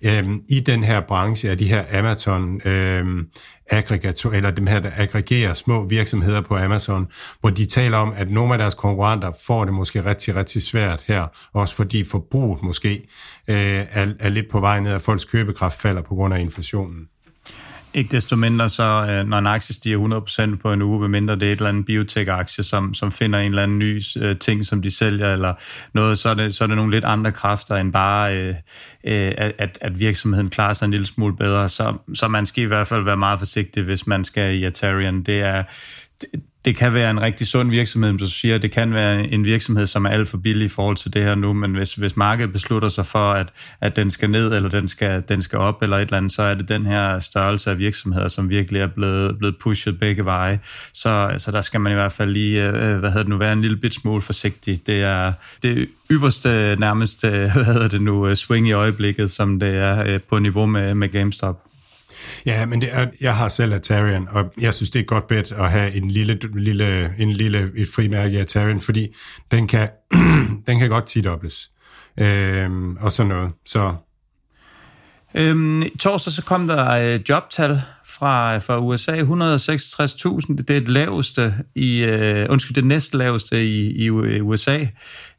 øh, 0.04 0.28
i 0.48 0.60
den 0.60 0.84
her 0.84 1.00
branche 1.00 1.50
af 1.50 1.58
de 1.58 1.68
her 1.68 1.98
Amazon 1.98 2.60
øh, 2.66 3.24
aggregator, 3.70 4.32
eller 4.32 4.50
dem 4.50 4.66
her, 4.66 4.80
der 4.80 4.90
aggregerer 4.96 5.54
små 5.54 5.88
virksomheder 5.88 6.40
på 6.40 6.56
Amazon, 6.56 7.08
hvor 7.40 7.50
de 7.50 7.66
taler 7.66 7.98
om, 7.98 8.12
at 8.16 8.30
nogle 8.30 8.52
af 8.52 8.58
deres 8.58 8.74
konkurrenter 8.74 9.32
får 9.46 9.64
det 9.64 9.74
måske 9.74 10.04
rigtig, 10.04 10.34
rigtig 10.34 10.62
svært 10.62 11.04
her, 11.06 11.26
også 11.52 11.74
fordi 11.74 12.04
forbruget 12.04 12.62
måske 12.62 13.08
øh, 13.48 13.86
er, 13.90 14.14
er 14.20 14.28
lidt 14.28 14.50
på 14.50 14.60
vej 14.60 14.80
ned, 14.80 14.92
at 14.92 15.02
folks 15.02 15.24
købekraft 15.24 15.80
falder 15.80 16.02
på 16.02 16.14
grund 16.14 16.34
af 16.34 16.40
inflationen. 16.40 17.06
Ikke 17.94 18.10
desto 18.10 18.36
mindre, 18.36 18.68
så 18.68 19.06
øh, 19.10 19.28
når 19.28 19.38
en 19.38 19.46
aktie 19.46 19.74
stiger 19.74 20.52
100% 20.54 20.56
på 20.56 20.72
en 20.72 20.82
uge, 20.82 21.08
mindre 21.08 21.34
det 21.34 21.42
er 21.42 21.52
et 21.52 21.56
eller 21.56 21.68
andet 21.68 21.84
biotech-aktie, 21.86 22.64
som, 22.64 22.94
som 22.94 23.12
finder 23.12 23.38
en 23.38 23.48
eller 23.48 23.62
anden 23.62 23.78
ny 23.78 24.02
øh, 24.18 24.38
ting, 24.38 24.66
som 24.66 24.82
de 24.82 24.90
sælger, 24.90 25.32
eller 25.32 25.54
noget, 25.94 26.18
så 26.18 26.28
er, 26.28 26.34
det, 26.34 26.54
så 26.54 26.64
er 26.64 26.68
det 26.68 26.76
nogle 26.76 26.92
lidt 26.92 27.04
andre 27.04 27.32
kræfter, 27.32 27.76
end 27.76 27.92
bare, 27.92 28.36
øh, 28.36 28.48
øh, 29.04 29.32
at, 29.36 29.78
at 29.80 30.00
virksomheden 30.00 30.50
klarer 30.50 30.72
sig 30.72 30.84
en 30.84 30.90
lille 30.90 31.06
smule 31.06 31.36
bedre. 31.36 31.68
Så, 31.68 31.94
så 32.14 32.28
man 32.28 32.46
skal 32.46 32.64
i 32.64 32.66
hvert 32.66 32.86
fald 32.86 33.04
være 33.04 33.16
meget 33.16 33.38
forsigtig, 33.38 33.82
hvis 33.82 34.06
man 34.06 34.24
skal 34.24 34.54
i 34.54 34.64
Atarian. 34.64 35.22
Det 35.22 35.40
er, 35.40 35.62
det 36.64 36.76
kan 36.76 36.94
være 36.94 37.10
en 37.10 37.20
rigtig 37.20 37.46
sund 37.46 37.70
virksomhed, 37.70 38.10
som 38.10 38.18
du 38.18 38.26
siger. 38.26 38.58
Det 38.58 38.70
kan 38.70 38.94
være 38.94 39.28
en 39.28 39.44
virksomhed, 39.44 39.86
som 39.86 40.04
er 40.04 40.10
alt 40.10 40.28
for 40.28 40.38
billig 40.38 40.64
i 40.64 40.68
forhold 40.68 40.96
til 40.96 41.14
det 41.14 41.22
her 41.22 41.34
nu, 41.34 41.52
men 41.52 41.74
hvis, 41.74 41.94
hvis 41.94 42.16
markedet 42.16 42.52
beslutter 42.52 42.88
sig 42.88 43.06
for, 43.06 43.32
at, 43.32 43.48
at 43.80 43.96
den 43.96 44.10
skal 44.10 44.30
ned, 44.30 44.52
eller 44.52 44.68
den 44.68 44.88
skal, 44.88 45.22
den 45.28 45.42
skal 45.42 45.58
op, 45.58 45.82
eller 45.82 45.96
et 45.96 46.02
eller 46.02 46.16
andet, 46.16 46.32
så 46.32 46.42
er 46.42 46.54
det 46.54 46.68
den 46.68 46.86
her 46.86 47.20
størrelse 47.20 47.70
af 47.70 47.78
virksomheder, 47.78 48.28
som 48.28 48.48
virkelig 48.48 48.80
er 48.80 48.86
blevet, 48.86 49.38
blevet 49.38 49.56
pushet 49.60 50.00
begge 50.00 50.24
veje. 50.24 50.60
Så, 50.94 51.34
så 51.38 51.50
der 51.50 51.60
skal 51.60 51.80
man 51.80 51.92
i 51.92 51.94
hvert 51.94 52.12
fald 52.12 52.30
lige, 52.30 52.68
øh, 52.68 52.98
hvad 52.98 53.10
hedder 53.10 53.22
det 53.22 53.28
nu, 53.28 53.36
være 53.36 53.52
en 53.52 53.62
lille 53.62 53.76
bit 53.76 53.94
smule 53.94 54.22
forsigtig. 54.22 54.86
Det 54.86 55.02
er 55.02 55.32
det 55.62 55.88
ypperste 56.10 56.76
nærmest, 56.78 57.24
øh, 57.24 57.32
hvad 57.52 57.64
hedder 57.64 57.88
det 57.88 58.02
nu, 58.02 58.28
øh, 58.28 58.36
swing 58.36 58.68
i 58.68 58.72
øjeblikket, 58.72 59.30
som 59.30 59.60
det 59.60 59.76
er 59.76 60.18
på 60.18 60.38
niveau 60.38 60.66
med, 60.66 60.94
med 60.94 61.08
GameStop. 61.08 61.71
Ja, 62.46 62.66
men 62.66 62.80
det 62.80 62.88
er, 62.92 63.06
jeg 63.20 63.36
har 63.36 63.48
selv 63.48 63.74
Atarian, 63.74 64.28
og 64.30 64.52
jeg 64.60 64.74
synes, 64.74 64.90
det 64.90 64.98
er 64.98 65.02
et 65.02 65.08
godt 65.08 65.28
bet 65.28 65.52
at 65.52 65.70
have 65.70 65.94
en 65.94 66.10
lille, 66.10 66.38
lille, 66.54 67.14
en 67.18 67.32
lille 67.32 67.70
et 67.76 67.88
frimærke 67.94 68.36
af 68.36 68.42
Atarian, 68.42 68.80
fordi 68.80 69.14
den 69.50 69.66
kan, 69.66 69.88
den 70.66 70.78
kan 70.78 70.88
godt 70.88 71.06
tidobles. 71.06 71.70
Øhm, 72.18 72.96
og 72.96 73.12
sådan 73.12 73.28
noget. 73.28 73.52
Så 73.66 73.94
Øhm, 75.34 75.96
torsdag 75.98 76.32
så 76.32 76.42
kom 76.42 76.66
der 76.66 76.90
øh, 76.90 77.20
jobtal 77.28 77.80
fra, 78.04 78.58
fra 78.58 78.78
USA, 78.78 79.16
166.000. 79.16 79.26
Det 80.56 80.70
er 80.70 80.80
det 80.80 80.88
laveste 80.88 81.54
i, 81.74 82.04
øh, 82.04 82.46
undskyld, 82.50 82.74
det 82.74 82.84
næst 82.84 83.14
laveste 83.14 83.66
i, 83.66 84.04
i 84.04 84.10
USA 84.40 84.78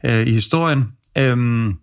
øh, 0.05 0.27
i 0.27 0.31
historien. 0.31 0.85
Øhm, 1.17 1.73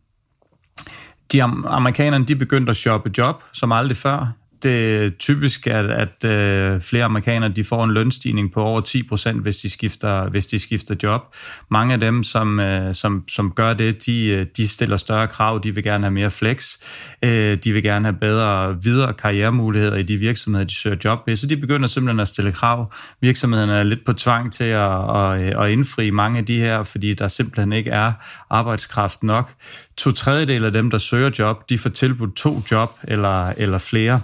de 1.33 1.43
amerikanerne, 1.43 2.27
de 2.27 2.37
begyndte 2.37 2.71
at 2.71 2.77
shoppe 2.77 3.11
job 3.19 3.43
som 3.53 3.73
aldrig 3.73 3.97
før 3.97 4.33
det 4.63 5.01
øh, 5.01 5.11
typisk, 5.11 5.67
at, 5.67 5.91
at 5.91 6.25
øh, 6.25 6.81
flere 6.81 7.05
amerikanere 7.05 7.49
de 7.49 7.65
får 7.65 7.85
en 7.85 7.93
lønstigning 7.93 8.53
på 8.53 8.63
over 8.63 8.81
10 8.81 9.03
procent, 9.03 9.43
hvis 9.43 9.57
de 9.57 9.71
skifter 9.71 10.29
hvis 10.29 10.47
de 10.47 10.59
skifter 10.59 10.95
job. 11.03 11.23
Mange 11.71 11.95
af 11.95 12.01
dem, 12.01 12.23
som, 12.23 12.61
øh, 12.61 12.95
som, 12.95 13.25
som 13.29 13.53
gør 13.53 13.75
det, 13.75 14.07
de, 14.07 14.27
øh, 14.27 14.47
de 14.57 14.69
stiller 14.69 14.97
større 14.97 15.29
krav. 15.29 15.61
De 15.65 15.75
vil 15.75 15.85
gerne 15.85 16.05
have 16.05 16.11
mere 16.11 16.31
flex. 16.31 16.77
Øh, 17.23 17.59
de 17.65 17.73
vil 17.73 17.83
gerne 17.83 18.05
have 18.05 18.17
bedre 18.21 18.83
videre 18.83 19.13
karrieremuligheder 19.13 19.97
i 19.97 20.03
de 20.03 20.17
virksomheder, 20.17 20.65
de 20.65 20.75
søger 20.75 20.97
job 21.05 21.29
i. 21.29 21.37
Så 21.37 21.47
de 21.47 21.57
begynder 21.57 21.89
simpelthen 21.89 22.21
at 22.21 22.29
stille 22.29 22.53
krav. 22.53 22.93
Virksomhederne 23.21 23.73
er 23.73 23.83
lidt 23.83 24.05
på 24.07 24.13
tvang 24.13 24.53
til 24.53 24.65
at, 24.65 25.17
at, 25.17 25.41
øh, 25.41 25.65
at 25.65 25.71
indfri 25.71 26.11
mange 26.11 26.39
af 26.39 26.47
de 26.47 26.61
her, 26.61 26.83
fordi 26.83 27.15
der 27.15 27.29
simpelthen 27.29 27.73
ikke 27.73 27.91
er 27.91 28.13
arbejdskraft 28.51 29.23
nok. 29.23 29.51
To 29.97 30.13
tredjedel 30.13 30.65
af 30.65 30.73
dem, 30.73 30.91
der 30.91 30.99
søger 30.99 31.31
job, 31.39 31.69
de 31.69 31.79
får 31.79 31.91
tilbudt 31.91 32.37
to 32.37 32.63
job 32.71 32.91
eller, 33.05 33.49
eller 33.49 33.79
flere. 33.79 34.21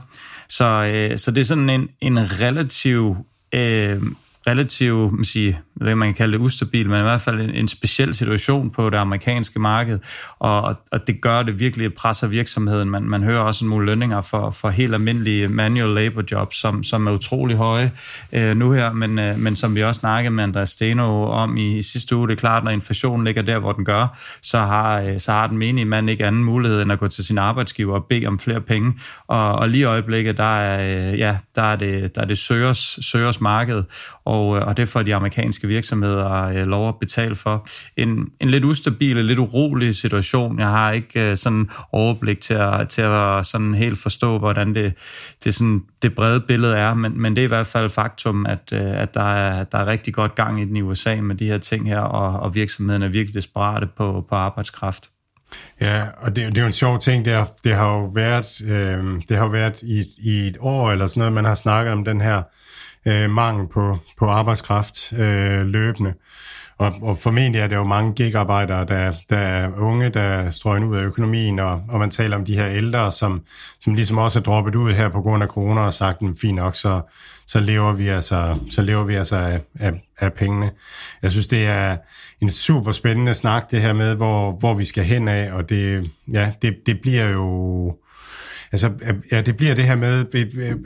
Så, 0.48 0.64
øh, 0.64 1.18
så 1.18 1.30
det 1.30 1.40
er 1.40 1.44
sådan 1.44 1.70
en, 1.70 1.88
en 2.00 2.40
relativ 2.40 3.16
øh, 3.54 4.02
relativt, 4.46 5.12
man, 5.12 5.24
sige, 5.24 5.60
hvad 5.74 5.94
man 5.94 6.08
kan 6.08 6.14
kalde 6.14 6.32
det 6.32 6.44
ustabil, 6.44 6.90
men 6.90 6.98
i 6.98 7.02
hvert 7.02 7.20
fald 7.20 7.40
en, 7.40 7.50
en 7.50 7.68
speciel 7.68 8.14
situation 8.14 8.70
på 8.70 8.90
det 8.90 8.96
amerikanske 8.96 9.58
marked, 9.58 9.98
og, 10.38 10.62
og 10.92 11.06
det 11.06 11.20
gør 11.20 11.42
det 11.42 11.60
virkelig, 11.60 11.94
presser 11.94 12.26
virksomheden. 12.26 12.90
Man, 12.90 13.02
man 13.02 13.22
hører 13.22 13.40
også 13.40 13.64
nogle 13.64 13.86
lønninger 13.86 14.20
for, 14.20 14.50
for 14.50 14.68
helt 14.68 14.94
almindelige 14.94 15.48
manual 15.48 15.88
labor 15.88 16.22
jobs, 16.32 16.56
som, 16.56 16.84
som 16.84 17.06
er 17.06 17.12
utrolig 17.12 17.56
høje 17.56 17.92
øh, 18.32 18.56
nu 18.56 18.72
her, 18.72 18.92
men, 18.92 19.18
øh, 19.18 19.38
men 19.38 19.56
som 19.56 19.74
vi 19.74 19.82
også 19.82 20.00
snakkede 20.00 20.34
med 20.34 20.44
Andreas 20.44 20.70
Steno 20.70 21.30
om 21.30 21.56
i, 21.56 21.78
i 21.78 21.82
sidste 21.82 22.16
uge, 22.16 22.28
det 22.28 22.34
er 22.34 22.38
klart, 22.38 22.64
når 22.64 22.70
inflationen 22.70 23.24
ligger 23.24 23.42
der, 23.42 23.58
hvor 23.58 23.72
den 23.72 23.84
gør, 23.84 24.18
så 24.42 24.58
har, 24.58 25.00
øh, 25.00 25.20
så 25.20 25.32
har 25.32 25.46
den 25.46 25.58
menige 25.58 25.84
mand 25.84 26.10
ikke 26.10 26.26
anden 26.26 26.44
mulighed 26.44 26.82
end 26.82 26.92
at 26.92 26.98
gå 26.98 27.08
til 27.08 27.24
sin 27.24 27.38
arbejdsgiver 27.38 27.94
og 27.94 28.04
bede 28.04 28.26
om 28.26 28.38
flere 28.38 28.60
penge, 28.60 28.92
og, 29.26 29.52
og 29.52 29.68
lige 29.68 29.80
i 29.80 29.84
øjeblikket, 29.84 30.36
der 30.36 30.58
er, 30.58 31.10
øh, 31.12 31.18
ja, 31.18 31.36
der 31.54 31.62
er 31.62 31.76
det, 31.76 32.14
der 32.14 32.20
er 32.20 32.24
det 32.24 32.38
søgers, 32.38 32.98
søgers 33.02 33.40
marked, 33.40 33.82
og, 34.24 34.35
og, 34.36 34.56
øh, 34.56 34.66
og 34.66 34.76
det 34.76 34.88
får 34.88 35.02
de 35.02 35.14
amerikanske 35.14 35.68
virksomheder 35.68 36.42
øh, 36.42 36.66
lov 36.66 36.88
at 36.88 36.94
betale 37.00 37.34
for. 37.34 37.66
En, 37.96 38.26
en 38.40 38.50
lidt 38.50 38.64
ustabil, 38.64 39.16
lidt 39.16 39.38
urolig 39.38 39.94
situation. 39.94 40.58
Jeg 40.58 40.68
har 40.68 40.92
ikke 40.92 41.30
øh, 41.30 41.36
sådan 41.36 41.70
overblik 41.92 42.40
til 42.40 42.54
at, 42.54 42.88
til 42.88 43.02
at 43.02 43.46
sådan 43.46 43.74
helt 43.74 43.98
forstå, 43.98 44.38
hvordan 44.38 44.74
det, 44.74 44.94
det, 45.44 45.54
sådan, 45.54 45.82
det 46.02 46.14
brede 46.14 46.40
billede 46.40 46.76
er, 46.76 46.94
men, 46.94 47.20
men 47.20 47.36
det 47.36 47.42
er 47.42 47.46
i 47.46 47.48
hvert 47.48 47.66
fald 47.66 47.90
faktum, 47.90 48.46
at, 48.46 48.72
at 48.72 49.14
der, 49.14 49.34
er, 49.34 49.64
der 49.64 49.78
er 49.78 49.86
rigtig 49.86 50.14
godt 50.14 50.34
gang 50.34 50.62
i 50.62 50.64
den 50.64 50.76
i 50.76 50.82
USA 50.82 51.20
med 51.20 51.34
de 51.34 51.46
her 51.46 51.58
ting 51.58 51.88
her, 51.88 52.00
og, 52.00 52.40
og 52.40 52.54
virksomheden 52.54 53.02
er 53.02 53.08
virkelig 53.08 53.34
desperate 53.34 53.88
på, 53.96 54.24
på 54.28 54.34
arbejdskraft. 54.34 55.04
Ja, 55.80 56.02
og 56.16 56.36
det, 56.36 56.46
det 56.46 56.58
er 56.58 56.62
jo 56.62 56.66
en 56.66 56.72
sjov 56.72 57.00
ting, 57.00 57.24
det 57.24 57.32
har, 57.32 57.48
det 57.64 57.74
har 57.74 57.86
jo 57.86 58.04
været, 58.04 58.62
øh, 58.64 59.04
det 59.28 59.36
har 59.36 59.48
været 59.48 59.82
i, 59.82 60.04
i 60.18 60.48
et 60.48 60.56
år 60.60 60.92
eller 60.92 61.06
sådan 61.06 61.20
noget, 61.20 61.32
man 61.32 61.44
har 61.44 61.54
snakket 61.54 61.92
om 61.92 62.04
den 62.04 62.20
her 62.20 62.42
øh, 63.06 63.30
mangel 63.30 63.68
på, 63.68 63.98
på 64.18 64.26
arbejdskraft 64.26 65.12
øh, 65.12 65.66
løbende. 65.66 66.14
Og, 66.78 66.92
og 67.02 67.18
formentlig 67.18 67.60
er 67.60 67.66
det 67.66 67.76
jo 67.76 67.84
mange 67.84 68.12
gigarbejdere, 68.12 68.84
der, 68.84 69.12
der 69.30 69.36
er 69.36 69.70
unge, 69.78 70.08
der 70.08 70.50
strøger 70.50 70.86
ud 70.86 70.96
af 70.96 71.02
økonomien, 71.02 71.58
og, 71.58 71.82
og 71.88 71.98
man 71.98 72.10
taler 72.10 72.36
om 72.36 72.44
de 72.44 72.56
her 72.56 72.68
ældre, 72.68 73.12
som, 73.12 73.42
som 73.80 73.94
ligesom 73.94 74.18
også 74.18 74.38
er 74.38 74.42
droppet 74.42 74.74
ud 74.74 74.92
her 74.92 75.08
på 75.08 75.22
grund 75.22 75.42
af 75.42 75.48
corona 75.48 75.80
og 75.80 75.94
sagt, 75.94 76.22
fint 76.40 76.56
nok, 76.56 76.74
så, 76.74 77.00
så 77.46 77.60
lever 77.60 77.92
vi 77.92 78.08
altså, 78.08 78.60
så 78.70 78.82
lever 78.82 79.04
vi 79.04 79.14
altså 79.14 79.36
af, 79.36 79.60
af, 79.80 79.92
af 80.18 80.32
pengene. 80.32 80.70
Jeg 81.22 81.32
synes, 81.32 81.46
det 81.46 81.66
er 81.66 81.96
en 82.40 82.50
super 82.50 82.92
spændende 82.92 83.34
snak, 83.34 83.70
det 83.70 83.82
her 83.82 83.92
med, 83.92 84.14
hvor, 84.14 84.52
hvor 84.52 84.74
vi 84.74 84.84
skal 84.84 85.04
hen 85.04 85.28
af, 85.28 85.52
og 85.52 85.68
det, 85.68 86.10
ja, 86.32 86.52
det, 86.62 86.76
det 86.86 87.00
bliver 87.00 87.28
jo 87.28 87.96
Altså, 88.76 88.92
ja, 89.32 89.40
det 89.40 89.56
bliver 89.56 89.74
det 89.74 89.84
her 89.84 89.96
med, 89.96 90.20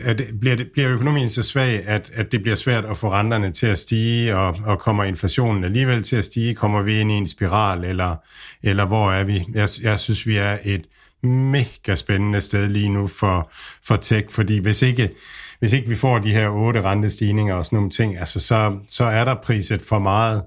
at 0.00 0.22
bliver, 0.40 0.56
det, 0.56 0.66
bliver 0.72 0.90
økonomien 0.90 1.28
så 1.28 1.42
svag, 1.42 1.88
at, 1.88 2.10
at 2.14 2.32
det 2.32 2.42
bliver 2.42 2.56
svært 2.56 2.84
at 2.84 2.98
få 2.98 3.10
renterne 3.12 3.52
til 3.52 3.66
at 3.66 3.78
stige, 3.78 4.36
og, 4.36 4.56
og 4.64 4.78
kommer 4.78 5.04
inflationen 5.04 5.64
alligevel 5.64 6.02
til 6.02 6.16
at 6.16 6.24
stige? 6.24 6.54
Kommer 6.54 6.82
vi 6.82 7.00
ind 7.00 7.12
i 7.12 7.14
en 7.14 7.26
spiral, 7.26 7.84
eller, 7.84 8.16
eller 8.62 8.84
hvor 8.84 9.12
er 9.12 9.24
vi? 9.24 9.46
Jeg, 9.54 9.68
jeg 9.82 9.98
synes, 9.98 10.26
vi 10.26 10.36
er 10.36 10.58
et 10.64 10.84
mega 11.22 11.94
spændende 11.94 12.40
sted 12.40 12.68
lige 12.68 12.88
nu 12.88 13.06
for, 13.06 13.50
for 13.86 13.96
tech, 13.96 14.26
fordi 14.30 14.58
hvis 14.58 14.82
ikke, 14.82 15.10
hvis 15.58 15.72
ikke 15.72 15.88
vi 15.88 15.96
får 15.96 16.18
de 16.18 16.32
her 16.32 16.48
otte 16.48 16.82
rentestigninger 16.82 17.54
og 17.54 17.64
sådan 17.64 17.76
nogle 17.76 17.90
ting, 17.90 18.18
altså 18.18 18.40
så, 18.40 18.78
så 18.88 19.04
er 19.04 19.24
der 19.24 19.34
priset 19.34 19.82
for 19.82 19.98
meget 19.98 20.42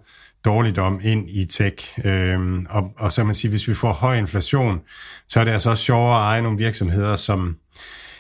dårligdom 0.45 0.99
ind 1.03 1.29
i 1.29 1.45
tech. 1.45 1.99
Øhm, 2.05 2.65
og, 2.69 2.91
og 2.97 3.11
så 3.11 3.23
man 3.23 3.33
sige, 3.33 3.51
hvis 3.51 3.67
vi 3.67 3.73
får 3.73 3.93
høj 3.93 4.17
inflation, 4.17 4.81
så 5.27 5.39
er 5.39 5.43
det 5.43 5.51
altså 5.51 5.69
også 5.69 5.83
sjovere 5.83 6.17
at 6.17 6.23
eje 6.23 6.41
nogle 6.41 6.57
virksomheder, 6.57 7.15
som, 7.15 7.55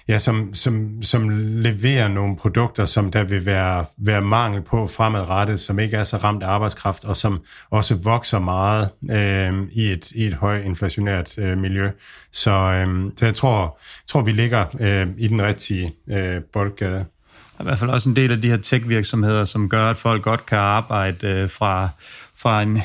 ja, 0.07 0.19
som, 0.19 0.53
som, 0.53 1.03
som 1.03 1.29
leverer 1.61 2.07
nogle 2.07 2.37
produkter, 2.37 2.85
som 2.85 3.11
der 3.11 3.23
vil 3.23 3.45
være, 3.45 3.85
være 3.97 4.21
mangel 4.21 4.61
på 4.61 4.87
fremadrettet, 4.87 5.59
som 5.59 5.79
ikke 5.79 5.97
er 5.97 6.03
så 6.03 6.17
ramt 6.17 6.43
af 6.43 6.47
arbejdskraft, 6.47 7.05
og 7.05 7.17
som 7.17 7.41
også 7.69 7.95
vokser 7.95 8.39
meget 8.39 8.89
øh, 9.11 9.67
i, 9.71 9.91
et, 9.91 10.11
i 10.11 10.25
et 10.25 10.33
højt 10.33 10.65
inflationært 10.65 11.37
øh, 11.37 11.57
miljø. 11.57 11.89
Så, 12.31 12.51
øh, 12.51 13.11
så 13.17 13.25
jeg 13.25 13.35
tror, 13.35 13.79
tror, 14.07 14.21
vi 14.21 14.31
ligger 14.31 14.65
øh, 14.79 15.07
i 15.17 15.27
den 15.27 15.41
rigtige 15.41 15.93
øh, 16.09 16.41
boldgade 16.53 17.05
i 17.59 17.63
hvert 17.63 17.79
fald 17.79 17.89
også 17.89 18.09
en 18.09 18.15
del 18.15 18.31
af 18.31 18.41
de 18.41 18.49
her 18.49 18.57
tech-virksomheder, 18.57 19.45
som 19.45 19.69
gør, 19.69 19.89
at 19.89 19.97
folk 19.97 20.23
godt 20.23 20.45
kan 20.45 20.57
arbejde 20.57 21.27
øh, 21.27 21.49
fra, 21.49 21.89
fra 22.37 22.61
en, 22.61 22.81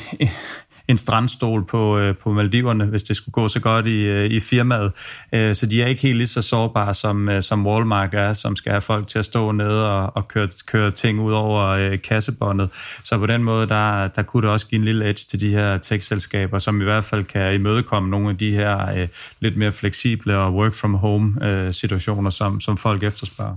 en 0.89 0.97
strandstol 0.97 1.65
på, 1.65 1.97
øh, 1.97 2.15
på 2.17 2.33
Maldiverne, 2.33 2.85
hvis 2.85 3.03
det 3.03 3.15
skulle 3.15 3.33
gå 3.33 3.47
så 3.47 3.59
godt 3.59 3.87
i, 3.87 4.05
øh, 4.05 4.25
i 4.25 4.39
firmaet. 4.39 4.91
Øh, 5.33 5.55
så 5.55 5.65
de 5.65 5.83
er 5.83 5.87
ikke 5.87 6.01
helt 6.01 6.17
lige 6.17 6.27
så 6.27 6.41
sårbare, 6.41 6.93
som, 6.93 7.29
øh, 7.29 7.43
som 7.43 7.67
Walmart 7.67 8.13
er, 8.13 8.33
som 8.33 8.55
skal 8.55 8.71
have 8.71 8.81
folk 8.81 9.07
til 9.07 9.19
at 9.19 9.25
stå 9.25 9.51
nede 9.51 9.91
og, 9.91 10.11
og 10.15 10.27
køre, 10.27 10.47
køre 10.65 10.91
ting 10.91 11.19
ud 11.19 11.33
over 11.33 11.65
øh, 11.67 12.01
kassebåndet. 12.01 12.69
Så 13.03 13.17
på 13.17 13.25
den 13.25 13.43
måde, 13.43 13.67
der, 13.67 14.07
der 14.07 14.21
kunne 14.21 14.43
det 14.43 14.49
også 14.49 14.67
give 14.67 14.79
en 14.79 14.85
lille 14.85 15.09
edge 15.09 15.25
til 15.29 15.41
de 15.41 15.49
her 15.49 15.77
tech-selskaber, 15.77 16.59
som 16.59 16.81
i 16.81 16.83
hvert 16.83 17.03
fald 17.03 17.23
kan 17.23 17.53
imødekomme 17.53 18.09
nogle 18.09 18.29
af 18.29 18.37
de 18.37 18.51
her 18.51 18.91
øh, 18.95 19.07
lidt 19.39 19.57
mere 19.57 19.71
fleksible 19.71 20.37
og 20.37 20.53
work-from-home-situationer, 20.53 22.27
øh, 22.27 22.33
som, 22.33 22.61
som 22.61 22.77
folk 22.77 23.03
efterspørger. 23.03 23.55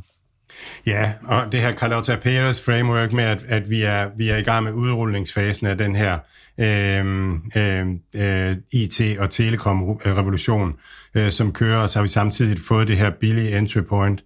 Ja, 0.87 1.13
og 1.25 1.53
det 1.53 1.61
her 1.61 1.73
Carlotta 1.73 2.17
Perez 2.17 2.65
framework 2.65 3.13
med, 3.13 3.25
at, 3.25 3.45
at 3.49 3.71
vi, 3.71 3.83
er, 3.83 4.09
vi 4.17 4.29
er 4.29 4.37
i 4.37 4.43
gang 4.43 4.65
med 4.65 4.73
udrulningsfasen 4.73 5.67
af 5.67 5.79
den 5.79 5.95
her 5.95 6.19
øhm, 6.59 7.43
øhm, 7.57 8.01
øh, 8.17 8.47
øh, 8.47 8.51
øh, 8.51 8.57
IT- 8.75 9.21
og 9.21 9.31
telekom-revolution, 9.31 10.75
øh, 11.15 11.31
som 11.31 11.53
kører, 11.53 11.79
og 11.79 11.91
så 11.91 11.99
har 11.99 12.03
vi 12.03 12.09
samtidig 12.09 12.59
fået 12.69 12.89
det 12.89 12.97
her 12.97 13.11
billige 13.11 13.59
entry 13.59 13.81
point. 13.81 14.25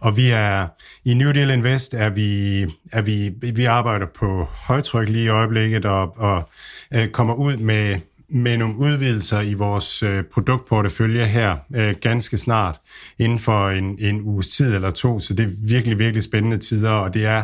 Og 0.00 0.16
vi 0.16 0.30
er 0.30 0.66
i 1.04 1.14
New 1.14 1.32
Deal 1.32 1.50
Invest 1.50 1.94
er 1.94 2.10
vi, 2.10 2.62
er 2.92 3.02
vi, 3.02 3.30
vi 3.54 3.64
arbejder 3.64 4.06
på 4.06 4.48
højtryk 4.52 5.08
lige 5.08 5.24
i 5.24 5.28
øjeblikket 5.28 5.84
og, 5.84 6.18
og 6.18 6.48
øh, 6.94 7.08
kommer 7.08 7.34
ud 7.34 7.56
med 7.56 7.96
med 8.30 8.56
nogle 8.56 8.78
udvidelser 8.78 9.40
i 9.40 9.54
vores 9.54 10.02
øh, 10.02 10.24
produktportefølje 10.24 11.24
her 11.24 11.56
øh, 11.74 11.94
ganske 12.00 12.38
snart, 12.38 12.80
inden 13.18 13.38
for 13.38 13.70
en, 13.70 13.98
en 13.98 14.20
uges 14.20 14.48
tid 14.48 14.74
eller 14.74 14.90
to, 14.90 15.20
så 15.20 15.34
det 15.34 15.44
er 15.44 15.50
virkelig, 15.58 15.98
virkelig 15.98 16.22
spændende 16.22 16.56
tider, 16.56 16.90
og 16.90 17.14
det 17.14 17.26
er, 17.26 17.42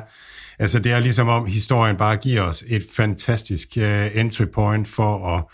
altså 0.58 0.78
det 0.78 0.92
er 0.92 0.98
ligesom 0.98 1.28
om 1.28 1.46
historien 1.46 1.96
bare 1.96 2.16
giver 2.16 2.42
os 2.42 2.64
et 2.68 2.82
fantastisk 2.96 3.68
øh, 3.76 4.16
entry 4.16 4.44
point 4.44 4.88
for 4.88 5.36
at, 5.36 5.44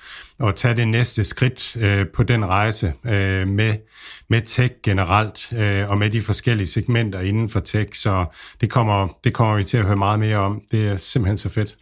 at 0.49 0.57
tage 0.57 0.77
det 0.77 0.88
næste 0.88 1.25
skridt 1.25 1.77
øh, 1.77 2.07
på 2.14 2.23
den 2.23 2.45
rejse 2.45 2.92
øh, 3.05 3.49
med, 3.49 3.75
med 4.29 4.40
tech 4.40 4.75
generelt, 4.83 5.53
øh, 5.53 5.90
og 5.90 5.99
med 5.99 6.11
de 6.11 6.23
forskellige 6.23 6.66
segmenter 6.66 7.21
inden 7.21 7.49
for 7.49 7.61
tech, 7.61 7.90
så 7.95 8.25
det 8.61 8.71
kommer, 8.71 9.18
det 9.25 9.35
kommer 9.35 9.57
vi 9.57 9.64
til 9.64 9.77
at 9.77 9.85
høre 9.85 9.97
meget 9.97 10.18
mere 10.18 10.37
om. 10.37 10.62
Det 10.71 10.88
er 10.88 10.97
simpelthen 10.97 11.38
så 11.38 11.49
fedt. 11.49 11.77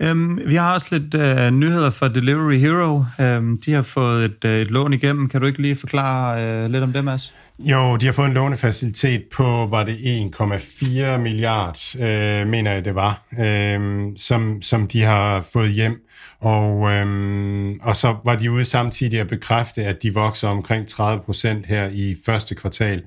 Øhm, 0.00 0.40
vi 0.46 0.54
har 0.54 0.74
også 0.74 0.88
lidt 0.90 1.14
øh, 1.14 1.50
nyheder 1.50 1.90
fra 1.90 2.08
Delivery 2.08 2.58
Hero. 2.58 3.02
Øhm, 3.20 3.58
de 3.66 3.72
har 3.72 3.82
fået 3.82 4.24
et, 4.24 4.44
øh, 4.44 4.60
et 4.60 4.70
lån 4.70 4.92
igennem. 4.92 5.28
Kan 5.28 5.40
du 5.40 5.46
ikke 5.46 5.62
lige 5.62 5.76
forklare 5.76 6.42
øh, 6.42 6.70
lidt 6.70 6.82
om 6.82 6.92
det, 6.92 7.04
Mads? 7.04 7.34
Jo, 7.58 7.96
de 7.96 8.06
har 8.06 8.12
fået 8.12 8.26
en 8.26 8.32
lånefacilitet 8.32 9.24
på, 9.32 9.66
var 9.70 9.84
det 9.84 9.94
1,4 9.94 11.18
milliard, 11.18 11.78
øh, 11.98 12.46
mener 12.46 12.72
jeg 12.72 12.84
det 12.84 12.94
var, 12.94 13.22
øh, 13.38 14.06
som, 14.16 14.62
som 14.62 14.88
de 14.88 15.02
har 15.02 15.40
fået 15.52 15.70
hjem. 15.70 16.06
Og, 16.40 16.90
øh, 16.92 17.74
og 17.82 17.96
så 17.96 18.16
var 18.24 18.36
de 18.36 18.50
ude 18.50 18.64
samtidig 18.64 19.20
at 19.20 19.28
bekræfte, 19.28 19.84
at 19.84 20.02
de 20.02 20.14
vokser 20.14 20.48
omkring 20.48 20.88
30 20.88 21.22
procent 21.24 21.66
her 21.66 21.88
i 21.92 22.16
første 22.26 22.54
kvartal. 22.54 23.02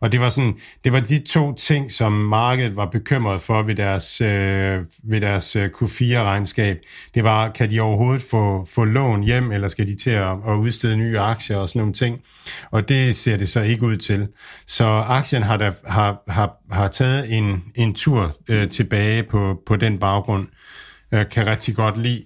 Og 0.00 0.12
det 0.12 0.20
var 0.20 0.30
sådan, 0.30 0.58
det 0.84 0.92
var 0.92 1.00
de 1.00 1.18
to 1.18 1.54
ting, 1.54 1.92
som 1.92 2.12
markedet 2.12 2.76
var 2.76 2.86
bekymret 2.86 3.40
for 3.40 3.62
ved 3.62 3.74
deres, 3.74 4.20
øh, 4.20 4.84
ved 5.04 5.20
deres 5.20 5.56
øh, 5.56 5.70
Q4-regnskab. 5.74 6.78
Det 7.14 7.24
var, 7.24 7.50
kan 7.50 7.70
de 7.70 7.80
overhovedet 7.80 8.22
få, 8.22 8.66
få 8.74 8.84
lån 8.84 9.22
hjem, 9.22 9.52
eller 9.52 9.68
skal 9.68 9.86
de 9.86 9.94
til 9.94 10.10
at, 10.10 10.30
at 10.48 10.54
udstede 10.60 10.96
nye 10.96 11.18
aktier 11.18 11.56
og 11.56 11.68
sådan 11.68 11.80
nogle 11.80 11.94
ting. 11.94 12.20
Og 12.70 12.88
det 12.88 13.16
ser 13.16 13.36
det 13.36 13.48
så 13.48 13.60
ikke 13.60 13.86
ud 13.86 13.96
til. 13.96 14.28
Så 14.66 14.84
aktien 14.86 15.42
har, 15.42 15.56
der, 15.56 15.72
har, 15.86 16.22
har, 16.28 16.56
har 16.70 16.88
taget 16.88 17.36
en, 17.36 17.64
en 17.74 17.94
tur 17.94 18.36
øh, 18.48 18.68
tilbage 18.68 19.22
på, 19.22 19.62
på 19.66 19.76
den 19.76 19.98
baggrund. 19.98 20.46
Jeg 21.10 21.28
kan 21.28 21.46
rigtig 21.46 21.74
godt 21.74 21.98
lide 21.98 22.24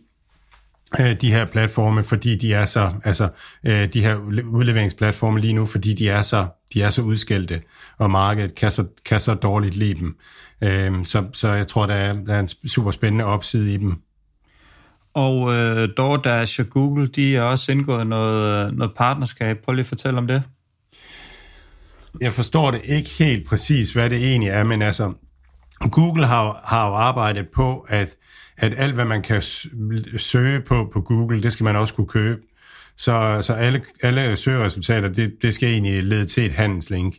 de 0.98 1.33
her 1.33 1.44
platforme, 1.44 2.03
fordi 2.03 2.37
de 2.37 2.55
er 2.55 2.64
så, 2.64 2.92
altså 3.05 3.29
øh, 3.64 3.92
de 3.92 4.03
her 4.03 4.16
udleveringsplatforme 4.44 5.40
lige 5.40 5.53
nu, 5.53 5.66
fordi 5.66 5.94
de 5.94 6.09
er 6.09 6.22
så, 6.22 6.46
de 6.74 6.83
er 6.83 6.90
så 6.90 7.03
udskældte, 7.03 7.62
og 7.98 8.11
markedet 8.11 8.55
kan 8.55 8.70
så, 8.70 8.85
kan 9.07 9.20
så 9.20 9.35
dårligt 9.35 9.76
lide 9.76 9.94
dem. 9.94 10.16
Øh, 10.62 11.05
så, 11.05 11.24
så 11.33 11.53
jeg 11.53 11.66
tror, 11.66 11.87
der 11.87 11.94
er, 11.94 12.12
der 12.12 12.35
er 12.35 12.40
en 12.40 12.48
super 12.48 12.90
spændende 12.90 13.24
opside 13.24 13.74
i 13.74 13.76
dem. 13.76 13.94
Og 15.14 15.55
øh, 15.55 15.88
DoorDash 15.96 16.61
og 16.61 16.66
Google, 16.70 17.07
de 17.07 17.35
har 17.35 17.42
også 17.42 17.72
indgået 17.72 18.07
noget, 18.07 18.74
noget 18.74 18.94
partnerskab. 18.96 19.59
Prøv 19.64 19.72
lige 19.72 19.83
at 19.83 19.87
fortælle 19.87 20.18
om 20.18 20.26
det. 20.26 20.42
Jeg 22.20 22.33
forstår 22.33 22.70
det 22.70 22.81
ikke 22.85 23.11
helt 23.11 23.48
præcis, 23.48 23.92
hvad 23.92 24.11
det 24.11 24.18
egentlig 24.18 24.50
er, 24.50 24.64
men 24.64 24.83
altså, 24.83 25.12
Google 25.90 26.26
har, 26.26 26.61
har 26.64 26.88
jo 26.88 26.94
arbejdet 26.94 27.48
på, 27.55 27.87
at, 27.88 28.16
at 28.61 28.75
alt, 28.77 28.94
hvad 28.94 29.05
man 29.05 29.23
kan 29.23 29.42
søge 30.16 30.61
på 30.61 30.90
på 30.92 31.01
Google, 31.01 31.42
det 31.42 31.53
skal 31.53 31.64
man 31.64 31.77
også 31.77 31.94
kunne 31.94 32.07
købe. 32.07 32.40
Så, 32.96 33.38
så 33.42 33.53
alle, 33.53 33.83
alle 34.03 34.37
søgeresultater, 34.37 35.09
det, 35.09 35.33
det 35.42 35.55
skal 35.55 35.68
egentlig 35.68 36.05
lede 36.05 36.27
til 36.27 36.46
et 36.46 36.53
handelslink. 36.53 37.14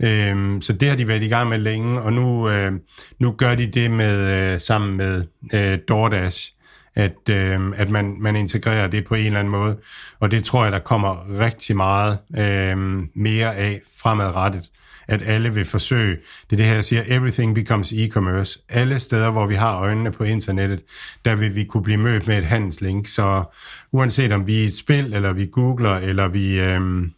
Øhm, 0.00 0.60
så 0.60 0.72
det 0.72 0.88
har 0.88 0.96
de 0.96 1.08
været 1.08 1.22
i 1.22 1.28
gang 1.28 1.48
med 1.48 1.58
længe, 1.58 2.00
og 2.00 2.12
nu, 2.12 2.48
øh, 2.48 2.72
nu 3.18 3.32
gør 3.32 3.54
de 3.54 3.66
det 3.66 3.90
med 3.90 4.52
øh, 4.52 4.60
sammen 4.60 4.96
med 4.96 5.24
øh, 5.54 5.78
DoorDash 5.88 6.52
at, 6.94 7.28
øh, 7.30 7.60
at 7.76 7.90
man, 7.90 8.16
man 8.20 8.36
integrerer 8.36 8.86
det 8.86 9.04
på 9.04 9.14
en 9.14 9.26
eller 9.26 9.38
anden 9.38 9.50
måde. 9.50 9.78
Og 10.20 10.30
det 10.30 10.44
tror 10.44 10.62
jeg, 10.62 10.72
der 10.72 10.78
kommer 10.78 11.38
rigtig 11.38 11.76
meget 11.76 12.18
øh, 12.38 12.76
mere 13.14 13.56
af 13.56 13.80
fremadrettet 14.02 14.70
at 15.12 15.22
alle 15.26 15.54
vil 15.54 15.64
forsøge. 15.64 16.16
Det 16.50 16.52
er 16.52 16.56
det 16.56 16.66
her, 16.66 16.74
jeg 16.74 16.84
siger, 16.84 17.02
everything 17.06 17.54
becomes 17.54 17.92
e-commerce. 17.92 18.66
Alle 18.68 18.98
steder, 18.98 19.30
hvor 19.30 19.46
vi 19.46 19.54
har 19.54 19.78
øjnene 19.78 20.12
på 20.12 20.24
internettet, 20.24 20.82
der 21.24 21.34
vil 21.34 21.54
vi 21.54 21.64
kunne 21.64 21.82
blive 21.82 21.98
mødt 21.98 22.26
med 22.26 22.38
et 22.38 22.44
handelslink. 22.44 23.08
Så 23.08 23.44
uanset 23.92 24.32
om 24.32 24.46
vi 24.46 24.62
er 24.62 24.66
et 24.66 24.74
spil, 24.74 25.14
eller 25.14 25.32
vi 25.32 25.46
googler, 25.46 25.96
eller 25.96 26.28
vi... 26.28 26.60
Øhm, 26.60 27.12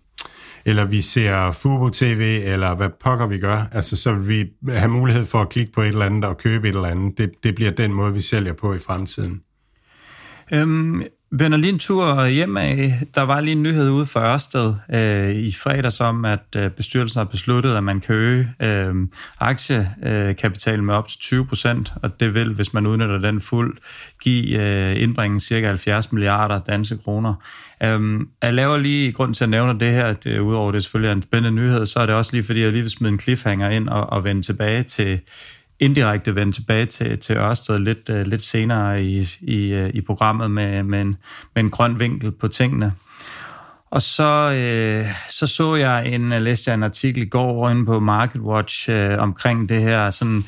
eller 0.66 0.84
vi 0.84 1.00
ser 1.00 1.52
Fubo 1.52 1.88
TV, 1.88 2.42
eller 2.44 2.74
hvad 2.74 2.88
pokker 3.00 3.26
vi 3.26 3.38
gør, 3.38 3.64
altså 3.72 3.96
så 3.96 4.12
vil 4.12 4.48
vi 4.60 4.72
have 4.72 4.88
mulighed 4.88 5.26
for 5.26 5.38
at 5.38 5.48
klikke 5.48 5.72
på 5.72 5.82
et 5.82 5.88
eller 5.88 6.06
andet 6.06 6.24
og 6.24 6.38
købe 6.38 6.68
et 6.68 6.74
eller 6.74 6.88
andet. 6.88 7.18
Det, 7.18 7.30
det 7.42 7.54
bliver 7.54 7.70
den 7.70 7.92
måde, 7.92 8.14
vi 8.14 8.20
sælger 8.20 8.52
på 8.52 8.74
i 8.74 8.78
fremtiden. 8.78 9.40
Øhm, 10.54 11.02
Bønder 11.38 11.58
lige 11.58 11.72
en 11.72 11.78
tur 11.78 12.26
hjem 12.26 12.56
af. 12.56 12.92
Der 13.14 13.22
var 13.22 13.40
lige 13.40 13.52
en 13.52 13.62
nyhed 13.62 13.90
ude 13.90 14.06
for 14.06 14.20
Ørsted 14.20 14.74
øh, 14.94 15.30
i 15.30 15.52
fredags 15.52 16.00
om, 16.00 16.24
at 16.24 16.56
øh, 16.56 16.70
bestyrelsen 16.70 17.18
har 17.18 17.24
besluttet, 17.24 17.76
at 17.76 17.84
man 17.84 18.00
kan 18.00 18.14
øge 18.14 18.48
øh, 18.62 18.94
aktiekapitalen 19.40 20.80
øh, 20.80 20.86
med 20.86 20.94
op 20.94 21.08
til 21.08 21.18
20 21.20 21.46
procent, 21.46 21.92
og 22.02 22.20
det 22.20 22.34
vil, 22.34 22.54
hvis 22.54 22.74
man 22.74 22.86
udnytter 22.86 23.18
den 23.18 23.40
fuld, 23.40 23.78
give 24.22 24.60
øh, 24.60 25.02
indbringen 25.02 25.40
cirka 25.40 25.66
70 25.66 26.12
milliarder 26.12 26.58
danske 26.58 26.98
kroner. 26.98 27.34
Øh, 27.82 28.20
jeg 28.42 28.54
laver 28.54 28.76
lige 28.76 29.12
grund 29.12 29.34
til 29.34 29.44
at 29.44 29.50
nævne 29.50 29.80
det 29.80 29.90
her, 29.90 30.06
at 30.06 30.26
øh, 30.26 30.42
udover 30.42 30.72
det 30.72 30.82
selvfølgelig 30.82 31.08
er 31.08 31.14
en 31.14 31.22
spændende 31.22 31.62
nyhed, 31.62 31.86
så 31.86 32.00
er 32.00 32.06
det 32.06 32.14
også 32.14 32.32
lige 32.32 32.44
fordi, 32.44 32.60
jeg 32.60 32.72
lige 32.72 32.82
vil 32.82 32.90
smide 32.90 33.12
en 33.12 33.20
cliffhanger 33.20 33.70
ind 33.70 33.88
og, 33.88 34.12
og 34.12 34.24
vende 34.24 34.42
tilbage 34.42 34.82
til 34.82 35.20
indirekte 35.80 36.34
vende 36.34 36.52
tilbage 36.52 36.86
til, 36.86 37.18
til 37.18 37.36
Ørsted 37.36 37.78
lidt, 37.78 38.08
uh, 38.08 38.20
lidt 38.20 38.42
senere 38.42 39.04
i, 39.04 39.26
i, 39.40 39.74
uh, 39.74 39.88
i 39.88 40.00
programmet 40.00 40.50
med, 40.50 40.82
med, 40.82 41.00
en, 41.00 41.16
med 41.54 41.64
en 41.64 41.70
grøn 41.70 42.00
vinkel 42.00 42.32
på 42.32 42.48
tingene. 42.48 42.92
Og 43.90 44.02
så, 44.02 44.52
øh, 44.52 45.06
så 45.30 45.46
så 45.46 45.74
jeg 45.74 46.06
en, 46.06 46.32
øh, 46.32 46.42
læste 46.42 46.70
jeg 46.70 46.74
en 46.74 46.82
artikel 46.82 47.22
i 47.22 47.26
går 47.26 47.70
inde 47.70 47.86
på 47.86 48.00
MarketWatch 48.00 48.90
øh, 48.90 49.18
omkring 49.18 49.68
det 49.68 49.82
her 49.82 50.10
sådan 50.10 50.44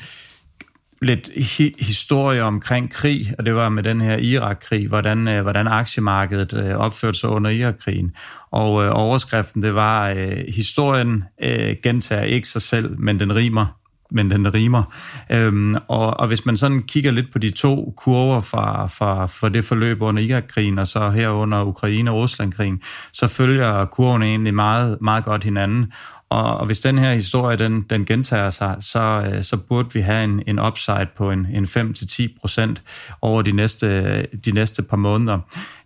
lidt 1.01 1.29
hi- 1.29 1.85
historie 1.85 2.43
omkring 2.43 2.91
krig, 2.91 3.33
og 3.37 3.45
det 3.45 3.55
var 3.55 3.69
med 3.69 3.83
den 3.83 4.01
her 4.01 4.17
Irak-krig, 4.17 4.87
hvordan, 4.87 5.27
øh, 5.27 5.41
hvordan 5.41 5.67
aktiemarkedet 5.67 6.53
øh, 6.53 6.75
opførte 6.75 7.19
sig 7.19 7.29
under 7.29 7.49
Irak-krigen. 7.51 8.11
Og 8.51 8.83
øh, 8.83 8.91
overskriften, 8.93 9.61
det 9.61 9.75
var, 9.75 10.09
øh, 10.09 10.43
historien 10.55 11.23
øh, 11.43 11.75
gentager 11.83 12.23
ikke 12.23 12.47
sig 12.47 12.61
selv, 12.61 12.99
men 12.99 13.19
den 13.19 13.35
rimer 13.35 13.65
men 14.11 14.31
den 14.31 14.53
rimer. 14.53 14.83
Øhm, 15.29 15.75
og, 15.87 16.19
og 16.19 16.27
hvis 16.27 16.45
man 16.45 16.57
sådan 16.57 16.83
kigger 16.83 17.11
lidt 17.11 17.31
på 17.31 17.39
de 17.39 17.51
to 17.51 17.93
kurver 17.97 18.41
fra, 18.41 18.87
fra, 18.87 19.25
fra 19.25 19.49
det 19.49 19.65
forløb 19.65 20.01
under 20.01 20.23
Irak-krigen, 20.23 20.79
og 20.79 20.87
så 20.87 21.09
her 21.09 21.29
under 21.29 21.63
Ukraine- 21.63 22.11
og 22.11 22.17
Rusland-krigen, 22.17 22.81
så 23.13 23.27
følger 23.27 23.85
kurven 23.85 24.23
egentlig 24.23 24.53
meget, 24.53 24.97
meget 25.01 25.23
godt 25.23 25.43
hinanden. 25.43 25.91
Og, 26.29 26.57
og 26.57 26.65
hvis 26.65 26.79
den 26.79 26.97
her 26.97 27.13
historie, 27.13 27.57
den, 27.57 27.81
den 27.89 28.05
gentager 28.05 28.49
sig, 28.49 28.75
så, 28.79 28.99
øh, 28.99 29.43
så 29.43 29.57
burde 29.57 29.93
vi 29.93 29.99
have 29.99 30.23
en, 30.23 30.43
en 30.47 30.59
upside 30.59 31.07
på 31.17 31.31
en, 31.31 31.47
en 31.53 31.65
5-10 31.65 32.39
procent 32.41 32.81
over 33.21 33.41
de 33.41 33.51
næste, 33.51 34.21
de 34.25 34.51
næste 34.51 34.83
par 34.83 34.97
måneder. 34.97 35.39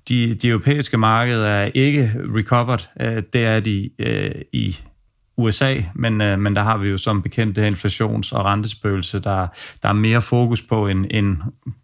De, 0.10 0.34
de 0.34 0.48
europæiske 0.48 0.98
markeder 0.98 1.48
er 1.48 1.72
ikke 1.74 2.12
recovered. 2.36 2.88
Øh, 3.00 3.24
det 3.34 3.46
er 3.46 3.60
de 3.60 3.90
øh, 4.00 4.32
i 4.54 4.78
USA, 5.42 5.76
men, 5.96 6.22
øh, 6.22 6.40
men 6.40 6.56
der 6.56 6.62
har 6.62 6.78
vi 6.78 6.90
jo 6.90 6.98
som 6.98 7.22
bekendt 7.22 7.56
det 7.56 7.64
her 7.64 7.72
inflations- 7.72 8.36
og 8.36 8.46
rentespøgelse, 8.46 9.20
der, 9.20 9.48
der 9.84 9.90
er 9.90 9.94
mere 9.94 10.22
fokus 10.22 10.62
på 10.62 10.88
en, 10.88 11.08
en, 11.12 11.44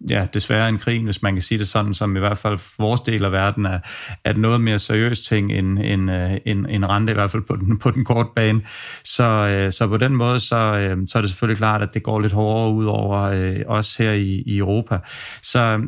ja, 0.10 0.28
desværre 0.34 0.70
en 0.70 0.78
krig, 0.78 1.04
hvis 1.04 1.22
man 1.22 1.34
kan 1.34 1.42
sige 1.42 1.58
det 1.58 1.68
sådan, 1.68 1.94
som 1.94 2.16
i 2.16 2.20
hvert 2.20 2.38
fald 2.38 2.60
vores 2.78 3.02
del 3.02 3.26
af 3.26 3.32
verden 3.32 3.66
er, 3.66 3.80
er 4.24 4.34
noget 4.34 4.62
mere 4.62 4.80
seriøst 4.80 5.26
ting 5.26 5.52
end, 5.52 5.80
end, 5.80 6.12
øh, 6.12 6.32
end, 6.46 6.66
end 6.70 6.86
rente, 6.86 7.12
i 7.12 7.14
hvert 7.14 7.32
fald 7.32 7.44
på 7.44 7.56
den, 7.56 7.80
på 7.80 7.92
den 7.92 8.06
korte 8.06 8.30
bane. 8.36 8.62
Så, 9.04 9.24
øh, 9.24 9.72
så 9.72 9.88
på 9.88 9.98
den 9.98 10.16
måde, 10.16 10.40
så, 10.40 10.56
øh, 10.56 10.98
så 11.08 11.18
er 11.18 11.22
det 11.22 11.30
selvfølgelig 11.30 11.58
klart, 11.58 11.82
at 11.82 11.94
det 11.94 12.04
går 12.04 12.20
lidt 12.20 12.34
hårdere 12.34 12.72
ud 12.72 12.86
over 12.86 13.22
øh, 13.22 13.56
os 13.68 13.98
her 13.98 14.12
i, 14.12 14.44
i 14.46 14.58
Europa. 14.58 14.98
Så 15.42 15.82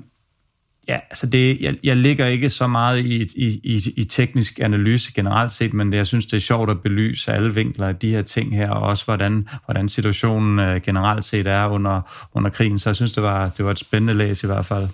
Ja, 0.89 0.99
altså 1.09 1.27
det, 1.27 1.61
jeg, 1.61 1.75
jeg 1.83 1.97
ligger 1.97 2.25
ikke 2.25 2.49
så 2.49 2.67
meget 2.67 2.99
i, 3.05 3.21
i, 3.35 3.59
i, 3.63 3.79
i 3.97 4.03
teknisk 4.03 4.59
analyse 4.59 5.13
generelt 5.13 5.51
set, 5.51 5.73
men 5.73 5.91
det, 5.91 5.97
jeg 5.97 6.07
synes, 6.07 6.25
det 6.25 6.33
er 6.33 6.41
sjovt 6.41 6.69
at 6.69 6.81
belyse 6.81 7.33
alle 7.33 7.55
vinkler 7.55 7.87
af 7.87 7.95
de 7.95 8.09
her 8.09 8.21
ting 8.21 8.55
her, 8.55 8.69
og 8.69 8.81
også 8.81 9.05
hvordan, 9.05 9.47
hvordan 9.65 9.89
situationen 9.89 10.59
øh, 10.59 10.81
generelt 10.81 11.25
set 11.25 11.47
er 11.47 11.65
under, 11.65 12.29
under 12.33 12.49
krigen. 12.49 12.79
Så 12.79 12.89
jeg 12.89 12.95
synes, 12.95 13.11
det 13.11 13.23
var, 13.23 13.49
det 13.57 13.65
var 13.65 13.71
et 13.71 13.79
spændende 13.79 14.13
læs 14.13 14.43
i 14.43 14.47
hvert 14.47 14.65
fald. 14.65 14.87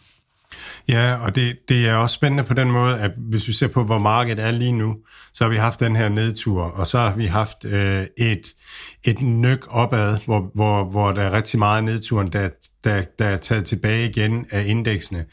Ja, 0.87 1.15
og 1.21 1.35
det, 1.35 1.57
det 1.69 1.89
er 1.89 1.95
også 1.95 2.13
spændende 2.13 2.43
på 2.43 2.53
den 2.53 2.71
måde, 2.71 2.99
at 2.99 3.11
hvis 3.17 3.47
vi 3.47 3.53
ser 3.53 3.67
på, 3.67 3.83
hvor 3.83 3.99
markedet 3.99 4.45
er 4.45 4.51
lige 4.51 4.71
nu, 4.71 4.95
så 5.33 5.43
har 5.43 5.51
vi 5.51 5.57
haft 5.57 5.79
den 5.79 5.95
her 5.95 6.09
nedtur, 6.09 6.63
og 6.63 6.87
så 6.87 6.99
har 6.99 7.15
vi 7.15 7.25
haft 7.25 7.65
øh, 7.65 8.05
et, 8.17 8.47
et 9.03 9.21
nyk 9.21 9.65
opad, 9.69 10.17
hvor, 10.25 10.51
hvor, 10.55 10.83
hvor 10.83 11.11
der 11.11 11.21
er 11.21 11.31
rigtig 11.31 11.59
meget 11.59 11.83
nedturen, 11.83 12.33
der, 12.33 12.49
der, 12.83 13.01
der 13.19 13.25
er 13.25 13.37
taget 13.37 13.65
tilbage 13.65 14.09
igen 14.09 14.45
af 14.51 14.65
indeksene. 14.67 15.25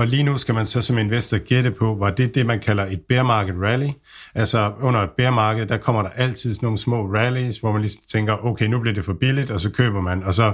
Og 0.00 0.06
lige 0.06 0.22
nu 0.22 0.38
skal 0.38 0.54
man 0.54 0.66
så 0.66 0.82
som 0.82 0.98
investor 0.98 1.38
gætte 1.38 1.70
på, 1.70 1.96
var 1.98 2.10
det 2.10 2.34
det, 2.34 2.46
man 2.46 2.60
kalder 2.60 2.86
et 2.86 3.00
bear 3.08 3.22
market 3.22 3.54
rally. 3.62 3.88
Altså 4.34 4.72
under 4.80 5.00
et 5.00 5.10
bear 5.16 5.30
market, 5.30 5.68
der 5.68 5.76
kommer 5.76 6.02
der 6.02 6.08
altid 6.08 6.54
sådan 6.54 6.66
nogle 6.66 6.78
små 6.78 7.06
rallies, 7.06 7.58
hvor 7.58 7.72
man 7.72 7.82
lige 7.82 7.98
tænker, 8.12 8.46
okay, 8.46 8.66
nu 8.66 8.80
bliver 8.80 8.94
det 8.94 9.04
for 9.04 9.12
billigt, 9.12 9.50
og 9.50 9.60
så 9.60 9.70
køber 9.70 10.00
man, 10.00 10.22
og 10.22 10.34
så, 10.34 10.52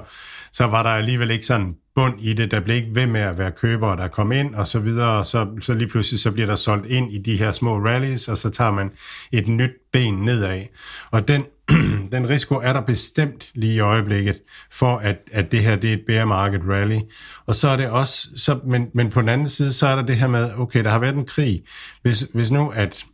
så 0.56 0.66
var 0.66 0.82
der 0.82 0.90
alligevel 0.90 1.30
ikke 1.30 1.46
sådan 1.46 1.74
bund 1.94 2.20
i 2.20 2.32
det, 2.32 2.50
der 2.50 2.60
blev 2.60 2.76
ikke 2.76 2.94
ved 2.94 3.06
med 3.06 3.20
at 3.20 3.38
være 3.38 3.52
købere, 3.52 3.96
der 3.96 4.08
kom 4.08 4.32
ind, 4.32 4.54
og 4.54 4.66
så 4.66 4.80
videre, 4.80 5.18
og 5.18 5.26
så, 5.26 5.46
så 5.60 5.74
lige 5.74 5.88
pludselig 5.88 6.20
så 6.20 6.32
bliver 6.32 6.46
der 6.46 6.56
solgt 6.56 6.86
ind 6.86 7.12
i 7.12 7.18
de 7.18 7.36
her 7.36 7.50
små 7.50 7.78
rallies, 7.78 8.28
og 8.28 8.38
så 8.38 8.50
tager 8.50 8.70
man 8.70 8.90
et 9.32 9.48
nyt 9.48 9.70
ben 9.92 10.14
nedad. 10.14 10.62
Og 11.10 11.28
den 11.28 11.44
den 12.12 12.28
risiko 12.28 12.54
er 12.54 12.72
der 12.72 12.80
bestemt 12.80 13.50
lige 13.54 13.74
i 13.74 13.80
øjeblikket, 13.80 14.42
for 14.72 14.96
at, 14.96 15.16
at 15.32 15.52
det 15.52 15.60
her 15.60 15.76
det 15.76 15.90
er 15.90 15.94
et 15.94 16.02
bear 16.06 16.24
market 16.24 16.60
rally. 16.68 16.98
Og 17.46 17.54
så 17.54 17.68
er 17.68 17.76
det 17.76 17.88
også, 17.88 18.28
så, 18.36 18.58
men, 18.66 18.88
men 18.94 19.10
på 19.10 19.20
den 19.20 19.28
anden 19.28 19.48
side, 19.48 19.72
så 19.72 19.86
er 19.86 19.96
der 19.96 20.02
det 20.02 20.16
her 20.16 20.26
med, 20.26 20.50
okay, 20.56 20.84
der 20.84 20.90
har 20.90 20.98
været 20.98 21.14
en 21.14 21.26
krig. 21.26 21.62
Hvis, 22.02 22.26
hvis 22.34 22.50
nu, 22.50 22.68
at 22.74 23.04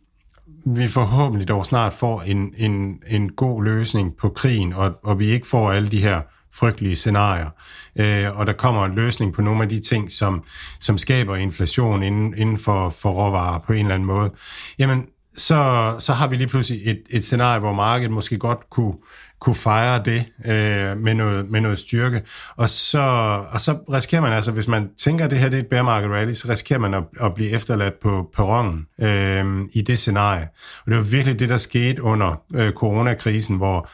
vi 0.65 0.87
forhåbentlig 0.87 1.47
dog 1.47 1.65
snart 1.65 1.93
får 1.93 2.21
en, 2.21 2.53
en, 2.57 2.99
en 3.07 3.29
god 3.29 3.63
løsning 3.63 4.17
på 4.17 4.29
krigen, 4.29 4.73
og, 4.73 4.91
og 5.03 5.19
vi 5.19 5.25
ikke 5.25 5.47
får 5.47 5.71
alle 5.71 5.89
de 5.89 6.01
her 6.01 6.21
frygtelige 6.53 6.95
scenarier, 6.95 7.49
øh, 7.95 8.37
og 8.37 8.47
der 8.47 8.53
kommer 8.53 8.85
en 8.85 8.95
løsning 8.95 9.33
på 9.33 9.41
nogle 9.41 9.63
af 9.63 9.69
de 9.69 9.79
ting, 9.79 10.11
som, 10.11 10.43
som 10.79 10.97
skaber 10.97 11.35
inflation 11.35 12.03
inden, 12.03 12.37
inden 12.37 12.57
for, 12.57 12.89
for 12.89 13.11
råvarer 13.11 13.59
på 13.59 13.73
en 13.73 13.79
eller 13.79 13.95
anden 13.95 14.07
måde, 14.07 14.31
jamen 14.79 15.05
så, 15.37 15.95
så 15.99 16.13
har 16.13 16.27
vi 16.27 16.35
lige 16.35 16.47
pludselig 16.47 16.81
et, 16.85 17.01
et 17.09 17.23
scenarie, 17.23 17.59
hvor 17.59 17.73
markedet 17.73 18.11
måske 18.11 18.37
godt 18.37 18.69
kunne, 18.69 18.93
kunne 19.43 19.55
fejre 19.55 20.03
det 20.05 20.25
øh, 20.45 20.97
med, 20.97 21.13
noget, 21.13 21.49
med 21.49 21.61
noget 21.61 21.79
styrke. 21.79 22.21
Og 22.55 22.69
så, 22.69 22.99
og 23.51 23.61
så 23.61 23.77
risikerer 23.93 24.21
man 24.21 24.33
altså, 24.33 24.51
hvis 24.51 24.67
man 24.67 24.89
tænker, 24.97 25.25
at 25.25 25.31
det 25.31 25.39
her 25.39 25.49
det 25.49 25.57
er 25.57 25.63
et 25.63 25.69
bear 25.69 25.81
market 25.81 26.09
rally, 26.09 26.33
så 26.33 26.49
risikerer 26.49 26.79
man 26.79 26.93
at, 26.93 27.03
at 27.21 27.33
blive 27.33 27.49
efterladt 27.49 27.93
på 28.01 28.29
perronen 28.35 28.87
øh, 29.01 29.45
i 29.73 29.81
det 29.81 29.99
scenarie. 29.99 30.47
Og 30.85 30.91
det 30.91 30.97
var 30.97 31.03
virkelig 31.03 31.39
det, 31.39 31.49
der 31.49 31.57
skete 31.57 32.03
under 32.03 32.41
øh, 32.55 32.71
coronakrisen, 32.71 33.57
hvor 33.57 33.89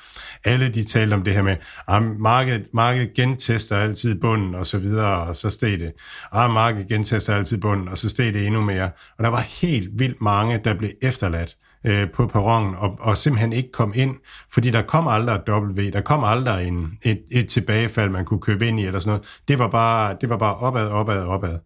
alle 0.46 0.70
de 0.70 0.84
talte 0.84 1.14
om 1.14 1.24
det 1.24 1.34
her 1.34 1.42
med, 1.42 1.56
at 1.88 2.04
markedet, 2.04 2.68
markedet 2.74 3.14
gentester 3.14 3.78
altid 3.78 4.16
bunden, 4.16 4.56
og 4.56 4.66
så 4.66 4.78
videre, 4.78 5.18
og 5.18 5.36
så 5.36 5.50
steg 5.50 5.80
det. 5.80 5.92
At 6.36 6.52
markedet 6.52 6.88
gentester 6.88 7.36
altid 7.36 7.58
bunden, 7.58 7.88
og 7.88 7.98
så 7.98 8.10
steg 8.10 8.34
det 8.34 8.46
endnu 8.46 8.62
mere. 8.62 8.90
Og 9.18 9.24
der 9.24 9.30
var 9.30 9.42
helt 9.62 9.90
vildt 10.00 10.22
mange, 10.22 10.62
der 10.64 10.74
blev 10.74 10.90
efterladt 11.02 11.56
øh, 11.84 12.12
på 12.12 12.28
perronen 12.28 12.76
og, 12.76 12.98
og 13.00 13.18
simpelthen 13.18 13.54
ikke 13.54 13.72
kom 13.72 13.94
ind, 13.96 14.16
fordi 14.54 14.72
der 14.72 14.82
kom 14.82 15.08
aldrig 15.08 15.36
et 15.36 15.50
W, 15.50 15.90
der 15.94 16.02
kom 16.02 16.24
aldrig 16.24 16.68
en, 16.68 16.98
et, 17.04 17.22
et 17.32 17.48
tilbagefald, 17.48 18.10
man 18.10 18.26
kunne 18.26 18.42
købe 18.42 18.68
ind 18.68 18.80
i 18.80 18.86
eller 18.86 19.00
sådan 19.00 19.10
noget. 19.10 19.40
Det 19.48 19.60
var 19.60 19.68
bare, 19.68 20.18
det 20.22 20.30
var 20.30 20.38
bare 20.38 20.56
opad, 20.56 20.88
opad, 20.88 21.22
opad. 21.22 21.60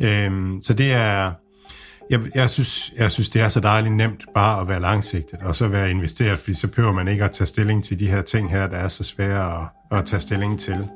Øh, 0.00 0.60
så 0.62 0.74
det 0.74 0.92
er, 0.92 1.32
jeg, 2.10 2.20
jeg, 2.34 2.50
synes, 2.50 2.92
jeg 2.98 3.10
synes, 3.10 3.30
det 3.30 3.42
er 3.42 3.48
så 3.48 3.60
dejligt 3.60 3.94
nemt 3.94 4.24
bare 4.34 4.60
at 4.60 4.68
være 4.68 4.80
langsigtet, 4.80 5.38
og 5.42 5.56
så 5.56 5.68
være 5.68 5.90
investeret, 5.90 6.38
fordi 6.38 6.54
så 6.54 6.68
behøver 6.68 6.92
man 6.92 7.08
ikke 7.08 7.24
at 7.24 7.30
tage 7.30 7.46
stilling 7.46 7.84
til 7.84 7.98
de 7.98 8.10
her 8.10 8.22
ting 8.22 8.50
her, 8.50 8.66
der 8.66 8.76
er 8.76 8.88
så 8.88 9.04
svære 9.04 9.62
at, 9.90 9.98
at 9.98 10.04
tage 10.04 10.20
stilling 10.20 10.60
til. 10.60 10.88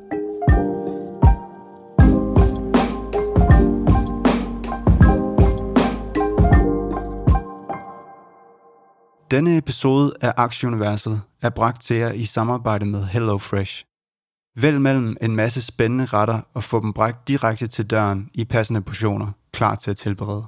Denne 9.31 9.57
episode 9.57 10.13
af 10.21 10.33
Aktieuniverset 10.37 11.23
er 11.43 11.51
bragt 11.51 11.83
til 11.83 11.97
jer 11.97 12.13
i 12.13 12.25
samarbejde 12.25 12.87
med 12.87 13.05
HelloFresh. 13.05 13.85
Vælg 14.57 14.81
mellem 14.81 15.17
en 15.21 15.37
masse 15.37 15.63
spændende 15.63 16.05
retter 16.05 16.41
og 16.55 16.65
få 16.65 16.81
dem 16.81 16.93
bragt 16.93 17.29
direkte 17.29 17.67
til 17.67 17.87
døren 17.87 18.31
i 18.35 18.45
passende 18.45 18.83
portioner, 18.83 19.33
klar 19.53 19.75
til 19.75 19.91
at 19.91 19.97
tilberede. 19.97 20.45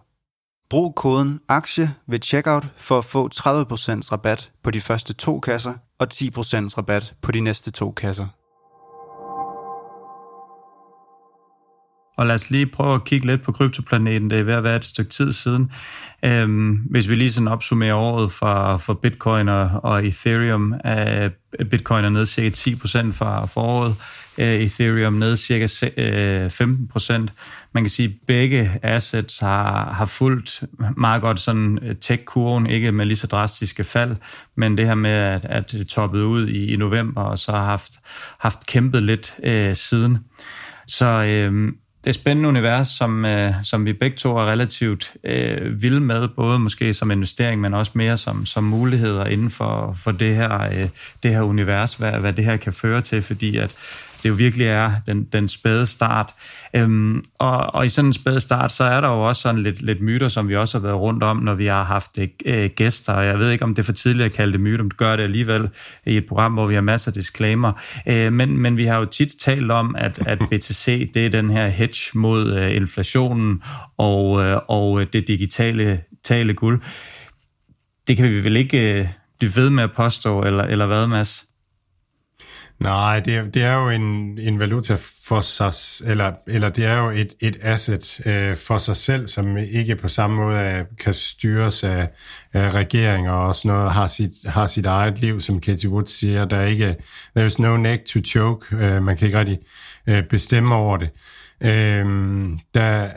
Brug 0.71 0.95
koden 0.95 1.41
AKTIE 1.49 1.95
ved 2.07 2.21
checkout 2.23 2.67
for 2.77 2.99
at 2.99 3.05
få 3.05 3.29
30% 3.35 3.39
rabat 4.13 4.53
på 4.63 4.71
de 4.71 4.81
første 4.81 5.13
to 5.13 5.41
kasser 5.41 5.75
og 5.99 6.09
10% 6.13 6.25
rabat 6.79 7.15
på 7.23 7.33
de 7.33 7.41
næste 7.41 7.71
to 7.71 7.93
kasser. 7.93 8.27
Og 12.17 12.27
lad 12.27 12.35
os 12.35 12.51
lige 12.51 12.67
prøve 12.67 12.95
at 12.95 13.05
kigge 13.05 13.27
lidt 13.27 13.43
på 13.43 13.53
kryptoplaneten. 13.53 14.31
Det 14.31 14.39
er 14.39 14.43
ved 14.43 14.55
at 14.55 14.65
være 14.65 14.77
et 14.77 14.85
stykke 14.85 15.11
tid 15.11 15.33
siden. 15.33 15.71
Øhm, 16.25 16.71
hvis 16.91 17.09
vi 17.09 17.15
lige 17.15 17.33
sådan 17.33 17.49
opsummerer 17.49 17.95
året 17.95 18.33
for, 18.33 18.77
for 18.77 18.95
Bitcoin 18.95 19.49
og, 19.49 19.71
og 19.83 20.07
Ethereum, 20.07 20.75
Øh, 21.61 21.67
Bitcoin 21.71 22.05
er 22.05 22.09
ned 22.09 22.27
cirka 22.27 22.51
10% 22.51 23.13
fra 23.13 23.47
foråret, 23.47 23.95
øh, 24.39 24.47
Ethereum 24.47 25.13
ned 25.13 25.37
cirka 25.37 25.67
15%. 25.67 27.13
Øh, 27.13 27.29
Man 27.73 27.83
kan 27.83 27.89
sige, 27.89 28.09
at 28.09 28.15
begge 28.27 28.71
assets 28.83 29.39
har, 29.39 29.93
har 29.93 30.07
fulgt 30.07 30.63
meget 30.97 31.23
godt 31.23 31.41
sådan 31.41 31.79
øh, 31.83 31.97
tech-kurven, 31.97 32.67
ikke 32.67 32.93
med 32.93 33.07
lige 33.07 33.17
så 33.17 33.27
drastiske 33.27 33.85
fald, 33.85 34.17
men 34.57 34.79
det 34.79 34.87
her 34.87 34.95
med, 34.95 35.11
at, 35.11 35.45
at 35.45 35.73
det 35.73 35.89
toppede 35.89 36.27
ud 36.27 36.49
i, 36.49 36.73
i 36.73 36.77
november, 36.77 37.23
og 37.23 37.39
så 37.39 37.53
har 37.53 37.65
haft, 37.65 37.93
haft 38.39 38.67
kæmpet 38.67 39.03
lidt 39.03 39.35
øh, 39.45 39.77
siden. 39.77 40.19
Så 40.87 41.07
øh, 41.07 41.73
det 42.05 42.11
er 42.11 42.15
spændende 42.15 42.49
univers, 42.49 42.89
som, 42.89 43.25
øh, 43.25 43.55
som 43.63 43.85
vi 43.85 43.93
begge 43.93 44.17
to 44.17 44.37
er 44.37 44.47
relativt 44.47 45.13
øh, 45.25 45.83
vilde 45.83 46.01
med, 46.01 46.29
både 46.29 46.59
måske 46.59 46.95
som 46.95 47.11
investering, 47.11 47.61
men 47.61 47.75
også 47.75 47.93
mere 47.95 48.17
som, 48.17 48.47
som 48.47 48.65
muligheder 48.65 49.27
inden 49.27 49.51
for, 49.51 49.97
for 50.03 50.11
det, 50.11 50.35
her, 50.35 50.61
øh, 50.61 50.89
det 51.23 51.35
her 51.35 51.43
univers, 51.43 51.95
hvad, 51.95 52.13
hvad 52.13 52.33
det 52.33 52.45
her 52.45 52.57
kan 52.57 52.73
føre 52.73 53.01
til, 53.01 53.23
fordi 53.23 53.57
at 53.57 53.75
det 54.23 54.29
jo 54.29 54.35
virkelig 54.35 54.67
er 54.67 54.91
den, 55.07 55.25
den 55.25 55.49
spæde 55.49 55.87
start. 55.87 56.35
Øhm, 56.75 57.25
og, 57.39 57.75
og 57.75 57.87
i 57.87 57.89
sådan 57.89 58.09
en 58.09 58.13
spæde 58.13 58.41
start, 58.41 58.73
så 58.73 58.85
er 58.85 59.01
der 59.01 59.09
jo 59.09 59.29
også 59.29 59.43
sådan 59.43 59.63
lidt, 59.63 59.83
lidt 59.83 60.01
myter, 60.01 60.29
som 60.29 60.49
vi 60.49 60.57
også 60.57 60.79
har 60.79 60.83
været 60.83 60.97
rundt 60.97 61.23
om, 61.23 61.37
når 61.37 61.55
vi 61.55 61.67
har 61.67 61.85
haft 61.85 62.19
øh, 62.47 62.71
gæster. 62.77 63.21
Jeg 63.21 63.39
ved 63.39 63.51
ikke, 63.51 63.65
om 63.65 63.75
det 63.75 63.83
er 63.83 63.87
for 63.87 63.93
tidligt 63.93 64.25
at 64.25 64.33
kalde 64.33 64.53
det 64.53 64.61
myter, 64.61 64.83
men 64.83 64.91
det 64.91 64.97
gør 64.97 65.17
det 65.17 65.23
alligevel 65.23 65.69
i 66.07 66.17
et 66.17 66.27
program, 66.27 66.53
hvor 66.53 66.67
vi 66.67 66.75
har 66.75 66.81
masser 66.81 67.11
af 67.11 67.15
disclaimer. 67.15 67.73
Øh, 68.09 68.33
men, 68.33 68.59
men 68.59 68.77
vi 68.77 68.85
har 68.85 68.99
jo 68.99 69.05
tit 69.05 69.35
talt 69.41 69.71
om, 69.71 69.97
at, 69.99 70.19
at 70.27 70.39
BTC, 70.51 71.13
det 71.15 71.27
er 71.27 71.31
den 71.31 71.51
her 71.51 71.69
hedge 71.69 72.19
mod 72.19 72.53
øh, 72.53 72.77
inflationen 72.77 73.63
og, 73.99 74.43
øh, 74.43 74.61
og 74.69 75.13
det 75.13 75.29
digitale 75.29 76.01
tale 76.25 76.55
guld. 76.55 76.83
Det 78.09 78.17
kan 78.17 78.31
vi 78.31 78.45
vel 78.45 78.57
ikke 78.57 78.99
øh, 78.99 79.07
blive 79.39 79.57
ved 79.57 79.71
med 79.71 79.83
at 79.83 79.93
påstå, 79.93 80.43
eller, 80.43 80.65
eller 80.65 80.87
hvad, 80.87 81.07
Mads? 81.07 81.45
Nej, 82.83 83.21
det 83.21 83.37
er, 83.37 83.45
det 83.45 83.63
er 83.63 83.75
jo 83.75 83.89
en, 83.89 84.39
en 84.39 84.59
valuta 84.59 84.97
for 85.29 85.41
sig, 85.41 85.73
eller, 86.11 86.33
eller 86.47 86.69
det 86.69 86.85
er 86.85 86.99
jo 86.99 87.11
et, 87.11 87.35
et 87.41 87.57
asset 87.63 88.21
øh, 88.27 88.57
for 88.57 88.79
sig 88.79 88.97
selv, 88.97 89.29
som 89.29 89.57
ikke 89.57 89.97
på 89.97 90.09
samme 90.09 90.37
måde 90.37 90.87
kan 90.99 91.15
styres 91.15 91.85
af, 91.85 92.09
af 92.53 92.71
regeringer 92.71 93.33
og 93.33 93.57
sådan 93.57 93.77
noget, 93.77 93.93
har 93.93 94.07
sit, 94.07 94.33
har 94.47 94.67
sit 94.67 94.87
eget 94.87 95.19
liv, 95.19 95.41
som 95.41 95.61
Katie 95.61 95.91
Wood 95.91 96.07
siger. 96.07 96.45
Der 96.45 96.57
er 96.57 96.67
ikke, 96.67 96.97
there's 97.39 97.63
no 97.63 97.77
neck 97.77 98.05
to 98.05 98.21
choke. 98.21 98.77
Øh, 98.77 99.03
man 99.03 99.17
kan 99.17 99.27
ikke 99.27 99.39
rigtig 99.39 99.59
øh, 100.07 100.23
bestemme 100.23 100.75
over 100.75 100.97
det. 100.97 101.09
Øh, 101.09 101.42
Øhm, 101.65 102.59
der, 102.75 103.09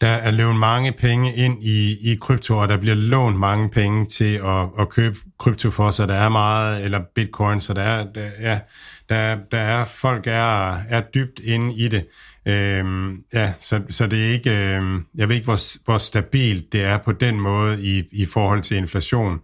der 0.00 0.08
er 0.08 0.30
lånt 0.30 0.58
mange 0.58 0.92
penge 0.92 1.34
ind 1.34 1.64
i, 1.64 2.12
i 2.12 2.16
krypto, 2.16 2.58
og 2.58 2.68
der 2.68 2.76
bliver 2.76 2.94
lånt 2.94 3.38
mange 3.38 3.70
penge 3.70 4.06
til 4.06 4.34
at, 4.34 4.68
at 4.78 4.88
købe 4.88 5.16
krypto 5.38 5.70
for, 5.70 5.90
så 5.90 6.06
der 6.06 6.14
er 6.14 6.28
meget, 6.28 6.84
eller 6.84 7.00
bitcoin, 7.14 7.60
så 7.60 7.74
der 7.74 7.82
er, 7.82 8.06
der, 8.12 8.30
ja, 8.40 8.60
der, 9.08 9.38
der 9.50 9.58
er 9.58 9.84
folk 9.84 10.26
er, 10.26 10.76
er 10.88 11.00
dybt 11.14 11.40
inde 11.44 11.74
i 11.74 11.88
det. 11.88 12.06
Øhm, 12.46 13.22
ja, 13.32 13.52
så, 13.60 13.82
så 13.90 14.06
det 14.06 14.26
er 14.26 14.30
ikke, 14.30 14.74
øhm, 14.74 15.04
jeg 15.14 15.28
ved 15.28 15.36
ikke, 15.36 15.44
hvor, 15.44 15.84
hvor 15.84 15.98
stabilt 15.98 16.72
det 16.72 16.84
er 16.84 16.98
på 16.98 17.12
den 17.12 17.40
måde 17.40 17.82
i, 17.82 18.04
i 18.12 18.26
forhold 18.26 18.62
til 18.62 18.76
inflation. 18.76 19.40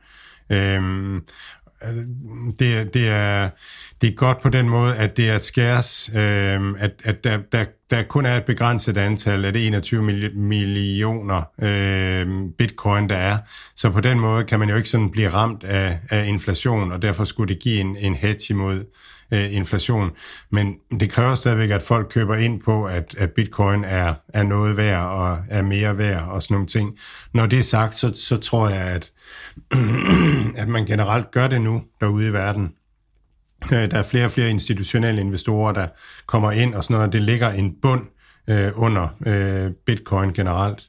Øhm, 0.51 1.23
det, 2.59 2.95
det, 2.95 3.09
er, 3.09 3.51
det 4.01 4.09
er 4.09 4.15
godt 4.15 4.41
på 4.41 4.49
den 4.49 4.69
måde, 4.69 4.97
at 4.97 5.17
det 5.17 5.31
er 5.31 5.37
et 5.37 5.43
skærs, 5.43 6.11
øh, 6.15 6.61
at, 6.79 6.93
at 7.05 7.25
der, 7.25 7.39
der, 7.53 7.65
der 7.91 8.03
kun 8.03 8.27
er 8.27 8.37
et 8.37 8.45
begrænset 8.45 8.97
antal, 8.97 9.45
af 9.45 9.53
det 9.53 9.67
21 9.67 10.03
millioner 10.35 11.43
øh, 11.63 12.51
bitcoin, 12.59 13.09
der 13.09 13.17
er. 13.17 13.39
Så 13.77 13.91
på 13.91 14.01
den 14.01 14.21
måde 14.21 14.45
kan 14.45 14.59
man 14.59 14.69
jo 14.69 14.77
ikke 14.77 14.89
sådan 14.89 15.11
blive 15.11 15.29
ramt 15.29 15.65
af, 15.65 15.99
af 16.11 16.27
inflation, 16.27 16.93
og 16.93 17.03
derfor 17.03 17.25
skulle 17.25 17.55
det 17.55 17.63
give 17.63 17.81
en, 17.81 17.97
en 17.97 18.15
hedge 18.15 18.55
imod 18.55 18.85
øh, 19.35 19.55
inflation. 19.55 20.11
Men 20.51 20.75
det 21.01 21.11
kræver 21.11 21.35
stadigvæk, 21.35 21.71
at 21.71 21.83
folk 21.83 22.09
køber 22.11 22.35
ind 22.35 22.61
på, 22.63 22.85
at, 22.85 23.15
at 23.19 23.31
bitcoin 23.31 23.85
er, 23.85 24.15
er 24.29 24.43
noget 24.43 24.77
værd 24.77 25.07
og 25.07 25.39
er 25.49 25.63
mere 25.63 25.99
værd 25.99 26.23
og 26.23 26.43
sådan 26.43 26.55
nogle 26.55 26.67
ting. 26.67 26.99
Når 27.35 27.47
det 27.47 27.59
er 27.59 27.63
sagt, 27.63 27.97
så, 27.97 28.13
så 28.15 28.37
tror 28.37 28.69
jeg, 28.69 28.83
at, 28.83 29.13
at 30.63 30.69
man 30.69 30.87
generelt 30.87 31.31
gør 31.31 31.47
det 31.47 31.61
nu 31.61 31.83
derude 32.01 32.27
i 32.27 32.33
verden. 32.33 32.73
Øh, 33.65 33.91
der 33.91 33.99
er 33.99 34.03
flere 34.03 34.25
og 34.25 34.31
flere 34.31 34.51
institutionelle 34.51 35.21
investorer, 35.21 35.73
der 35.73 35.87
kommer 36.27 36.51
ind 36.51 36.75
og 36.75 36.85
sådan 36.85 36.95
noget, 36.95 37.07
og 37.07 37.13
det 37.13 37.23
ligger 37.23 37.51
en 37.51 37.75
bund 37.83 38.07
øh, 38.49 38.73
under 38.75 39.09
øh, 39.27 39.71
bitcoin 39.87 40.33
generelt. 40.33 40.89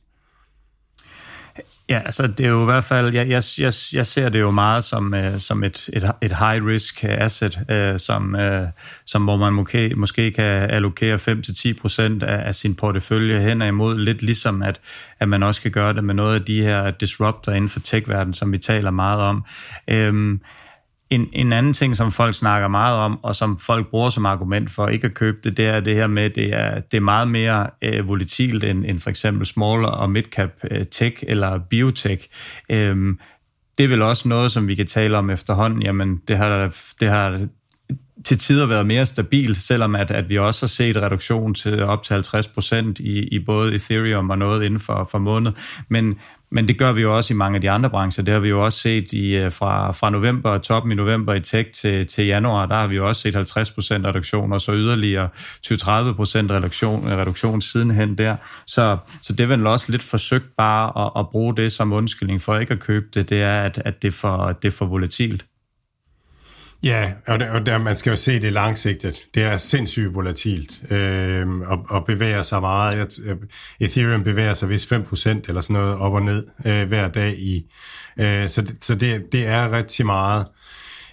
Ja, 1.90 2.02
altså 2.06 2.28
det 2.28 2.46
er 2.46 2.50
jo 2.50 2.62
i 2.62 2.66
hvert 2.66 2.84
fald, 2.84 3.14
jeg, 3.14 3.30
jeg, 3.30 3.44
jeg, 3.58 3.74
jeg 3.94 4.08
ser 4.08 4.30
det 4.30 4.40
jo 4.40 4.52
meget 4.52 4.84
som, 4.84 5.14
øh, 5.14 5.40
som 5.40 5.64
et, 5.64 5.90
et, 5.94 6.12
et 6.22 6.32
high-risk 6.38 7.04
øh, 7.04 7.18
asset, 7.22 7.60
øh, 7.70 8.00
som, 8.00 8.36
øh, 8.36 8.68
som, 9.06 9.24
hvor 9.24 9.38
man 9.38 9.54
måske, 9.54 9.94
måske 9.96 10.32
kan 10.32 10.46
allokere 10.46 11.16
5-10% 11.16 12.26
af, 12.26 12.48
af 12.48 12.56
sin 12.56 12.76
portefølje 12.76 13.40
hen 13.40 13.62
og 13.62 13.68
imod, 13.68 13.98
lidt 13.98 14.22
ligesom 14.22 14.62
at, 14.62 14.80
at 15.20 15.30
man 15.30 15.44
også 15.44 15.62
kan 15.62 15.72
gøre 15.72 15.94
det 15.94 16.04
med 16.04 16.14
noget 16.14 16.36
af 16.36 16.46
de 16.46 16.62
her 16.62 16.92
disruptor 16.92 17.52
inden 17.52 17.70
for 17.70 17.80
tech-verdenen, 17.80 18.34
som 18.34 18.52
vi 18.52 18.58
taler 18.58 18.92
meget 18.92 19.22
om. 19.22 19.46
Øh, 19.88 20.38
en, 21.10 21.28
en 21.34 21.54
anden 21.54 21.74
ting, 21.74 21.96
som 21.96 22.12
folk 22.12 22.36
snakker 22.36 22.68
meget 22.68 22.98
om, 22.98 23.24
og 23.24 23.36
som 23.36 23.60
folk 23.60 23.88
bruger 23.88 24.10
som 24.10 24.26
argument 24.26 24.72
for 24.72 24.88
ikke 24.88 25.08
at 25.08 25.14
købe 25.14 25.38
det, 25.44 25.58
det 25.58 25.68
er 25.68 25.80
det 25.80 25.96
her 25.96 26.08
med, 26.08 26.24
at 26.24 26.36
det 26.36 26.54
er, 26.54 26.80
det 26.80 26.98
er 26.98 27.02
meget 27.02 27.28
mere 27.28 27.68
øh, 27.82 28.08
volatilt 28.08 28.64
end, 28.64 28.86
end 28.86 29.00
for 29.00 29.10
eksempel 29.10 29.46
small 29.46 29.86
og 29.86 30.10
midcap 30.10 30.52
øh, 30.72 30.86
tech 30.86 31.24
eller 31.28 31.60
biotech. 31.70 32.28
Øhm, 32.70 33.20
det 33.78 33.84
er 33.84 33.88
vel 33.88 34.02
også 34.02 34.28
noget, 34.28 34.52
som 34.52 34.68
vi 34.68 34.76
kan 34.76 34.88
tale 34.88 35.18
om 35.18 35.30
efterhånden. 35.30 35.82
Jamen, 35.82 36.22
det 36.28 36.38
har, 36.38 36.76
det 37.00 37.10
har 37.10 37.48
til 38.26 38.38
tider 38.38 38.66
været 38.68 38.86
mere 38.86 39.06
stabilt, 39.06 39.58
selvom 39.58 39.96
at, 39.96 40.12
at 40.12 40.30
vi 40.30 40.38
også 40.38 40.66
har 40.66 40.68
set 40.68 40.98
reduktion 40.98 41.54
til 41.54 41.84
op 41.84 42.04
til 42.04 42.14
50 42.14 42.48
procent 42.48 43.00
i, 43.00 43.28
i 43.28 43.40
både 43.40 43.76
Ethereum 43.76 44.30
og 44.30 44.38
noget 44.38 44.64
inden 44.64 44.80
for, 44.80 45.08
for 45.12 45.18
måned. 45.18 45.52
Men, 45.90 46.16
men 46.56 46.68
det 46.68 46.78
gør 46.78 46.92
vi 46.92 47.02
jo 47.02 47.16
også 47.18 47.34
i 47.34 47.38
mange 47.38 47.56
af 47.56 47.62
de 47.62 47.72
andre 47.72 47.90
brancher. 47.90 48.24
Det 48.24 48.34
har 48.34 48.42
vi 48.42 48.50
jo 48.50 48.66
også 48.66 48.80
set 48.80 49.14
i, 49.14 49.36
øh, 49.36 49.52
fra, 49.52 49.92
fra 49.92 50.10
november, 50.10 50.58
toppen 50.58 50.92
i 50.92 50.96
november 50.96 51.34
i 51.34 51.40
tech 51.40 51.72
til, 51.72 52.08
til 52.08 52.26
januar, 52.26 52.66
der 52.66 52.76
har 52.76 52.88
vi 52.88 52.96
jo 52.96 53.08
også 53.08 53.22
set 53.22 53.36
50% 53.36 53.40
reduktion, 54.08 54.54
og 54.54 54.62
så 54.62 54.74
yderligere 54.74 55.30
20-30% 55.36 55.38
reduktion, 56.52 57.08
øh, 57.08 57.18
reduktion 57.18 57.62
sidenhen 57.62 58.18
der. 58.18 58.36
Så, 58.68 58.98
så 59.22 59.34
det 59.34 59.44
er 59.44 59.48
vel 59.48 59.68
også 59.68 59.92
lidt 59.92 60.04
forsøgt 60.04 60.56
bare 60.58 61.06
at, 61.06 61.12
at 61.20 61.30
bruge 61.30 61.56
det 61.56 61.72
som 61.72 61.94
undskyldning 61.94 62.42
for 62.42 62.58
ikke 62.58 62.74
at 62.74 62.80
købe 62.80 63.06
det, 63.14 63.30
det 63.30 63.42
er, 63.42 63.62
at, 63.62 63.82
at 63.86 64.02
det, 64.02 64.08
er 64.08 64.12
for, 64.12 64.58
det 64.62 64.68
er 64.68 64.78
for 64.78 64.86
volatilt. 64.86 65.46
Ja, 66.86 67.14
og, 67.28 67.40
der, 67.40 67.52
og 67.52 67.66
der, 67.66 67.78
man 67.78 67.98
skal 67.98 68.10
jo 68.10 68.16
se 68.16 68.42
det 68.42 68.54
langsigtet. 68.54 69.26
Det 69.34 69.44
er 69.44 69.58
sindssygt 69.58 70.16
volatilt 70.16 70.92
øh, 70.92 71.60
og, 71.60 71.86
og 71.90 72.06
bevæger 72.06 72.42
sig 72.42 72.62
meget. 72.62 73.20
Øh, 73.26 73.36
Ethereum 73.80 74.24
bevæger 74.24 74.54
sig 74.54 74.70
vist 74.70 74.94
5% 74.94 75.28
eller 75.48 75.62
sådan 75.62 75.74
noget 75.74 75.98
op 75.98 76.14
og 76.14 76.22
ned 76.22 76.48
øh, 76.66 76.88
hver 76.88 77.08
dag. 77.08 77.40
i. 77.40 77.66
Øh, 78.20 78.50
så 78.50 78.62
det, 78.62 78.78
så 78.82 78.96
det, 78.96 79.32
det 79.32 79.48
er 79.48 79.72
rigtig 79.72 80.06
meget. 80.06 80.46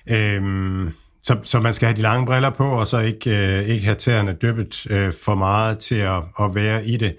Øh, 0.06 0.90
så, 1.22 1.36
så 1.42 1.60
man 1.60 1.74
skal 1.74 1.86
have 1.86 1.96
de 1.96 2.02
lange 2.02 2.26
briller 2.26 2.50
på, 2.50 2.68
og 2.68 2.86
så 2.86 2.98
ikke, 2.98 3.30
øh, 3.30 3.68
ikke 3.68 3.84
have 3.84 3.96
tæerne 3.96 4.36
dyppet 4.42 4.86
øh, 4.90 5.12
for 5.24 5.34
meget 5.34 5.78
til 5.78 5.94
at, 5.94 6.22
at 6.40 6.54
være 6.54 6.86
i 6.86 6.96
det. 6.96 7.16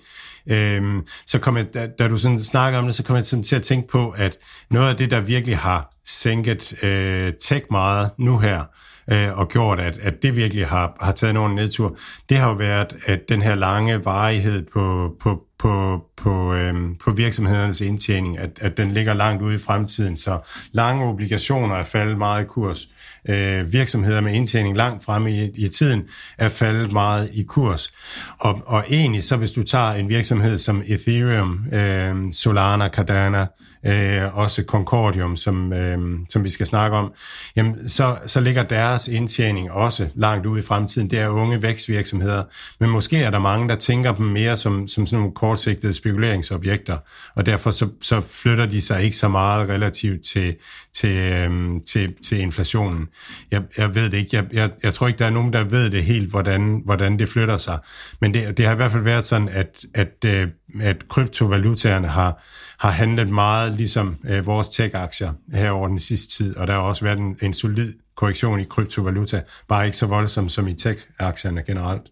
Øhm, 0.48 1.08
så 1.26 1.40
kom 1.40 1.58
jeg, 1.58 1.74
da, 1.74 1.88
da 2.00 2.08
du 2.08 2.18
sådan 2.18 2.40
snakker 2.40 2.80
om 2.80 2.86
det, 2.86 2.96
så 2.96 3.04
kom 3.04 3.16
jeg 3.16 3.26
sådan 3.26 3.44
til 3.44 3.56
at 3.56 3.64
tænke 3.64 3.88
på, 3.88 4.10
at 4.10 4.38
noget 4.70 4.90
af 4.90 4.96
det, 4.96 5.12
der 5.12 5.22
virkelig 5.22 5.58
har 5.58 5.93
sænket 6.06 6.84
øh, 6.84 7.34
tech 7.42 7.66
meget 7.72 8.10
nu 8.18 8.40
her, 8.40 8.64
øh, 9.12 9.38
og 9.38 9.50
gjort, 9.50 9.80
at, 9.80 9.98
at 9.98 10.22
det 10.22 10.36
virkelig 10.36 10.68
har, 10.68 10.98
har 11.02 11.12
taget 11.12 11.34
nogen 11.34 11.56
nedtur, 11.56 11.98
det 12.30 12.38
har 12.38 12.50
jo 12.50 12.56
været, 12.56 12.96
at 13.06 13.20
den 13.30 13.42
her 13.42 13.56
lange 13.56 14.06
varighed 14.06 14.64
på, 14.74 15.12
på, 15.22 15.44
på, 15.60 16.04
på, 16.18 16.54
øh, 16.54 16.74
på 17.04 17.12
virksomhedernes 17.12 17.82
indtjening, 17.82 18.38
at, 18.38 18.50
at 18.62 18.78
den 18.78 18.92
ligger 18.92 19.14
langt 19.14 19.42
ude 19.42 19.56
i 19.56 19.58
fremtiden, 19.58 20.18
så 20.18 20.40
lange 20.72 21.06
obligationer 21.06 21.76
er 21.76 21.84
faldet 21.84 22.18
meget 22.18 22.44
i 22.44 22.48
kurs. 22.48 22.90
Øh, 23.30 23.74
virksomheder 23.74 24.22
med 24.22 24.34
indtjening 24.34 24.78
langt 24.78 25.04
fremme 25.04 25.32
i, 25.32 25.52
i 25.56 25.70
tiden 25.70 26.04
er 26.38 26.50
faldet 26.50 26.92
meget 26.92 27.30
i 27.34 27.44
kurs. 27.44 27.94
Og, 28.40 28.62
og 28.66 28.84
egentlig, 28.90 29.24
så 29.24 29.36
hvis 29.36 29.52
du 29.52 29.64
tager 29.64 29.92
en 29.92 30.10
virksomhed 30.10 30.58
som 30.58 30.84
Ethereum, 30.86 31.66
øh, 31.74 32.16
Solana, 32.32 32.88
Cardano, 32.88 33.46
øh, 33.86 34.38
også 34.38 34.64
Concordium, 34.68 35.38
som, 35.38 35.74
øh, 35.74 36.00
som 36.30 36.44
vi 36.44 36.50
skal 36.50 36.66
snakke 36.66 36.98
om, 36.98 37.14
jamen, 37.56 37.90
så, 37.90 38.18
så 38.26 38.40
ligger 38.40 38.64
deres 38.64 39.08
indtjening 39.08 39.72
også 39.72 40.08
langt 40.16 40.46
ude 40.46 40.60
i 40.60 40.64
fremtiden. 40.64 41.12
Det 41.12 41.20
er 41.20 41.28
unge 41.28 41.62
vækstvirksomheder, 41.62 42.44
men 42.80 42.90
måske 42.90 43.18
er 43.18 43.30
der 43.30 43.40
mange, 43.40 43.70
der 43.70 43.76
tænker 43.76 44.14
dem 44.14 44.26
mere 44.26 44.58
som, 44.58 44.88
som 44.88 45.08
sådan 45.08 45.20
nogle 45.20 45.34
kortsigtede 45.34 45.94
spekuleringsobjekter, 45.94 46.98
og 47.36 47.46
derfor 47.46 47.72
så, 47.72 47.88
så 48.02 48.22
flytter 48.22 48.66
de 48.66 48.82
sig 48.82 49.04
ikke 49.04 49.18
så 49.18 49.28
meget 49.28 49.70
relativt 49.70 50.26
til, 50.26 50.56
til, 50.94 51.18
øh, 51.18 51.82
til, 51.88 52.14
til 52.24 52.40
inflationen. 52.40 53.08
Jeg, 53.52 53.62
jeg 53.78 53.96
ved 53.96 54.10
det 54.10 54.18
ikke. 54.18 54.36
Jeg, 54.36 54.46
jeg, 54.54 54.72
jeg 54.84 54.94
tror 54.94 55.08
ikke, 55.08 55.20
der 55.20 55.26
er 55.26 55.30
nogen, 55.30 55.54
der 55.54 55.64
ved 55.64 55.90
det 55.90 56.04
helt, 56.04 56.30
hvordan, 56.30 56.82
hvordan 56.86 57.20
det 57.20 57.30
flytter 57.30 57.58
sig. 57.58 57.80
Men 58.22 58.34
det, 58.34 58.58
det 58.58 58.66
har 58.66 58.74
i 58.74 58.76
hvert 58.76 58.92
fald 58.92 59.04
været 59.04 59.24
sådan, 59.24 59.50
at, 59.50 59.86
at, 59.94 60.26
øh, 60.26 60.48
at 60.82 61.08
kryptovalutaerne 61.08 62.08
har, 62.08 62.44
har 62.80 62.92
handlet 62.92 63.30
meget 63.30 63.72
ligesom 63.72 64.16
øh, 64.26 64.46
vores 64.46 64.70
tech-aktier 64.70 65.32
her 65.54 65.72
over 65.72 65.88
den 65.88 66.00
sidste 66.00 66.38
tid, 66.38 66.58
og 66.58 66.68
der 66.68 66.74
har 66.74 66.82
også 66.82 67.06
været 67.06 67.18
en, 67.18 67.38
en 67.42 67.54
solid 67.54 67.94
korrektion 68.16 68.60
i 68.60 68.64
kryptovaluta, 68.64 69.42
bare 69.68 69.86
ikke 69.86 69.98
så 69.98 70.06
voldsom 70.06 70.50
som 70.50 70.68
i 70.68 70.74
tech-aktierne 70.74 71.64
generelt. 71.64 72.04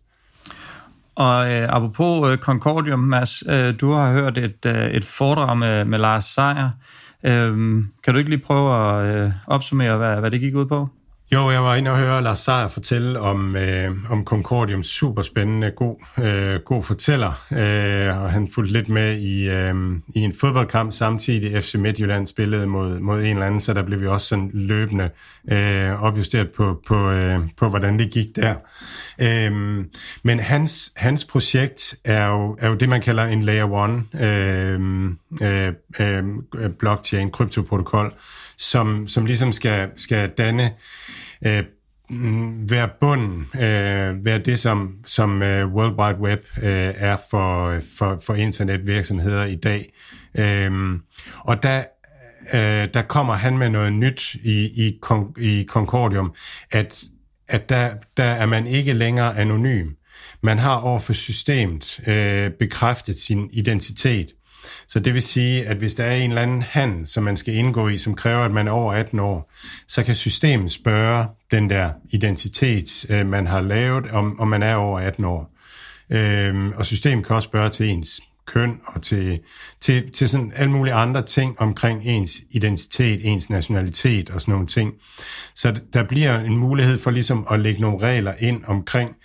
Og 1.16 1.52
øh, 1.52 1.68
apropos 1.70 2.32
øh, 2.32 2.38
Concordium, 2.38 3.00
Mads, 3.00 3.44
øh, 3.50 3.74
du 3.82 3.92
har 3.92 4.12
hørt 4.12 4.38
et, 4.38 4.66
øh, 4.66 4.86
et 4.86 5.06
foredrag 5.06 5.58
med, 5.58 5.86
med 5.86 6.00
Lars 6.00 6.24
Seier. 6.26 6.66
Øh, 6.66 7.01
Øhm, 7.24 7.88
kan 8.04 8.14
du 8.14 8.18
ikke 8.18 8.30
lige 8.30 8.44
prøve 8.44 8.76
at 8.76 9.26
øh, 9.26 9.32
opsummere, 9.48 9.98
hvad, 9.98 10.20
hvad 10.20 10.32
det 10.32 10.40
gik 10.40 10.56
ud 10.56 10.66
på? 10.66 10.90
Jo, 11.34 11.50
jeg 11.50 11.64
var 11.64 11.76
inde 11.76 11.92
og 11.92 11.98
høre 11.98 12.24
Lars 12.24 12.40
Seier 12.40 12.68
fortælle 12.68 13.20
om, 13.20 13.56
øh, 13.56 13.92
om 14.10 14.26
Concordium. 14.26 14.84
Super 14.84 15.22
spændende, 15.22 15.72
god, 15.72 15.96
øh, 16.20 16.60
god 16.60 16.84
fortæller. 16.84 17.48
Øh, 17.52 18.24
og 18.24 18.32
han 18.32 18.50
fulgte 18.56 18.74
lidt 18.74 18.90
med 18.90 19.18
i, 19.18 19.50
øh, 19.50 19.76
i 20.16 20.20
en 20.20 20.34
fodboldkamp 20.40 20.92
samtidig. 20.92 21.64
FC 21.64 21.76
Midtjylland 21.76 22.28
spillede 22.28 22.68
mod, 22.68 23.00
mod 23.00 23.20
en 23.20 23.26
eller 23.26 23.46
anden, 23.46 23.62
så 23.62 23.74
der 23.74 23.84
blev 23.84 24.02
vi 24.02 24.08
også 24.08 24.28
sådan 24.28 24.52
løbende 24.54 25.10
øh, 25.52 26.04
opjusteret 26.04 26.50
på, 26.52 26.82
på, 26.88 27.10
øh, 27.10 27.40
på, 27.58 27.70
hvordan 27.70 28.00
det 28.00 28.12
gik 28.12 28.36
der. 28.36 28.56
Øh, 29.22 29.86
men 30.24 30.40
hans, 30.40 30.92
hans 30.96 31.24
projekt 31.26 31.96
er 32.06 32.28
jo, 32.28 32.58
er 32.60 32.70
jo 32.70 32.76
det, 32.76 32.90
man 32.90 33.02
kalder 33.02 33.24
en 33.24 33.44
Layer 33.44 34.06
1 34.14 34.22
øh, 34.22 34.80
øh, 35.42 35.74
øh, 36.00 36.70
blockchain, 36.80 37.32
kryptoprotokol, 37.32 38.14
som, 38.58 39.08
som 39.08 39.26
ligesom 39.26 39.52
skal, 39.52 39.90
skal 39.98 40.30
danne 40.30 40.72
øh, 41.46 41.64
være 42.70 42.90
bunden, 43.02 43.48
øh, 43.56 44.26
være 44.26 44.38
det, 44.38 44.60
som, 44.60 44.98
som 45.06 45.44
øh, 45.44 45.74
World 45.74 46.00
Wide 46.00 46.20
Web 46.20 46.40
øh, 46.58 46.94
er 46.96 47.18
for, 47.30 47.80
for, 47.98 48.22
for 48.26 48.34
internetvirksomheder 48.34 49.46
i 49.46 49.56
dag. 49.56 49.94
Øh, 50.38 51.00
og 51.40 51.64
der, 51.64 51.84
øh, 52.54 52.90
der 52.94 53.02
kommer 53.02 53.34
han 53.34 53.58
med 53.58 53.70
noget 53.70 53.94
nyt 53.94 54.36
i, 54.36 54.88
i, 54.88 55.00
i 55.38 55.66
Concordium, 55.70 56.34
at, 56.72 57.04
at 57.48 57.70
der, 57.70 57.94
der 58.18 58.24
er 58.24 58.46
man 58.46 58.68
ikke 58.68 58.94
længere 58.94 59.38
anonym. 59.38 59.90
Man 60.44 60.58
har 60.58 60.76
over 60.76 61.00
for 61.00 61.14
systemet 61.14 62.00
øh, 62.08 62.52
bekræftet 62.52 63.16
sin 63.16 63.50
identitet. 63.54 64.28
Så 64.88 65.00
det 65.00 65.14
vil 65.14 65.22
sige, 65.22 65.68
at 65.68 65.78
hvis 65.78 65.96
der 65.96 66.04
er 66.04 66.16
en 66.16 66.30
eller 66.30 66.42
anden 66.42 66.62
handel, 66.62 67.08
som 67.08 67.24
man 67.24 67.38
skal 67.38 67.54
indgå 67.54 67.88
i, 67.88 67.98
som 67.98 68.16
kræver, 68.16 68.46
at 68.46 68.52
man 68.52 68.68
er 68.68 68.72
over 68.72 68.94
18 68.94 69.20
år, 69.20 69.52
så 69.88 70.04
kan 70.04 70.16
systemet 70.16 70.72
spørge 70.72 71.26
den 71.52 71.70
der 71.70 71.92
identitet, 72.10 73.06
øh, 73.10 73.26
man 73.28 73.48
har 73.48 73.62
lavet, 73.62 74.12
om, 74.12 74.40
om 74.40 74.48
man 74.48 74.64
er 74.64 74.76
over 74.76 75.00
18 75.00 75.26
år. 75.26 75.52
Øhm, 76.10 76.72
og 76.72 76.86
systemet 76.86 77.26
kan 77.26 77.36
også 77.36 77.48
spørge 77.48 77.70
til 77.70 77.90
ens 77.90 78.22
køn 78.46 78.80
og 78.86 79.02
til, 79.02 79.40
til, 79.80 80.12
til 80.12 80.30
sådan 80.30 80.54
alle 80.56 80.72
mulige 80.72 80.94
andre 80.94 81.22
ting 81.22 81.60
omkring 81.60 82.06
ens 82.06 82.42
identitet, 82.52 83.20
ens 83.24 83.50
nationalitet 83.50 84.30
og 84.30 84.42
sådan 84.42 84.52
nogle 84.52 84.68
ting. 84.68 84.94
Så 85.56 85.80
der 85.94 86.04
bliver 86.04 86.40
en 86.40 86.58
mulighed 86.58 86.98
for 86.98 87.12
ligesom 87.12 87.48
at 87.52 87.60
lægge 87.60 87.82
nogle 87.82 87.98
regler 87.98 88.34
ind 88.40 88.64
omkring, 88.68 89.16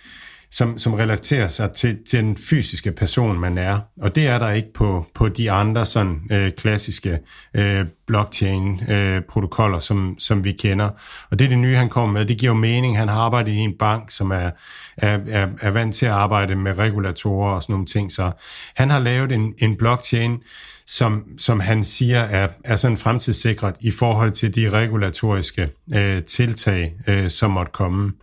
som, 0.51 0.77
som 0.77 0.93
relaterer 0.93 1.47
sig 1.47 1.71
til, 1.71 1.97
til 2.09 2.19
den 2.19 2.37
fysiske 2.37 2.91
person, 2.91 3.39
man 3.39 3.57
er. 3.57 3.79
Og 4.01 4.15
det 4.15 4.27
er 4.27 4.39
der 4.39 4.49
ikke 4.49 4.73
på, 4.73 5.05
på 5.13 5.29
de 5.29 5.51
andre 5.51 5.85
sådan 5.85 6.21
øh, 6.31 6.51
klassiske 6.51 7.19
øh, 7.53 7.85
blockchain-protokoller, 8.07 9.77
øh, 9.77 9.81
som, 9.81 10.15
som 10.19 10.43
vi 10.43 10.51
kender. 10.51 10.89
Og 11.31 11.39
det 11.39 11.45
er 11.45 11.49
det 11.49 11.57
nye, 11.57 11.75
han 11.75 11.89
kommer 11.89 12.19
med. 12.19 12.25
Det 12.25 12.37
giver 12.37 12.51
jo 12.51 12.57
mening. 12.57 12.97
Han 12.97 13.07
har 13.07 13.21
arbejdet 13.21 13.51
i 13.51 13.57
en 13.57 13.77
bank, 13.79 14.11
som 14.11 14.31
er, 14.31 14.51
er, 14.97 15.19
er, 15.27 15.47
er 15.61 15.71
vant 15.71 15.95
til 15.95 16.05
at 16.05 16.11
arbejde 16.11 16.55
med 16.55 16.77
regulatorer 16.77 17.55
og 17.55 17.63
sådan 17.63 17.73
nogle 17.73 17.85
ting. 17.85 18.11
Så 18.11 18.31
han 18.75 18.89
har 18.89 18.99
lavet 18.99 19.31
en, 19.31 19.53
en 19.57 19.77
blockchain, 19.77 20.39
som, 20.87 21.25
som 21.37 21.59
han 21.59 21.83
siger 21.83 22.19
er, 22.19 22.47
er 22.63 22.75
sådan 22.75 22.97
fremtidssikret 22.97 23.75
i 23.79 23.91
forhold 23.91 24.31
til 24.31 24.55
de 24.55 24.69
regulatoriske 24.69 25.69
øh, 25.95 26.23
tiltag, 26.23 26.93
øh, 27.07 27.29
som 27.29 27.51
måtte 27.51 27.71
komme. 27.71 28.13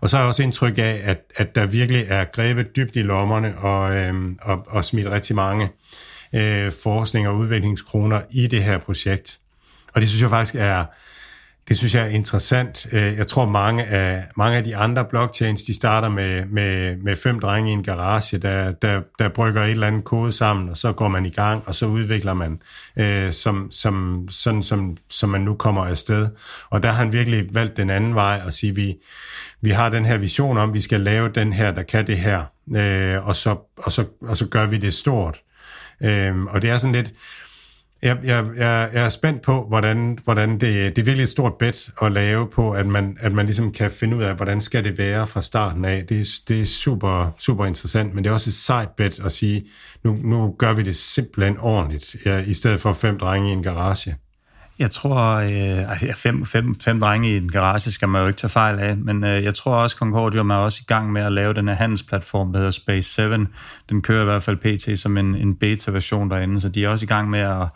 Og 0.00 0.10
så 0.10 0.16
har 0.16 0.24
jeg 0.24 0.28
også 0.28 0.42
indtryk 0.42 0.78
af, 0.78 1.00
at, 1.04 1.18
at 1.36 1.54
der 1.54 1.66
virkelig 1.66 2.04
er 2.08 2.24
grebet 2.24 2.76
dybt 2.76 2.96
i 2.96 3.02
lommerne 3.02 3.58
og, 3.58 3.94
øh, 3.94 4.14
og, 4.42 4.66
og 4.68 4.84
smidt 4.84 5.06
rigtig 5.06 5.36
mange 5.36 5.68
øh, 6.34 6.72
forskning- 6.82 7.28
og 7.28 7.36
udviklingskroner 7.36 8.20
i 8.30 8.46
det 8.46 8.64
her 8.64 8.78
projekt. 8.78 9.38
Og 9.94 10.00
det 10.00 10.08
synes 10.08 10.22
jeg 10.22 10.30
faktisk 10.30 10.54
er, 10.54 10.84
det 11.70 11.78
synes 11.78 11.94
jeg 11.94 12.02
er 12.02 12.08
interessant. 12.08 12.86
Øh, 12.92 13.16
jeg 13.16 13.26
tror, 13.26 13.46
mange 13.46 13.84
af, 13.84 14.24
mange 14.36 14.56
af 14.56 14.64
de 14.64 14.76
andre 14.76 15.04
blockchains, 15.04 15.62
de 15.62 15.74
starter 15.74 16.08
med, 16.08 16.46
med, 16.46 16.96
med 16.96 17.16
fem 17.16 17.40
drenge 17.40 17.70
i 17.70 17.72
en 17.72 17.82
garage, 17.82 18.38
der, 18.38 18.72
der, 18.72 19.02
der 19.18 19.28
brygger 19.28 19.62
et 19.62 19.70
eller 19.70 19.86
andet 19.86 20.04
kode 20.04 20.32
sammen, 20.32 20.68
og 20.68 20.76
så 20.76 20.92
går 20.92 21.08
man 21.08 21.26
i 21.26 21.30
gang, 21.30 21.62
og 21.66 21.74
så 21.74 21.86
udvikler 21.86 22.34
man, 22.34 22.62
øh, 22.96 23.32
som, 23.32 23.70
som, 23.70 24.26
sådan 24.30 24.62
som, 24.62 24.96
som 25.10 25.28
man 25.28 25.40
nu 25.40 25.54
kommer 25.54 25.86
afsted. 25.86 26.28
Og 26.70 26.82
der 26.82 26.88
har 26.88 27.04
han 27.04 27.12
virkelig 27.12 27.54
valgt 27.54 27.76
den 27.76 27.90
anden 27.90 28.14
vej 28.14 28.40
og 28.46 28.52
sige, 28.52 28.74
vi, 28.74 28.96
vi 29.60 29.70
har 29.70 29.88
den 29.88 30.04
her 30.04 30.16
vision 30.16 30.58
om, 30.58 30.74
vi 30.74 30.80
skal 30.80 31.00
lave 31.00 31.28
den 31.28 31.52
her, 31.52 31.70
der 31.70 31.82
kan 31.82 32.06
det 32.06 32.18
her, 32.18 32.44
øh, 32.76 33.26
og, 33.26 33.36
så, 33.36 33.56
og, 33.76 33.92
så, 33.92 34.04
og 34.20 34.36
så 34.36 34.46
gør 34.46 34.66
vi 34.66 34.76
det 34.76 34.94
stort. 34.94 35.40
Øh, 36.02 36.44
og 36.44 36.62
det 36.62 36.70
er 36.70 36.78
sådan 36.78 36.94
lidt 36.94 37.12
jeg, 38.02 38.18
jeg, 38.24 38.46
jeg, 38.56 38.90
jeg 38.92 39.04
er 39.04 39.08
spændt 39.08 39.42
på, 39.42 39.66
hvordan, 39.68 40.18
hvordan 40.24 40.50
det, 40.50 40.60
det 40.60 40.98
er 40.98 41.04
virkelig 41.04 41.22
et 41.22 41.28
stort 41.28 41.54
bet 41.58 41.90
at 42.02 42.12
lave 42.12 42.50
på, 42.50 42.72
at 42.72 42.86
man, 42.86 43.16
at 43.20 43.32
man 43.32 43.46
ligesom 43.46 43.72
kan 43.72 43.90
finde 43.90 44.16
ud 44.16 44.22
af, 44.22 44.34
hvordan 44.34 44.60
skal 44.60 44.84
det 44.84 44.98
være 44.98 45.26
fra 45.26 45.42
starten 45.42 45.84
af. 45.84 46.06
Det, 46.06 46.26
det 46.48 46.60
er 46.60 46.64
super, 46.64 47.34
super 47.38 47.66
interessant, 47.66 48.14
men 48.14 48.24
det 48.24 48.30
er 48.30 48.34
også 48.34 48.50
et 48.50 48.54
sejt 48.54 48.88
bet 48.96 49.20
at 49.24 49.32
sige, 49.32 49.66
nu, 50.04 50.16
nu 50.22 50.54
gør 50.58 50.72
vi 50.72 50.82
det 50.82 50.96
simpelthen 50.96 51.58
ordentligt, 51.58 52.16
ja, 52.26 52.38
i 52.38 52.54
stedet 52.54 52.80
for 52.80 52.92
fem 52.92 53.18
drenge 53.18 53.50
i 53.50 53.52
en 53.52 53.62
garage. 53.62 54.16
Jeg 54.80 54.90
tror, 54.90 55.26
øh, 55.34 55.90
altså, 55.90 56.12
fem, 56.16 56.44
fem, 56.44 56.74
fem 56.74 57.00
drenge 57.00 57.30
i 57.30 57.36
en 57.36 57.52
garage 57.52 57.90
skal 57.90 58.08
man 58.08 58.22
jo 58.22 58.26
ikke 58.26 58.36
tage 58.36 58.50
fejl 58.50 58.78
af, 58.78 58.96
men 58.96 59.24
øh, 59.24 59.44
jeg 59.44 59.54
tror 59.54 59.74
også, 59.74 59.96
Concordium 59.96 60.50
er 60.50 60.54
også 60.54 60.78
i 60.82 60.84
gang 60.86 61.12
med 61.12 61.22
at 61.22 61.32
lave 61.32 61.54
den 61.54 61.68
her 61.68 61.74
handelsplatform, 61.74 62.52
der 62.52 62.58
hedder 62.58 62.70
Space 62.70 63.12
7. 63.12 63.22
Den 63.88 64.02
kører 64.02 64.22
i 64.22 64.24
hvert 64.24 64.42
fald 64.42 64.56
pt. 64.56 65.00
som 65.00 65.16
en, 65.16 65.34
en 65.34 65.54
beta-version 65.54 66.30
derinde, 66.30 66.60
så 66.60 66.68
de 66.68 66.84
er 66.84 66.88
også 66.88 67.04
i 67.04 67.06
gang 67.06 67.30
med 67.30 67.40
at, 67.40 67.66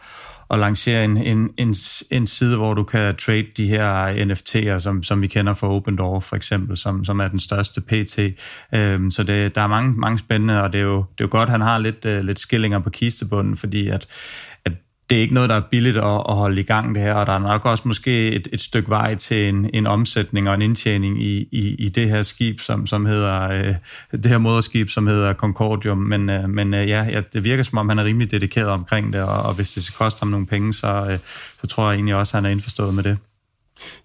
at 0.51 0.59
lancere 0.59 1.05
en, 1.05 1.17
en, 1.17 1.51
en, 1.57 1.75
en 2.11 2.27
side, 2.27 2.57
hvor 2.57 2.75
du 2.75 2.83
kan 2.83 3.17
trade 3.17 3.47
de 3.57 3.67
her 3.67 4.13
NFT'er, 4.13 4.79
som, 4.79 5.03
som 5.03 5.23
vi 5.23 5.27
kender 5.27 5.55
fra 5.55 5.69
Open 5.69 5.97
Door 5.97 6.21
for 6.21 6.37
eksempel, 6.37 6.77
som, 6.77 7.05
som 7.05 7.21
er 7.21 7.29
den 7.29 7.39
største 7.39 7.81
PT. 7.81 8.19
Øhm, 8.75 9.11
så 9.11 9.23
det, 9.23 9.55
der 9.55 9.61
er 9.61 9.67
mange, 9.67 9.93
mange 9.93 10.19
spændende, 10.19 10.63
og 10.63 10.73
det 10.73 10.79
er 10.79 10.85
jo, 10.85 10.97
det 10.97 11.21
er 11.21 11.25
jo 11.25 11.29
godt, 11.31 11.47
at 11.47 11.51
han 11.51 11.61
har 11.61 11.79
lidt, 11.79 12.05
uh, 12.05 12.19
lidt 12.19 12.39
skillinger 12.39 12.79
på 12.79 12.91
kistebunden, 12.91 13.57
fordi 13.57 13.89
at, 13.89 14.07
at 14.65 14.73
det 15.11 15.19
er 15.19 15.23
ikke 15.23 15.35
noget, 15.35 15.51
der 15.51 15.57
er 15.57 15.63
billigt 15.71 15.97
at, 15.97 16.23
at 16.29 16.35
holde 16.35 16.61
i 16.61 16.65
gang 16.65 16.95
det 16.95 17.03
her, 17.03 17.15
og 17.15 17.27
der 17.27 17.33
er 17.33 17.39
nok 17.39 17.67
også 17.67 17.83
måske 17.87 18.29
et, 18.29 18.49
et 18.53 18.61
stykke 18.61 18.89
vej 18.89 19.15
til 19.15 19.49
en, 19.49 19.71
en 19.75 19.87
omsætning 19.87 20.49
og 20.49 20.55
en 20.55 20.63
indtjening 20.63 21.23
i, 21.23 21.49
i, 21.53 21.75
i 21.79 21.89
det 21.89 22.09
her 22.11 22.23
skib, 22.23 22.61
som, 22.61 22.87
som 22.87 23.07
hedder, 23.07 23.49
øh, 23.51 23.75
det 24.13 24.27
her 24.27 24.39
moderskib, 24.39 24.89
som 24.91 25.07
hedder 25.07 25.35
Concordium, 25.35 25.99
men, 25.99 26.31
øh, 26.31 26.49
men 26.49 26.75
øh, 26.75 26.89
ja, 26.89 27.03
ja, 27.03 27.23
det 27.33 27.45
virker 27.45 27.63
som 27.63 27.79
om, 27.79 27.89
han 27.89 27.99
er 27.99 28.05
rimelig 28.05 28.31
dedikeret 28.31 28.69
omkring 28.69 29.13
det, 29.13 29.23
og, 29.23 29.43
og 29.43 29.55
hvis 29.55 29.73
det 29.73 29.83
skal 29.83 29.97
koste 29.97 30.21
ham 30.21 30.29
nogle 30.29 30.47
penge, 30.47 30.73
så, 30.73 31.07
øh, 31.11 31.19
så 31.61 31.67
tror 31.67 31.89
jeg 31.89 31.95
egentlig 31.95 32.15
også, 32.15 32.37
at 32.37 32.43
han 32.43 32.47
er 32.47 32.55
indforstået 32.55 32.95
med 32.95 33.03
det. 33.03 33.19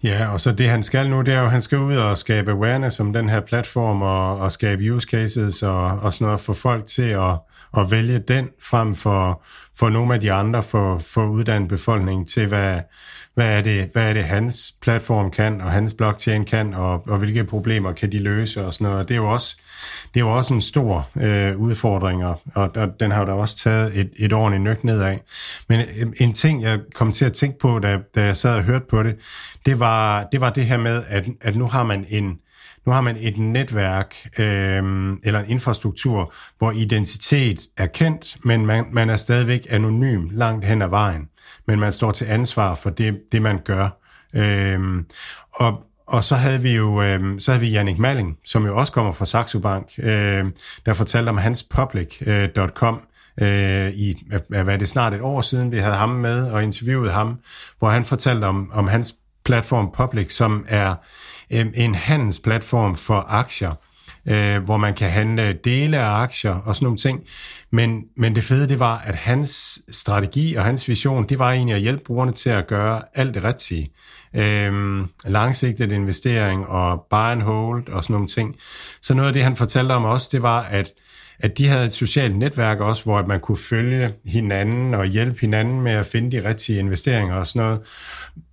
Ja, 0.02 0.32
og 0.32 0.40
så 0.40 0.52
det 0.52 0.68
han 0.68 0.82
skal 0.82 1.10
nu, 1.10 1.20
det 1.20 1.34
er 1.34 1.38
jo, 1.38 1.44
at 1.44 1.50
han 1.50 1.62
skal 1.62 1.78
ud 1.78 1.96
og 1.96 2.18
skabe 2.18 2.50
awareness 2.50 3.00
om 3.00 3.12
den 3.12 3.28
her 3.28 3.40
platform, 3.40 4.02
og, 4.02 4.38
og 4.38 4.52
skabe 4.52 4.92
use 4.92 5.08
cases 5.08 5.62
og, 5.62 5.84
og 5.84 6.14
sådan 6.14 6.24
noget, 6.24 6.40
for 6.40 6.52
folk 6.52 6.86
til 6.86 7.02
at, 7.02 7.38
at 7.76 7.90
vælge 7.90 8.18
den 8.18 8.48
frem 8.62 8.94
for, 8.94 9.42
for 9.78 9.88
nogle 9.88 10.14
af 10.14 10.20
de 10.20 10.32
andre, 10.32 10.62
for, 10.62 10.98
for 10.98 11.26
uddannet 11.26 11.68
befolkningen 11.68 12.26
til, 12.26 12.46
hvad, 12.46 12.80
hvad 13.40 13.58
er, 13.58 13.60
det, 13.60 13.90
hvad 13.92 14.08
er 14.08 14.12
det, 14.12 14.24
hans 14.24 14.74
platform 14.82 15.30
kan, 15.30 15.60
og 15.60 15.70
hans 15.70 15.94
blockchain 15.94 16.44
kan, 16.44 16.74
og, 16.74 17.08
og 17.08 17.18
hvilke 17.18 17.44
problemer 17.44 17.92
kan 17.92 18.12
de 18.12 18.18
løse, 18.18 18.66
og 18.66 18.74
sådan 18.74 18.84
noget. 18.84 19.08
Det 19.08 19.14
er 19.14 19.18
jo 19.18 19.32
også, 19.32 19.56
det 20.14 20.20
er 20.20 20.24
jo 20.24 20.36
også 20.36 20.54
en 20.54 20.60
stor 20.60 21.08
øh, 21.16 21.56
udfordring, 21.56 22.24
og, 22.24 22.40
og 22.54 22.70
den 23.00 23.10
har 23.10 23.20
jo 23.20 23.26
da 23.26 23.32
også 23.32 23.56
taget 23.56 23.98
et, 23.98 24.10
et 24.16 24.32
ordentligt 24.32 24.84
ned 24.84 24.94
nedad. 24.94 25.18
Men 25.68 25.80
øh, 25.80 26.12
en 26.20 26.32
ting, 26.32 26.62
jeg 26.62 26.80
kom 26.94 27.12
til 27.12 27.24
at 27.24 27.32
tænke 27.32 27.58
på, 27.58 27.78
da, 27.78 27.98
da 28.14 28.24
jeg 28.24 28.36
sad 28.36 28.56
og 28.56 28.62
hørte 28.62 28.84
på 28.90 29.02
det, 29.02 29.16
det 29.66 29.80
var 29.80 30.28
det, 30.32 30.40
var 30.40 30.50
det 30.50 30.64
her 30.64 30.78
med, 30.78 31.02
at, 31.08 31.24
at 31.40 31.56
nu 31.56 31.66
har 31.66 31.82
man 31.82 32.06
en, 32.08 32.38
nu 32.86 32.92
har 32.92 33.00
man 33.00 33.16
et 33.20 33.38
netværk 33.38 34.14
øh, 34.38 35.16
eller 35.24 35.40
en 35.40 35.50
infrastruktur, 35.50 36.34
hvor 36.58 36.72
identitet 36.72 37.60
er 37.76 37.86
kendt, 37.86 38.36
men 38.44 38.66
man, 38.66 38.84
man 38.92 39.10
er 39.10 39.16
stadigvæk 39.16 39.66
anonym 39.70 40.28
langt 40.32 40.64
hen 40.64 40.82
ad 40.82 40.88
vejen. 40.88 41.28
Men 41.66 41.80
man 41.80 41.92
står 41.92 42.12
til 42.12 42.24
ansvar 42.24 42.74
for 42.74 42.90
det, 42.90 43.20
det 43.32 43.42
man 43.42 43.58
gør. 43.64 43.88
Øhm, 44.34 45.06
og, 45.52 45.82
og 46.06 46.24
så 46.24 46.34
havde 46.34 46.60
vi 46.60 46.76
jo 46.76 47.02
øh, 47.02 47.40
så 47.40 47.52
havde 47.52 47.60
vi 47.60 47.70
Jannik 47.70 47.98
Malling, 47.98 48.38
som 48.44 48.66
jo 48.66 48.76
også 48.76 48.92
kommer 48.92 49.12
fra 49.12 49.24
Saxo 49.24 49.58
Bank, 49.58 49.90
øh, 49.98 50.44
der 50.86 50.92
fortalte 50.92 51.28
om 51.28 51.36
hans 51.36 51.62
public.com, 51.62 52.94
øh, 52.94 53.00
øh, 53.40 53.90
i, 53.92 54.22
hvad 54.48 54.68
er 54.68 54.76
det, 54.76 54.88
snart 54.88 55.14
et 55.14 55.20
år 55.20 55.40
siden, 55.40 55.72
vi 55.72 55.78
havde 55.78 55.96
ham 55.96 56.08
med 56.08 56.50
og 56.50 56.62
interviewet 56.62 57.12
ham, 57.12 57.40
hvor 57.78 57.88
han 57.88 58.04
fortalte 58.04 58.44
om, 58.44 58.70
om 58.74 58.88
hans 58.88 59.14
platform 59.44 59.92
Public, 59.92 60.34
som 60.34 60.66
er 60.68 60.94
øh, 61.52 61.66
en 61.74 61.94
handelsplatform 61.94 62.96
for 62.96 63.24
aktier, 63.28 63.74
øh, 64.26 64.62
hvor 64.62 64.76
man 64.76 64.94
kan 64.94 65.10
handle 65.10 65.52
dele 65.52 65.98
af 65.98 66.22
aktier 66.22 66.54
og 66.54 66.76
sådan 66.76 66.84
nogle 66.84 66.98
ting. 66.98 67.20
Men, 67.72 68.04
men 68.16 68.34
det 68.34 68.44
fede, 68.44 68.68
det 68.68 68.78
var, 68.78 68.98
at 68.98 69.14
hans 69.14 69.82
strategi 69.90 70.54
og 70.54 70.64
hans 70.64 70.88
vision, 70.88 71.28
det 71.28 71.38
var 71.38 71.52
egentlig 71.52 71.74
at 71.74 71.80
hjælpe 71.80 72.04
brugerne 72.04 72.32
til 72.32 72.50
at 72.50 72.66
gøre 72.66 73.02
alt 73.14 73.34
det 73.34 73.44
rigtige. 73.44 73.90
Øh, 74.34 75.00
langsigtet 75.24 75.92
investering 75.92 76.66
og 76.66 77.06
buy 77.10 77.16
and 77.16 77.42
hold 77.42 77.88
og 77.88 78.04
sådan 78.04 78.14
nogle 78.14 78.28
ting. 78.28 78.56
Så 79.02 79.14
noget 79.14 79.28
af 79.28 79.32
det, 79.32 79.44
han 79.44 79.56
fortalte 79.56 79.92
om 79.92 80.04
også, 80.04 80.28
det 80.32 80.42
var, 80.42 80.62
at 80.62 80.92
at 81.42 81.58
de 81.58 81.68
havde 81.68 81.84
et 81.84 81.92
socialt 81.92 82.36
netværk 82.36 82.80
også, 82.80 83.04
hvor 83.04 83.26
man 83.26 83.40
kunne 83.40 83.58
følge 83.58 84.12
hinanden 84.24 84.94
og 84.94 85.06
hjælpe 85.06 85.40
hinanden 85.40 85.80
med 85.80 85.92
at 85.92 86.06
finde 86.06 86.36
de 86.36 86.48
rigtige 86.48 86.78
investeringer 86.78 87.34
og 87.34 87.46
sådan 87.46 87.66
noget. 87.66 87.80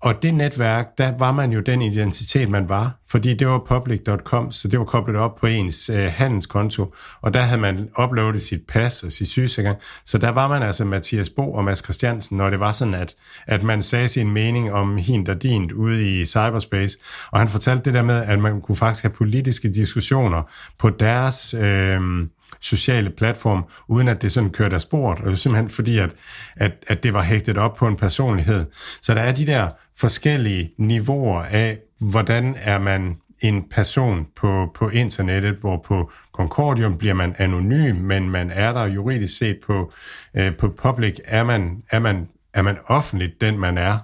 Og 0.02 0.22
det 0.22 0.34
netværk, 0.34 0.98
der 0.98 1.18
var 1.18 1.32
man 1.32 1.52
jo 1.52 1.60
den 1.60 1.82
identitet, 1.82 2.50
man 2.50 2.70
var, 2.70 2.92
fordi 3.10 3.34
det 3.34 3.48
var 3.48 3.60
public.com, 3.68 4.52
så 4.52 4.68
det 4.68 4.80
var 4.80 4.86
koblet 4.86 5.16
op 5.16 5.36
på 5.36 5.48
ens 5.48 5.90
øh, 5.90 6.12
handelskonto, 6.12 6.94
og 7.22 7.34
der 7.34 7.42
havde 7.42 7.62
man 7.62 7.90
uploadet 8.04 8.42
sit 8.42 8.62
pas 8.68 9.04
og 9.04 9.12
sit 9.12 9.28
sygesikring, 9.28 9.78
så 10.06 10.18
der 10.18 10.30
var 10.30 10.48
man 10.48 10.64
altså 10.64 10.86
Mathias 10.86 11.30
Bo 11.30 11.54
og 11.54 11.64
Mads 11.64 11.84
Christiansen, 11.84 12.38
når 12.38 12.50
det 12.50 12.60
var 12.60 12.72
sådan, 12.72 12.94
at, 12.94 13.16
at 13.48 13.64
man 13.64 13.84
sagde 13.84 14.08
sin 14.08 14.32
mening 14.32 14.74
om 14.74 14.98
hint 14.98 15.30
og 15.30 15.44
dint 15.44 15.72
ude 15.72 16.22
i 16.22 16.26
cyberspace, 16.26 16.98
og 17.32 17.40
han 17.40 17.48
fortalte 17.48 17.86
det 17.86 17.94
der 17.94 18.04
med, 18.04 18.24
at 18.24 18.40
man 18.40 18.62
kunne 18.62 18.76
faktisk 18.76 19.04
have 19.04 19.14
politiske 19.14 19.74
diskussioner 19.74 20.44
på 20.80 20.90
deres... 20.90 21.54
Øh, 21.54 22.28
sociale 22.60 23.10
platform, 23.10 23.64
uden 23.88 24.08
at 24.08 24.22
det 24.22 24.32
sådan 24.32 24.50
kørte 24.50 24.76
af 24.76 24.82
sport, 24.82 25.20
og 25.20 25.26
det 25.26 25.32
er 25.32 25.36
simpelthen 25.36 25.70
fordi, 25.70 25.98
at, 25.98 26.10
at, 26.56 26.72
at 26.88 27.04
det 27.04 27.14
var 27.14 27.24
hægtet 27.24 27.58
op 27.58 27.76
på 27.76 27.88
en 27.88 27.96
personlighed. 27.96 28.66
Så 29.02 29.14
der 29.14 29.22
er 29.22 29.32
de 29.32 29.46
der 29.46 29.70
forskellige 29.98 30.72
niveauer 30.78 31.42
af, 31.42 31.80
hvordan 32.12 32.56
er 32.62 32.80
man 32.80 33.18
en 33.40 33.70
person 33.70 34.28
på, 34.36 34.72
på 34.76 34.90
internettet, 34.90 35.56
hvor 35.56 35.78
på 35.86 36.12
Concordium 36.34 36.98
bliver 36.98 37.14
man 37.14 37.36
anonym, 37.38 37.96
men 37.96 38.30
man 38.30 38.52
er 38.52 38.74
der 38.74 38.86
juridisk 38.86 39.38
set 39.38 39.60
på, 39.66 39.92
øh, 40.36 40.56
på 40.56 40.70
public, 40.70 41.20
er 41.26 41.44
man, 41.44 41.84
er, 41.92 42.00
man, 42.00 42.28
er 42.54 42.62
man 42.62 42.78
offentligt 42.86 43.42
den, 43.42 43.60
man 43.60 43.78
er 43.78 43.98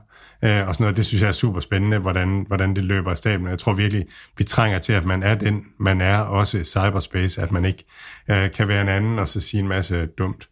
øh, 0.43 0.67
og 0.67 0.75
sådan 0.75 0.83
noget. 0.83 0.97
Det 0.97 1.05
synes 1.05 1.21
jeg 1.21 1.27
er 1.27 1.31
super 1.31 1.59
spændende, 1.59 1.97
hvordan, 1.97 2.43
hvordan 2.47 2.75
det 2.75 2.83
løber 2.83 3.11
af 3.11 3.17
staben. 3.17 3.47
Jeg 3.47 3.59
tror 3.59 3.73
virkelig, 3.73 4.05
vi 4.37 4.43
trænger 4.43 4.79
til, 4.79 4.93
at 4.93 5.05
man 5.05 5.23
er 5.23 5.35
den, 5.35 5.61
man 5.79 6.01
er, 6.01 6.17
også 6.17 6.57
i 6.57 6.63
cyberspace, 6.63 7.41
at 7.41 7.51
man 7.51 7.65
ikke 7.65 7.85
øh, 8.29 8.51
kan 8.51 8.67
være 8.67 8.81
en 8.81 8.89
anden 8.89 9.19
og 9.19 9.27
så 9.27 9.39
sige 9.39 9.61
en 9.61 9.67
masse 9.67 10.05
dumt. 10.05 10.49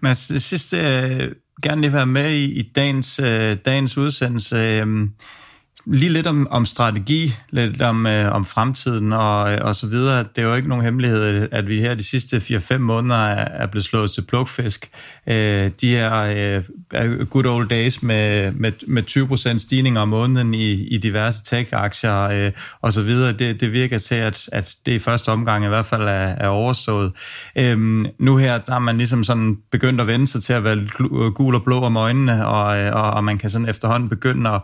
Men 0.00 0.14
sidste 0.14 0.76
øh, 0.76 1.32
gerne 1.62 1.80
lige 1.80 1.92
være 1.92 2.06
med 2.06 2.30
i, 2.30 2.44
i 2.44 2.72
dagens, 2.76 3.18
øh, 3.18 3.56
dagens 3.64 3.98
udsendelse. 3.98 4.56
Øh, 4.56 5.08
Lige 5.86 6.12
lidt 6.12 6.26
om, 6.26 6.48
om 6.50 6.64
strategi, 6.64 7.34
lidt 7.50 7.82
om, 7.82 8.06
øh, 8.06 8.34
om 8.34 8.44
fremtiden 8.44 9.12
og, 9.12 9.52
øh, 9.52 9.58
og 9.62 9.74
så 9.74 9.86
videre. 9.86 10.18
Det 10.18 10.38
er 10.38 10.42
jo 10.42 10.54
ikke 10.54 10.68
nogen 10.68 10.84
hemmelighed, 10.84 11.48
at 11.52 11.68
vi 11.68 11.80
her 11.80 11.94
de 11.94 12.04
sidste 12.04 12.36
4-5 12.36 12.78
måneder 12.78 13.16
er, 13.16 13.62
er 13.62 13.66
blevet 13.66 13.84
slået 13.84 14.10
til 14.10 14.22
plukfisk. 14.22 14.90
Øh, 15.26 15.70
de 15.80 15.96
er, 15.96 16.62
øh, 16.94 17.26
good 17.26 17.46
old 17.46 17.68
days 17.68 18.02
med, 18.02 18.52
med, 18.52 18.72
med 18.86 19.02
20% 19.54 19.58
stigning 19.58 19.98
om 19.98 20.08
måneden 20.08 20.54
i, 20.54 20.72
i 20.72 20.98
diverse 20.98 21.44
tech-aktier 21.44 22.22
øh, 22.22 22.52
og 22.80 22.92
så 22.92 23.02
videre. 23.02 23.32
Det, 23.32 23.60
det 23.60 23.72
virker 23.72 23.98
til, 23.98 24.14
at, 24.14 24.48
at 24.52 24.74
det 24.86 24.92
i 24.92 24.98
første 24.98 25.28
omgang 25.28 25.64
i 25.64 25.68
hvert 25.68 25.86
fald 25.86 26.02
er, 26.02 26.34
er 26.38 26.48
overstået. 26.48 27.12
Øh, 27.56 27.78
nu 28.18 28.36
her, 28.36 28.58
der 28.58 28.74
er 28.74 28.78
man 28.78 28.96
ligesom 28.96 29.24
sådan 29.24 29.56
begyndt 29.72 30.00
at 30.00 30.06
vende 30.06 30.26
sig 30.26 30.42
til 30.42 30.52
at 30.52 30.64
være 30.64 31.30
gul 31.30 31.54
og 31.54 31.64
blå 31.64 31.80
om 31.80 31.96
øjnene, 31.96 32.46
og, 32.46 32.78
øh, 32.78 32.94
og, 32.94 33.10
og 33.10 33.24
man 33.24 33.38
kan 33.38 33.50
sådan 33.50 33.68
efterhånden 33.68 34.08
begynde 34.08 34.50
at, 34.50 34.60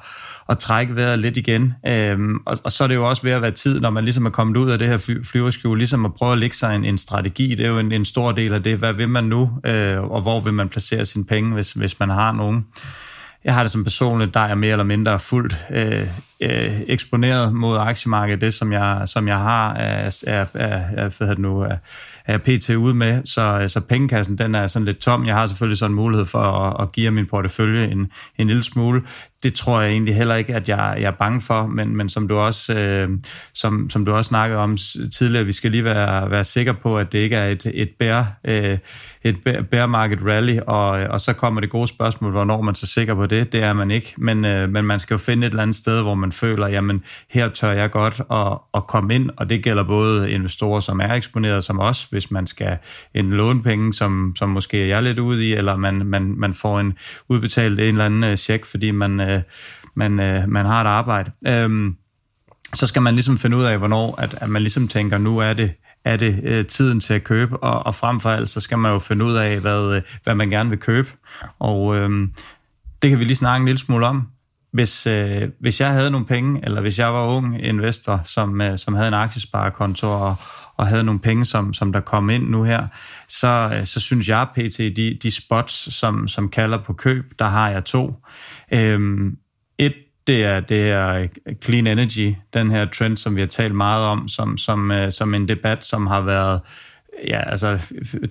at 0.49 0.59
trække 0.59 0.97
vejret 0.97 1.08
lidt 1.17 1.37
igen. 1.37 1.75
Øhm, 1.87 2.37
og, 2.47 2.59
og 2.65 2.73
så 2.73 2.85
er 2.85 2.89
det 2.89 2.95
jo 2.95 3.09
også 3.09 3.23
ved 3.23 3.33
at 3.33 3.43
være 3.43 3.51
tid, 3.51 3.81
når 3.81 3.91
man 3.91 4.05
ligesom 4.05 4.27
er 4.27 4.31
kommet 4.31 4.57
ud 4.57 4.71
af 4.71 4.79
det 4.79 4.89
her 4.89 4.99
fly, 4.99 5.25
flyverskjul, 5.25 5.79
ligesom 5.79 6.05
at 6.05 6.15
prøve 6.15 6.33
at 6.33 6.39
lægge 6.39 6.57
sig 6.57 6.77
en, 6.77 6.85
en 6.85 6.99
strategi. 6.99 7.55
Det 7.55 7.67
er 7.67 7.71
jo 7.71 7.79
en, 7.79 7.93
en 7.93 8.05
stor 8.05 8.33
del 8.33 8.53
af 8.53 8.63
det. 8.63 8.79
Hvad 8.79 8.93
vil 8.93 9.09
man 9.09 9.25
nu, 9.25 9.51
øh, 9.65 10.03
og 10.03 10.21
hvor 10.21 10.41
vil 10.41 10.55
man 10.55 10.69
placere 10.69 11.07
sine 11.07 11.25
penge, 11.25 11.55
hvis, 11.55 11.73
hvis 11.73 12.01
man 12.01 12.11
har 12.11 12.33
nogen? 12.33 12.65
Jeg 13.45 13.55
har 13.55 13.63
det 13.63 13.73
som 13.73 13.85
personligt, 13.85 14.35
der 14.35 14.41
er 14.41 14.55
mere 14.55 14.73
eller 14.73 14.85
mindre 14.85 15.19
fuldt 15.19 15.57
øh, 15.71 16.07
øh, 16.43 16.81
eksponeret 16.87 17.55
mod 17.55 17.79
aktiemarkedet. 17.79 18.41
Det, 18.41 18.55
som 18.55 18.73
jeg, 18.73 19.03
som 19.07 19.29
jeg 19.29 19.39
har, 19.39 19.75
er, 19.75 20.25
er, 20.27 20.47
er, 20.55 21.09
hvad 21.19 21.29
det 21.29 21.39
nu, 21.39 21.61
er, 21.61 21.77
er 22.29 22.39
pt. 22.39 22.71
ude 22.71 22.95
med. 22.95 23.21
Så, 23.25 23.65
så 23.69 23.81
pengekassen, 23.81 24.39
den 24.39 24.55
er 24.55 24.67
sådan 24.67 24.87
lidt 24.87 24.99
tom. 24.99 25.27
Jeg 25.27 25.35
har 25.35 25.47
selvfølgelig 25.47 25.79
sådan 25.79 25.91
en 25.91 25.97
mulighed 25.97 26.27
for 26.27 26.39
at, 26.39 26.83
at 26.83 26.93
give 26.93 27.11
min 27.11 27.27
portefølje 27.27 27.91
en, 27.91 28.13
en 28.39 28.47
lille 28.47 28.63
smule 28.63 29.03
det 29.43 29.55
tror 29.55 29.81
jeg 29.81 29.91
egentlig 29.91 30.15
heller 30.15 30.35
ikke, 30.35 30.55
at 30.55 30.69
jeg, 30.69 30.97
jeg 31.01 31.07
er 31.07 31.11
bange 31.11 31.41
for, 31.41 31.67
men, 31.67 31.97
men 31.97 32.09
som, 32.09 32.29
du 32.29 32.37
også, 32.37 32.75
øh, 32.75 33.11
som, 33.55 33.91
som 33.91 34.05
du 34.05 34.13
også 34.13 34.29
snakkede 34.29 34.61
om 34.61 34.77
tidligere, 35.15 35.47
vi 35.47 35.53
skal 35.53 35.71
lige 35.71 35.85
være, 35.85 36.31
være 36.31 36.45
sikre 36.45 36.75
på, 36.75 36.99
at 36.99 37.13
det 37.13 37.19
ikke 37.19 37.37
er 37.37 37.49
et, 37.49 37.67
et, 37.75 37.91
bear, 37.99 38.27
øh, 38.45 38.79
et 39.23 39.37
bear 39.71 39.87
market 39.87 40.19
rally, 40.25 40.59
og, 40.67 40.89
og 40.89 41.21
så 41.21 41.33
kommer 41.33 41.61
det 41.61 41.71
gode 41.71 41.89
spørgsmål, 41.89 42.31
hvornår 42.31 42.63
man 42.63 42.75
så 42.75 42.87
sikker 42.87 43.15
på 43.15 43.27
det. 43.27 43.53
Det 43.53 43.63
er 43.63 43.73
man 43.73 43.91
ikke, 43.91 44.15
men, 44.17 44.45
øh, 44.45 44.71
men 44.71 44.85
man 44.85 44.99
skal 44.99 45.15
jo 45.15 45.19
finde 45.19 45.47
et 45.47 45.51
eller 45.51 45.63
andet 45.63 45.77
sted, 45.77 46.03
hvor 46.03 46.15
man 46.15 46.33
føler, 46.33 46.69
jamen 46.69 47.03
her 47.31 47.49
tør 47.49 47.73
jeg 47.73 47.91
godt 47.91 48.21
at, 48.31 48.59
at 48.75 48.87
komme 48.87 49.15
ind, 49.15 49.31
og 49.37 49.51
det 49.51 49.63
gælder 49.63 49.83
både 49.83 50.31
investorer, 50.31 50.81
som 50.81 51.01
er 51.01 51.15
eksponeret, 51.15 51.65
som 51.65 51.79
også, 51.79 52.07
hvis 52.19 52.31
man 52.31 52.47
skal 52.47 52.79
en 53.15 53.31
lånepenge, 53.31 53.93
som, 53.93 54.33
som 54.37 54.49
måske 54.49 54.83
er 54.83 54.87
jeg 54.87 55.03
lidt 55.03 55.19
ude 55.19 55.49
i, 55.49 55.53
eller 55.53 55.77
man, 55.77 56.07
man, 56.07 56.35
man 56.37 56.55
får 56.55 56.81
en 56.81 56.93
udbetalt 57.29 57.81
en 57.81 57.87
eller 57.87 58.05
anden 58.05 58.25
øh, 58.25 58.37
check, 58.37 58.67
fordi 58.67 58.91
man 58.91 59.21
øh, 59.21 59.43
man, 59.95 60.21
øh, 60.21 60.49
man 60.49 60.67
har 60.67 60.81
et 60.81 60.87
arbejde. 60.87 61.31
Øhm, 61.47 61.97
så 62.75 62.87
skal 62.87 63.03
man 63.03 63.15
ligesom 63.15 63.39
finde 63.39 63.57
ud 63.57 63.65
af, 63.65 63.79
hvornår 63.79 64.21
at, 64.21 64.35
at 64.41 64.51
man 64.51 64.63
ligesom 64.63 64.89
tænker, 64.89 65.19
nu 65.19 65.39
er 65.39 65.53
det 65.53 65.73
er 66.05 66.17
det 66.17 66.41
øh, 66.45 66.67
tiden 66.67 67.01
til 67.01 67.15
at 67.15 67.25
købe, 67.25 67.57
og, 67.57 67.87
og 67.87 67.95
frem 67.95 68.21
for 68.21 68.31
alt, 68.31 68.51
så 68.51 68.61
skal 68.61 68.79
man 68.79 68.93
jo 68.93 68.99
finde 68.99 69.25
ud 69.25 69.35
af, 69.35 69.61
hvad, 69.61 69.95
øh, 69.95 70.03
hvad 70.25 70.35
man 70.35 70.51
gerne 70.51 70.71
vil 70.71 70.79
købe. 70.79 71.09
Og 71.59 71.97
øh, 71.97 72.29
det 73.03 73.11
kan 73.11 73.19
vi 73.19 73.25
lige 73.25 73.37
snakke 73.37 73.63
en 73.63 73.67
lille 73.67 73.79
smule 73.79 74.07
om. 74.07 74.29
Hvis, 74.73 75.07
øh, 75.07 75.43
hvis 75.61 75.81
jeg 75.81 75.91
havde 75.91 76.11
nogle 76.11 76.27
penge, 76.27 76.61
eller 76.65 76.81
hvis 76.81 76.99
jeg 76.99 77.15
var 77.15 77.27
ung 77.27 77.65
investor, 77.65 78.21
som, 78.25 78.61
øh, 78.61 78.79
som 78.79 78.95
havde 78.95 79.09
en 79.09 79.15
aktiesparekonto 79.15 80.07
og, 80.11 80.35
og 80.79 80.87
havde 80.87 81.05
nogle 81.05 81.21
penge, 81.21 81.45
som, 81.45 81.75
som 81.75 81.93
der 81.93 82.01
kom 82.01 82.31
ind 82.31 82.49
nu 82.49 82.63
her, 82.63 82.87
så, 83.29 83.71
øh, 83.75 83.87
så 83.87 84.01
synes 84.01 84.29
jeg, 84.29 84.47
pt. 84.55 84.79
De, 84.79 85.19
de 85.23 85.31
spots, 85.31 85.95
som, 85.95 86.29
som 86.29 86.49
kalder 86.49 86.79
på 86.79 86.93
køb, 86.93 87.25
der 87.39 87.45
har 87.45 87.71
jeg 87.71 87.85
to. 87.85 88.15
Øhm, 88.73 89.37
et, 89.79 89.95
det 90.27 90.45
er, 90.45 90.61
det 90.61 90.91
er 90.91 91.27
clean 91.65 91.87
energy, 91.87 92.35
den 92.55 92.71
her 92.71 92.85
trend, 92.85 93.17
som 93.17 93.37
vi 93.37 93.41
har 93.41 93.49
talt 93.49 93.75
meget 93.75 94.05
om, 94.05 94.29
som, 94.29 94.59
som, 94.59 94.91
øh, 94.91 95.13
som 95.13 95.35
en 95.35 95.49
debat, 95.49 95.85
som 95.85 96.07
har 96.07 96.21
været 96.21 96.61
ja, 97.27 97.51
altså 97.51 97.79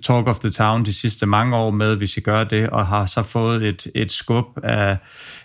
talk 0.03 0.27
of 0.27 0.39
the 0.39 0.49
town 0.49 0.85
de 0.85 0.93
sidste 0.93 1.25
mange 1.25 1.55
år 1.55 1.71
med, 1.71 1.95
hvis 1.95 2.17
jeg 2.17 2.23
gør 2.23 2.43
det, 2.43 2.69
og 2.69 2.88
har 2.88 3.05
så 3.05 3.23
fået 3.23 3.63
et, 3.63 3.88
et 3.95 4.11
skub 4.11 4.45
af 4.63 4.97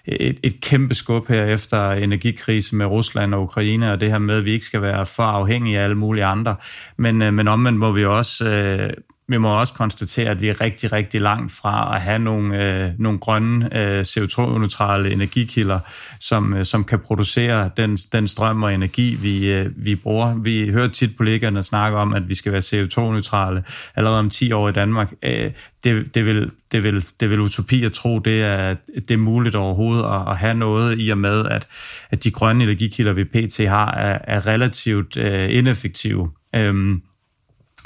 et, 0.04 0.40
et 0.42 0.60
kæmpe 0.60 0.94
skub 0.94 1.28
her 1.28 1.44
efter 1.44 1.92
energikrisen 1.92 2.78
med 2.78 2.86
Rusland 2.86 3.34
og 3.34 3.42
Ukraine, 3.42 3.92
og 3.92 4.00
det 4.00 4.10
her 4.10 4.18
med, 4.18 4.36
at 4.36 4.44
vi 4.44 4.52
ikke 4.52 4.66
skal 4.66 4.82
være 4.82 5.06
for 5.06 5.22
afhængige 5.22 5.78
af 5.78 5.84
alle 5.84 5.96
mulige 5.96 6.24
andre. 6.24 6.56
Men, 6.96 7.22
øh, 7.22 7.34
men 7.34 7.48
omvendt 7.48 7.78
må 7.78 7.92
vi 7.92 8.04
også 8.04 8.48
øh, 8.48 8.90
vi 9.28 9.38
må 9.38 9.60
også 9.60 9.74
konstatere, 9.74 10.30
at 10.30 10.40
vi 10.40 10.48
er 10.48 10.60
rigtig, 10.60 10.92
rigtig 10.92 11.20
langt 11.20 11.52
fra 11.52 11.94
at 11.94 12.00
have 12.00 12.18
nogle, 12.18 12.82
øh, 12.84 12.90
nogle 12.98 13.18
grønne 13.18 13.78
øh, 13.78 14.00
CO2-neutrale 14.00 15.12
energikilder, 15.12 15.78
som, 16.20 16.54
øh, 16.54 16.64
som 16.64 16.84
kan 16.84 16.98
producere 16.98 17.70
den, 17.76 17.96
den 17.96 18.28
strøm 18.28 18.62
og 18.62 18.74
energi, 18.74 19.16
vi, 19.22 19.52
øh, 19.52 19.70
vi 19.76 19.94
bruger. 19.94 20.34
Vi 20.34 20.70
hører 20.70 20.88
tit 20.88 21.16
politikerne 21.16 21.62
snakke 21.62 21.98
om, 21.98 22.12
at 22.12 22.28
vi 22.28 22.34
skal 22.34 22.52
være 22.52 22.60
CO2-neutrale 22.60 23.64
allerede 23.96 24.18
om 24.18 24.30
10 24.30 24.52
år 24.52 24.68
i 24.68 24.72
Danmark. 24.72 25.12
Øh, 25.22 25.50
det, 25.84 26.14
det, 26.14 26.26
vil, 26.26 26.50
det, 26.72 26.82
vil, 26.82 27.04
det 27.20 27.30
vil 27.30 27.40
utopi 27.40 27.84
at 27.84 27.92
tro, 27.92 28.18
det 28.18 28.42
er, 28.42 28.76
det 28.94 29.10
er 29.10 29.16
muligt 29.16 29.54
overhovedet 29.54 30.04
at, 30.04 30.30
at 30.30 30.38
have 30.38 30.54
noget 30.54 30.96
i 30.98 31.10
og 31.10 31.18
med, 31.18 31.46
at, 31.46 31.66
at 32.10 32.24
de 32.24 32.30
grønne 32.30 32.64
energikilder, 32.64 33.12
vi 33.12 33.24
pt. 33.24 33.58
har, 33.68 33.94
er, 33.94 34.18
er 34.24 34.46
relativt 34.46 35.16
øh, 35.16 35.56
ineffektive. 35.56 36.30
Øh, 36.56 36.96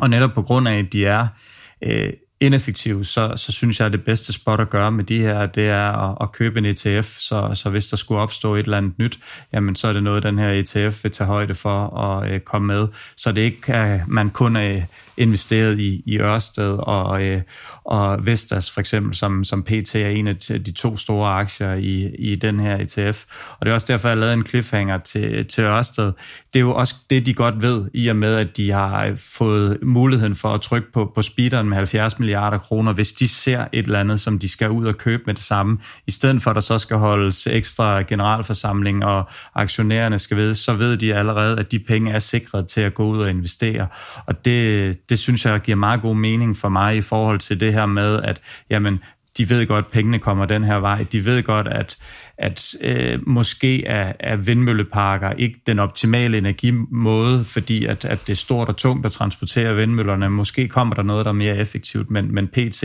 og 0.01 0.11
netop 0.11 0.31
på 0.35 0.43
grund 0.43 0.69
af, 0.69 0.79
at 0.79 0.93
de 0.93 1.07
er 1.07 1.27
øh, 1.83 2.13
ineffektive, 2.41 3.05
så, 3.05 3.33
så 3.37 3.53
synes 3.53 3.81
jeg, 3.81 3.87
at 3.87 3.93
det 3.93 4.05
bedste 4.05 4.33
spot 4.33 4.61
at 4.61 4.71
gøre 4.71 4.93
med 4.93 5.05
de 5.05 5.19
her, 5.19 5.47
det 5.47 5.69
er 5.69 6.11
at, 6.11 6.17
at 6.21 6.33
købe 6.33 6.59
en 6.59 6.65
ETF, 6.65 7.19
så, 7.19 7.51
så 7.55 7.71
hvis 7.71 7.87
der 7.87 7.97
skulle 7.97 8.21
opstå 8.21 8.55
et 8.55 8.65
eller 8.65 8.77
andet 8.77 8.99
nyt, 8.99 9.19
jamen 9.53 9.75
så 9.75 9.89
er 9.89 9.93
det 9.93 10.03
noget, 10.03 10.23
den 10.23 10.39
her 10.39 10.51
ETF 10.51 11.05
vil 11.05 11.13
tage 11.13 11.29
højde 11.29 11.55
for 11.55 11.99
at 11.99 12.33
øh, 12.33 12.41
komme 12.41 12.67
med, 12.67 12.89
så 13.17 13.33
det 13.33 13.43
ikke 13.43 13.73
er, 13.73 14.01
man 14.07 14.31
kun 14.31 14.57
er 14.57 14.81
investeret 15.17 15.79
i, 15.79 16.03
i 16.07 16.19
Ørsted 16.19 16.79
og, 16.79 17.23
øh, 17.23 17.43
og 17.85 18.27
Vestas 18.27 18.71
for 18.71 18.81
eksempel, 18.81 19.15
som, 19.15 19.45
som 19.45 19.63
PT 19.63 19.95
er 19.95 20.09
en 20.09 20.27
af 20.27 20.37
de 20.37 20.73
to 20.73 20.97
store 20.97 21.31
aktier 21.31 21.75
i, 21.75 22.15
i 22.19 22.35
den 22.35 22.61
her 22.61 22.77
ETF. 22.77 23.25
Og 23.59 23.67
det 23.67 23.71
er 23.71 23.75
også 23.75 23.87
derfor, 23.93 24.09
jeg 24.09 24.17
har 24.17 24.21
lavet 24.21 24.33
en 24.33 24.47
cliffhanger 24.47 24.99
til, 24.99 25.47
til 25.47 25.65
Ørsted. 25.65 26.13
Det 26.53 26.59
er 26.59 26.61
jo 26.61 26.75
også 26.75 26.95
det, 27.11 27.27
de 27.27 27.35
godt 27.35 27.63
ved, 27.63 27.85
i 27.95 28.09
og 28.09 28.17
med, 28.17 28.35
at 28.35 28.57
de 28.57 28.71
har 28.71 29.13
fået 29.17 29.79
muligheden 29.83 30.35
for 30.35 30.55
at 30.55 30.61
trykke 30.61 30.93
på, 30.93 31.13
på 31.15 31.23
speederen 31.23 31.69
med 31.69 31.77
70 31.77 32.19
milliarder 32.27 32.59
kroner, 32.59 32.93
hvis 32.93 33.13
de 33.13 33.29
ser 33.29 33.65
et 33.73 33.87
eller 33.87 34.01
andet, 34.01 34.21
som 34.21 34.39
de 34.39 34.49
skal 34.49 34.71
ud 34.71 34.87
og 34.87 34.97
købe 34.97 35.23
med 35.27 35.35
det 35.35 35.43
samme, 35.43 35.79
i 36.07 36.11
stedet 36.11 36.43
for 36.43 36.51
at 36.51 36.55
der 36.55 36.61
så 36.61 36.79
skal 36.79 36.97
holdes 36.97 37.47
ekstra 37.47 38.03
generalforsamling, 38.03 39.05
og 39.05 39.25
aktionærerne 39.55 40.19
skal 40.19 40.37
vide, 40.37 40.55
så 40.55 40.73
ved 40.73 40.97
de 40.97 41.15
allerede, 41.15 41.59
at 41.59 41.73
de 41.73 41.79
penge 41.79 42.13
er 42.13 42.19
sikret 42.19 42.67
til 42.67 42.81
at 42.81 42.95
gå 42.95 43.05
ud 43.05 43.19
og 43.19 43.31
investere. 43.31 43.87
Og 44.27 44.45
det, 44.45 45.11
det 45.11 45.19
synes 45.19 45.45
jeg 45.45 45.61
giver 45.61 45.77
meget 45.77 46.01
god 46.01 46.17
mening 46.17 46.57
for 46.57 46.69
mig 46.69 46.97
i 46.97 47.01
forhold 47.01 47.39
til 47.39 47.61
det 47.61 47.73
her 47.73 47.87
med, 47.87 48.23
at 48.23 48.41
jamen, 48.71 49.01
de 49.39 49.51
ved 49.51 49.67
godt, 49.67 49.85
at 49.85 49.93
pengene 49.93 50.19
kommer 50.19 50.45
den 50.45 50.65
her 50.65 50.77
vej. 50.77 51.03
De 51.13 51.25
ved 51.25 51.43
godt, 51.43 51.69
at, 51.69 51.99
at 52.39 52.75
øh, 52.81 53.29
måske 53.29 53.85
er, 53.85 54.13
er 54.21 54.37
vindmølleparker 54.37 55.33
ikke 55.33 55.61
den 55.67 55.79
optimale 55.79 56.39
energimåde, 56.39 57.45
fordi 57.45 57.85
at, 57.85 58.05
at 58.05 58.21
det 58.27 58.33
er 58.33 58.37
stort 58.37 58.69
og 58.69 58.77
tungt 58.77 59.07
at 59.07 59.13
transportere 59.13 59.77
vindmøllerne. 59.77 60.31
Måske 60.31 60.69
kommer 60.69 60.95
der 60.95 61.03
noget, 61.03 61.25
der 61.25 61.31
er 61.31 61.35
mere 61.35 61.57
effektivt, 61.57 62.11
men, 62.11 62.35
men 62.35 62.49
PT, 62.49 62.83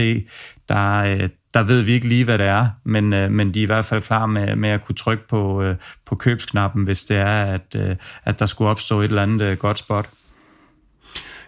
der, 0.68 0.98
øh, 0.98 1.28
der 1.54 1.62
ved 1.62 1.82
vi 1.82 1.92
ikke 1.92 2.08
lige, 2.08 2.24
hvad 2.24 2.38
det 2.38 2.46
er, 2.46 2.66
men, 2.84 3.12
øh, 3.12 3.30
men 3.30 3.54
de 3.54 3.60
er 3.60 3.62
i 3.62 3.66
hvert 3.66 3.84
fald 3.84 4.02
klar 4.02 4.26
med, 4.26 4.56
med 4.56 4.68
at 4.68 4.84
kunne 4.84 4.96
trykke 4.96 5.28
på, 5.28 5.62
øh, 5.62 5.76
på 6.06 6.14
købsknappen, 6.14 6.84
hvis 6.84 7.04
det 7.04 7.16
er, 7.16 7.44
at, 7.44 7.76
øh, 7.76 7.96
at 8.24 8.38
der 8.38 8.46
skulle 8.46 8.70
opstå 8.70 9.00
et 9.00 9.08
eller 9.08 9.22
andet 9.22 9.42
øh, 9.42 9.56
godt 9.56 9.78
spot 9.78 10.08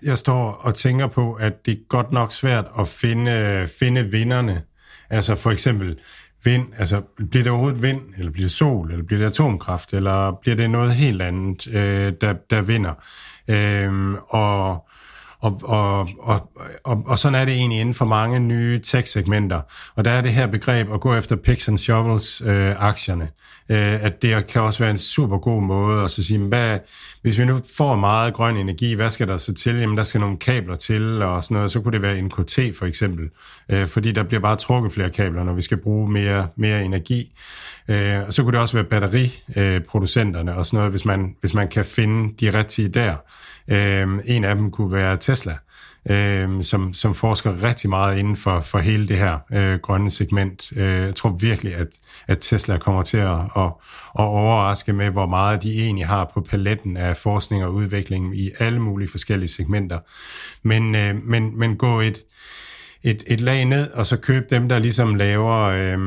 jeg 0.04 0.18
står 0.18 0.52
og 0.52 0.74
tænker 0.74 1.06
på, 1.06 1.32
at 1.32 1.66
det 1.66 1.72
er 1.72 1.88
godt 1.88 2.12
nok 2.12 2.32
svært 2.32 2.64
at 2.78 2.88
finde, 2.88 3.30
øh, 3.30 3.68
finde 3.78 4.04
vinderne. 4.04 4.62
Altså 5.10 5.34
for 5.34 5.50
eksempel 5.50 5.98
vind, 6.44 6.66
altså 6.78 7.02
bliver 7.30 7.42
det 7.42 7.52
overhovedet 7.52 7.82
vind, 7.82 8.00
eller 8.18 8.32
bliver 8.32 8.44
det 8.44 8.52
sol, 8.52 8.90
eller 8.90 9.04
bliver 9.04 9.18
det 9.18 9.26
atomkraft, 9.26 9.94
eller 9.94 10.38
bliver 10.42 10.56
det 10.56 10.70
noget 10.70 10.94
helt 10.94 11.22
andet, 11.22 11.68
øh, 11.68 12.12
der, 12.20 12.32
der 12.50 12.62
vinder. 12.62 12.94
Øh, 13.48 14.14
og 14.28 14.88
og, 15.44 15.60
og, 15.64 16.08
og, 16.20 16.50
og, 16.84 17.04
og 17.06 17.18
sådan 17.18 17.34
er 17.34 17.44
det 17.44 17.54
egentlig 17.54 17.80
inden 17.80 17.94
for 17.94 18.04
mange 18.04 18.40
nye 18.40 18.80
tech-segmenter. 18.80 19.60
Og 19.94 20.04
der 20.04 20.10
er 20.10 20.20
det 20.20 20.32
her 20.32 20.46
begreb 20.46 20.92
at 20.92 21.00
gå 21.00 21.14
efter 21.14 21.36
picks 21.36 21.68
and 21.68 21.78
shovels-aktierne. 21.78 23.28
Øh, 23.70 23.92
øh, 23.94 24.04
at 24.04 24.22
det 24.22 24.46
kan 24.46 24.62
også 24.62 24.78
være 24.78 24.90
en 24.90 24.98
super 24.98 25.38
god 25.38 25.62
måde 25.62 26.04
at 26.04 26.10
så 26.10 26.24
sige, 26.24 26.38
hvad, 26.38 26.78
hvis 27.22 27.38
vi 27.38 27.44
nu 27.44 27.60
får 27.76 27.96
meget 27.96 28.34
grøn 28.34 28.56
energi, 28.56 28.94
hvad 28.94 29.10
skal 29.10 29.28
der 29.28 29.36
så 29.36 29.54
til? 29.54 29.76
Jamen 29.76 29.96
der 29.96 30.02
skal 30.02 30.20
nogle 30.20 30.36
kabler 30.36 30.76
til 30.76 31.22
og 31.22 31.44
sådan 31.44 31.54
noget. 31.54 31.70
Så 31.70 31.80
kunne 31.80 31.92
det 31.92 32.02
være 32.02 32.22
NKT 32.22 32.58
for 32.78 32.86
eksempel. 32.86 33.30
Øh, 33.68 33.86
fordi 33.86 34.12
der 34.12 34.22
bliver 34.22 34.40
bare 34.40 34.56
trukket 34.56 34.92
flere 34.92 35.10
kabler, 35.10 35.44
når 35.44 35.52
vi 35.52 35.62
skal 35.62 35.76
bruge 35.76 36.10
mere, 36.10 36.48
mere 36.56 36.84
energi. 36.84 37.32
Øh, 37.88 38.26
og 38.26 38.32
så 38.32 38.42
kunne 38.42 38.52
det 38.52 38.60
også 38.60 38.76
være 38.76 38.84
batteriproducenterne 38.84 40.54
og 40.54 40.66
sådan 40.66 40.76
noget, 40.76 40.90
hvis 40.90 41.04
man, 41.04 41.36
hvis 41.40 41.54
man 41.54 41.68
kan 41.68 41.84
finde 41.84 42.34
de 42.40 42.58
rigtige 42.58 42.88
der. 42.88 43.14
Øh, 43.68 44.08
en 44.24 44.44
af 44.44 44.54
dem 44.54 44.70
kunne 44.70 44.92
være 44.92 45.16
Tesla, 45.16 45.56
øh, 46.10 46.64
som, 46.64 46.94
som 46.94 47.14
forsker 47.14 47.62
rigtig 47.62 47.90
meget 47.90 48.18
inden 48.18 48.36
for, 48.36 48.60
for 48.60 48.78
hele 48.78 49.08
det 49.08 49.16
her 49.16 49.38
øh, 49.52 49.78
grønne 49.78 50.10
segment. 50.10 50.72
Øh, 50.76 51.02
jeg 51.02 51.14
tror 51.14 51.30
virkelig, 51.30 51.74
at, 51.74 51.88
at 52.26 52.38
Tesla 52.40 52.78
kommer 52.78 53.02
til 53.02 53.16
at, 53.16 53.38
at, 53.38 53.72
at 54.18 54.24
overraske 54.24 54.92
med, 54.92 55.10
hvor 55.10 55.26
meget 55.26 55.62
de 55.62 55.82
egentlig 55.82 56.06
har 56.06 56.30
på 56.34 56.40
paletten 56.40 56.96
af 56.96 57.16
forskning 57.16 57.64
og 57.64 57.74
udvikling 57.74 58.38
i 58.38 58.50
alle 58.58 58.78
mulige 58.78 59.08
forskellige 59.08 59.48
segmenter. 59.48 59.98
Men, 60.62 60.94
øh, 60.94 61.24
men, 61.24 61.58
men 61.58 61.76
gå 61.76 62.00
et, 62.00 62.18
et, 63.02 63.24
et 63.26 63.40
lag 63.40 63.64
ned, 63.64 63.90
og 63.90 64.06
så 64.06 64.16
køb 64.16 64.50
dem, 64.50 64.68
der 64.68 64.78
ligesom 64.78 65.14
laver... 65.14 65.60
Øh, 65.60 65.98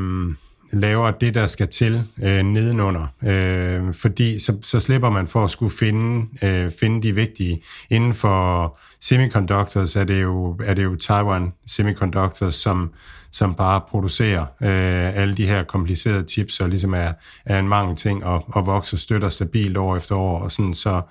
laver 0.72 1.10
det, 1.10 1.34
der 1.34 1.46
skal 1.46 1.68
til 1.68 2.04
øh, 2.22 2.42
nedenunder. 2.42 3.06
Øh, 3.22 3.94
fordi 3.94 4.38
så, 4.38 4.58
så 4.62 4.80
slipper 4.80 5.10
man 5.10 5.28
for 5.28 5.44
at 5.44 5.50
skulle 5.50 5.72
finde, 5.78 6.26
øh, 6.42 6.70
finde 6.80 7.02
de 7.02 7.14
vigtige. 7.14 7.62
Inden 7.90 8.14
for 8.14 8.78
semiconductors 9.00 9.96
er 9.96 10.04
det 10.04 10.22
jo, 10.22 10.58
er 10.64 10.74
det 10.74 10.84
jo 10.84 10.96
Taiwan 10.96 11.52
Semiconductors, 11.66 12.54
som, 12.54 12.92
som 13.30 13.54
bare 13.54 13.80
producerer 13.80 14.40
øh, 14.40 15.16
alle 15.16 15.36
de 15.36 15.46
her 15.46 15.62
komplicerede 15.62 16.24
chips, 16.28 16.60
og 16.60 16.68
ligesom 16.68 16.94
er, 16.94 17.12
er 17.46 17.58
en 17.58 17.68
mange 17.68 17.96
ting, 17.96 18.24
og, 18.24 18.44
og 18.48 18.66
vokser 18.66 18.96
støtter 18.96 19.28
stabilt 19.28 19.76
år 19.76 19.96
efter 19.96 20.14
år. 20.14 20.38
Og 20.38 20.52
sådan, 20.52 20.74
så 20.74 21.02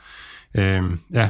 øh, 0.55 0.83
ja, 1.13 1.29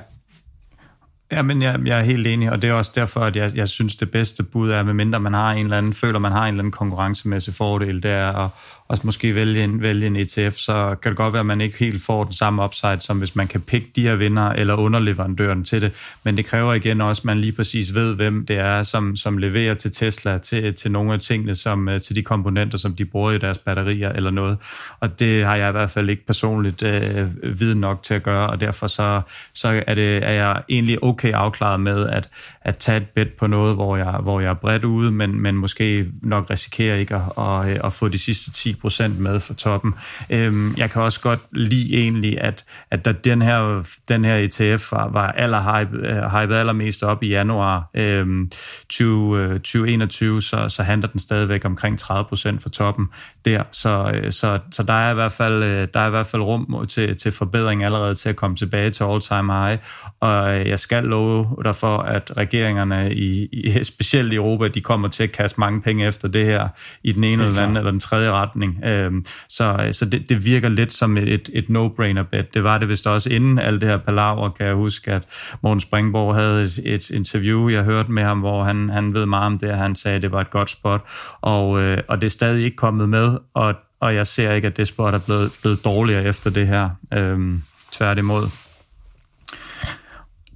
Ja, 1.32 1.42
men 1.42 1.62
jeg, 1.62 1.80
jeg 1.86 2.00
er 2.00 2.04
helt 2.04 2.28
enig, 2.28 2.52
og 2.52 2.62
det 2.62 2.70
er 2.70 2.74
også 2.74 2.92
derfor, 2.96 3.20
at 3.20 3.36
jeg, 3.36 3.52
jeg 3.56 3.68
synes, 3.68 3.96
det 3.96 4.12
bedste 4.12 4.44
bud 4.44 4.70
er, 4.70 4.84
medmindre 4.84 5.20
man 5.20 5.34
har 5.34 5.52
en 5.52 5.64
eller 5.64 5.78
anden, 5.78 5.94
føler, 5.94 6.20
man 6.20 6.32
har 6.32 6.44
en 6.44 6.48
eller 6.48 6.62
anden 6.62 6.72
konkurrencemæssig 6.72 7.54
fordel, 7.54 8.04
det 8.04 8.12
er 8.12 8.46
at, 8.46 8.50
også 8.88 9.02
måske 9.06 9.36
vælge 9.36 9.64
en, 9.64 9.82
vælge 9.82 10.08
en 10.08 10.16
ETF, 10.16 10.56
så 10.56 10.96
kan 11.02 11.10
det 11.10 11.18
godt 11.18 11.34
være, 11.34 11.40
at 11.40 11.46
man 11.46 11.62
ikke 11.62 11.78
helt 11.78 12.04
får 12.04 12.24
den 12.24 12.34
samme 12.34 12.64
upside, 12.64 12.98
som 13.00 13.18
hvis 13.18 13.36
man 13.36 13.48
kan 13.48 13.62
pikke 13.62 13.92
de 13.96 14.02
her 14.02 14.16
vinder 14.16 14.50
eller 14.50 14.74
underleverandøren 14.74 15.64
til 15.64 15.82
det. 15.82 16.18
Men 16.24 16.38
det 16.38 16.46
kræver 16.46 16.74
igen 16.74 17.02
også, 17.02 17.20
at 17.20 17.26
man 17.26 17.38
lige 17.38 17.52
præcis 17.52 17.94
ved, 17.94 18.16
hvem 18.16 18.46
det 18.46 18.58
er, 18.58 18.84
som, 18.84 19.16
som 19.16 19.38
leverer 19.38 19.74
til 19.74 19.92
Tesla, 19.92 20.38
til, 20.38 20.74
til 20.74 20.92
nogle 20.92 21.14
af 21.14 21.20
tingene, 21.20 21.56
som, 21.56 21.90
øh, 21.90 22.02
til 22.02 22.16
de 22.16 22.24
komponenter, 22.24 22.78
som 22.78 22.96
de 22.96 23.06
bruger 23.06 23.32
i 23.32 23.38
deres 23.38 23.58
batterier 23.58 24.12
eller 24.12 24.32
noget. 24.32 24.58
Og 25.00 25.20
det 25.20 25.46
har 25.46 25.56
jeg 25.56 25.70
i 25.70 25.72
hvert 25.72 25.92
fald 25.92 26.10
ikke 26.10 26.26
personligt 26.26 26.84
øh, 26.84 27.60
viden 27.60 27.80
nok 27.80 28.04
til 28.04 28.14
at 28.14 28.24
gøre, 28.24 28.50
og 28.50 28.62
derfor 28.62 28.88
så, 28.88 29.22
så 29.54 29.84
er, 29.88 29.96
det, 29.96 30.24
er 30.24 30.32
jeg 30.32 30.62
egentlig 30.70 31.04
okay 31.04 31.17
okay 31.18 31.32
afklaret 31.34 31.80
med 31.80 32.10
at, 32.10 32.30
at 32.62 32.78
tage 32.78 32.98
et 32.98 33.10
bet 33.10 33.34
på 33.34 33.48
noget, 33.48 33.76
hvor 33.76 33.98
jeg, 33.98 34.12
hvor 34.12 34.40
jeg 34.40 34.50
er 34.50 34.54
bredt 34.54 34.86
ude, 34.86 35.12
men, 35.12 35.42
men 35.42 35.56
måske 35.56 36.06
nok 36.22 36.50
risikerer 36.50 36.96
ikke 36.96 37.16
at, 37.16 37.22
at, 37.38 37.70
øh, 37.70 37.80
at 37.84 37.94
få 37.94 38.08
de 38.08 38.18
sidste 38.18 38.52
10% 38.52 39.08
med 39.08 39.40
for 39.40 39.54
toppen. 39.54 39.94
Øhm, 40.30 40.74
jeg 40.78 40.92
kan 40.92 41.02
også 41.02 41.22
godt 41.22 41.40
lide 41.52 41.98
egentlig, 41.98 42.42
at, 42.42 42.66
at 42.92 43.06
da 43.06 43.12
den 43.12 43.42
her, 43.42 43.84
den 44.10 44.26
her 44.26 44.36
ETF 44.36 44.92
var, 44.92 45.08
var 45.08 45.32
aller 45.32 45.62
hype, 45.62 46.08
øh, 46.08 46.24
hypet 46.24 46.56
allermest 46.56 47.04
op 47.04 47.24
i 47.24 47.28
januar 47.28 47.90
øhm, 47.96 48.52
20, 48.90 49.54
2021, 49.54 50.36
øh, 50.36 50.42
så, 50.42 50.70
så 50.70 50.84
handler 50.84 51.08
den 51.08 51.20
stadigvæk 51.20 51.66
omkring 51.66 52.02
30% 52.02 52.60
for 52.60 52.70
toppen 52.70 53.08
der. 53.46 53.64
Så, 53.72 54.22
så, 54.30 54.60
så 54.72 54.84
der, 54.84 54.94
er 54.94 55.12
i 55.12 55.14
hvert 55.14 55.32
fald, 55.32 55.88
der 55.88 56.00
er 56.00 56.08
i 56.08 56.10
hvert 56.10 56.28
fald 56.28 56.42
rum 56.42 56.86
til, 56.90 57.18
til 57.18 57.32
forbedring 57.32 57.84
allerede 57.84 58.16
til 58.16 58.30
at 58.30 58.36
komme 58.36 58.56
tilbage 58.56 58.90
til 58.90 59.04
all-time 59.04 59.54
high. 59.54 59.78
Og 60.20 60.68
jeg 60.68 60.80
skal 60.80 61.04
love 61.08 61.48
dig 61.64 61.76
for, 61.76 61.98
at 61.98 62.32
regeringerne, 62.38 63.14
i, 63.14 63.46
i, 63.46 63.84
specielt 63.84 64.34
i 64.34 64.36
Europa, 64.36 64.68
de 64.68 64.82
kommer 64.82 65.08
til 65.08 65.24
at 65.24 65.32
kaste 65.32 65.60
mange 65.60 65.82
penge 65.82 66.08
efter 66.08 66.28
det 66.28 66.46
her 66.46 66.68
i 67.04 67.12
den 67.12 67.24
ene 67.24 67.46
eller 67.46 67.62
anden 67.62 67.78
eller 67.78 67.92
den 67.92 68.00
tredje 68.00 68.32
retning. 68.32 68.86
Øhm, 68.86 69.26
så 69.50 69.90
så 69.92 70.06
det, 70.06 70.30
det 70.30 70.46
virker 70.46 70.70
lidt 70.70 70.92
som 70.92 71.18
et, 71.18 71.50
et 71.54 71.66
no-brainer 71.70 72.24
bet. 72.32 72.54
Det 72.54 72.64
var 72.64 72.78
det 72.78 72.90
vist 72.90 73.08
også 73.08 73.30
inden 73.30 73.60
alt 73.60 73.82
det 73.82 73.90
her 73.90 73.98
palaver, 73.98 74.50
kan 74.50 74.66
jeg 74.66 74.76
huske, 74.76 75.12
at 75.12 75.24
Morten 75.64 75.80
Springborg 75.80 76.36
havde 76.36 76.64
et, 76.64 76.80
et 76.86 77.10
interview, 77.10 77.70
jeg 77.70 77.84
hørte 77.84 78.12
med 78.12 78.24
ham, 78.24 78.40
hvor 78.40 78.64
han, 78.64 78.90
han 78.90 79.14
ved 79.14 79.26
meget 79.26 79.46
om 79.46 79.58
det, 79.58 79.72
og 79.72 79.78
han 79.78 79.96
sagde, 79.96 80.16
at 80.16 80.22
det 80.22 80.32
var 80.32 80.42
et 80.42 80.50
godt 80.50 80.70
spot, 80.70 81.02
og, 81.42 81.82
øh, 81.82 81.98
og 82.08 82.22
det 82.22 82.28
er 82.28 82.32
stadig 82.32 82.66
ikke 82.66 82.78
kommet 82.78 83.10
med, 83.10 83.38
og, 83.54 83.76
og 84.02 84.16
jeg 84.16 84.28
ser 84.28 84.52
ikke, 84.52 84.68
at 84.68 84.78
det 84.78 84.88
spot 84.88 85.14
er 85.14 85.20
blevet, 85.26 85.52
blevet 85.62 85.86
dårligere 85.86 86.24
efter 86.24 86.50
det 86.50 86.68
her. 86.68 86.90
Øhm, 87.14 87.62
tværtimod. 87.92 88.67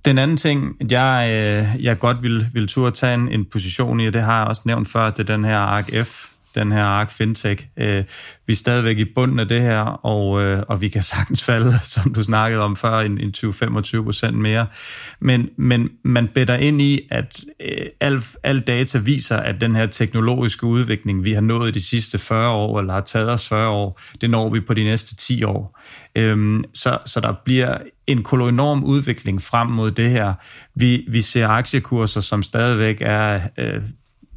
Den 0.05 0.17
anden 0.17 0.37
ting, 0.37 0.91
jeg, 0.91 1.27
øh, 1.29 1.85
jeg 1.85 1.99
godt 1.99 2.23
vil, 2.23 2.47
vil 2.53 2.67
turde 2.67 2.91
tage 2.91 3.13
en, 3.13 3.29
en 3.29 3.45
position 3.45 3.99
i, 3.99 4.07
og 4.07 4.13
det 4.13 4.21
har 4.21 4.37
jeg 4.39 4.47
også 4.47 4.61
nævnt 4.65 4.87
før, 4.87 5.09
det 5.09 5.19
er 5.29 5.35
den 5.35 5.45
her 5.45 5.57
ARK-F 5.57 6.31
den 6.55 6.71
her 6.71 6.83
ARK 6.83 7.11
Fintech. 7.11 7.65
Øh, 7.77 8.03
vi 8.47 8.53
er 8.53 8.57
stadigvæk 8.57 8.97
i 8.97 9.05
bunden 9.05 9.39
af 9.39 9.47
det 9.47 9.61
her, 9.61 9.79
og, 9.81 10.41
øh, 10.41 10.63
og 10.67 10.81
vi 10.81 10.89
kan 10.89 11.03
sagtens 11.13 11.43
falde, 11.43 11.73
som 11.83 12.13
du 12.13 12.23
snakkede 12.23 12.61
om 12.61 12.75
før, 12.75 12.99
en, 12.99 13.19
en 13.19 13.33
20-25 13.37 14.03
procent 14.03 14.37
mere. 14.37 14.67
Men, 15.19 15.49
men 15.57 15.89
man 16.03 16.27
bedder 16.27 16.55
ind 16.55 16.81
i, 16.81 17.07
at 17.11 17.39
øh, 17.59 17.85
al, 17.99 18.23
al 18.43 18.59
data 18.59 18.97
viser, 18.97 19.37
at 19.37 19.61
den 19.61 19.75
her 19.75 19.85
teknologiske 19.85 20.65
udvikling, 20.65 21.23
vi 21.23 21.33
har 21.33 21.41
nået 21.41 21.73
de 21.73 21.81
sidste 21.81 22.19
40 22.19 22.49
år, 22.49 22.79
eller 22.79 22.93
har 22.93 23.01
taget 23.01 23.29
os 23.29 23.47
40 23.47 23.69
år, 23.69 23.99
det 24.21 24.29
når 24.29 24.49
vi 24.49 24.59
på 24.59 24.73
de 24.73 24.83
næste 24.83 25.15
10 25.15 25.43
år. 25.43 25.79
Øhm, 26.15 26.63
så, 26.73 26.97
så 27.05 27.19
der 27.19 27.33
bliver 27.45 27.77
en 28.11 28.23
kolonorm 28.23 28.83
udvikling 28.83 29.41
frem 29.41 29.67
mod 29.67 29.91
det 29.91 30.09
her. 30.09 30.33
Vi, 30.75 31.05
vi 31.09 31.21
ser 31.21 31.47
aktiekurser, 31.47 32.21
som 32.21 32.43
stadigvæk 32.43 32.97
er 33.01 33.39
øh, 33.57 33.83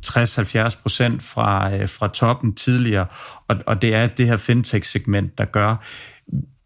60-70 0.07 0.83
procent 0.83 1.23
fra, 1.23 1.75
øh, 1.75 1.89
fra 1.89 2.09
toppen 2.09 2.55
tidligere, 2.55 3.07
og, 3.49 3.57
og 3.67 3.83
det 3.83 3.95
er 3.95 4.07
det 4.07 4.27
her 4.27 4.37
fintech-segment, 4.37 5.39
der 5.39 5.45
gør, 5.45 5.77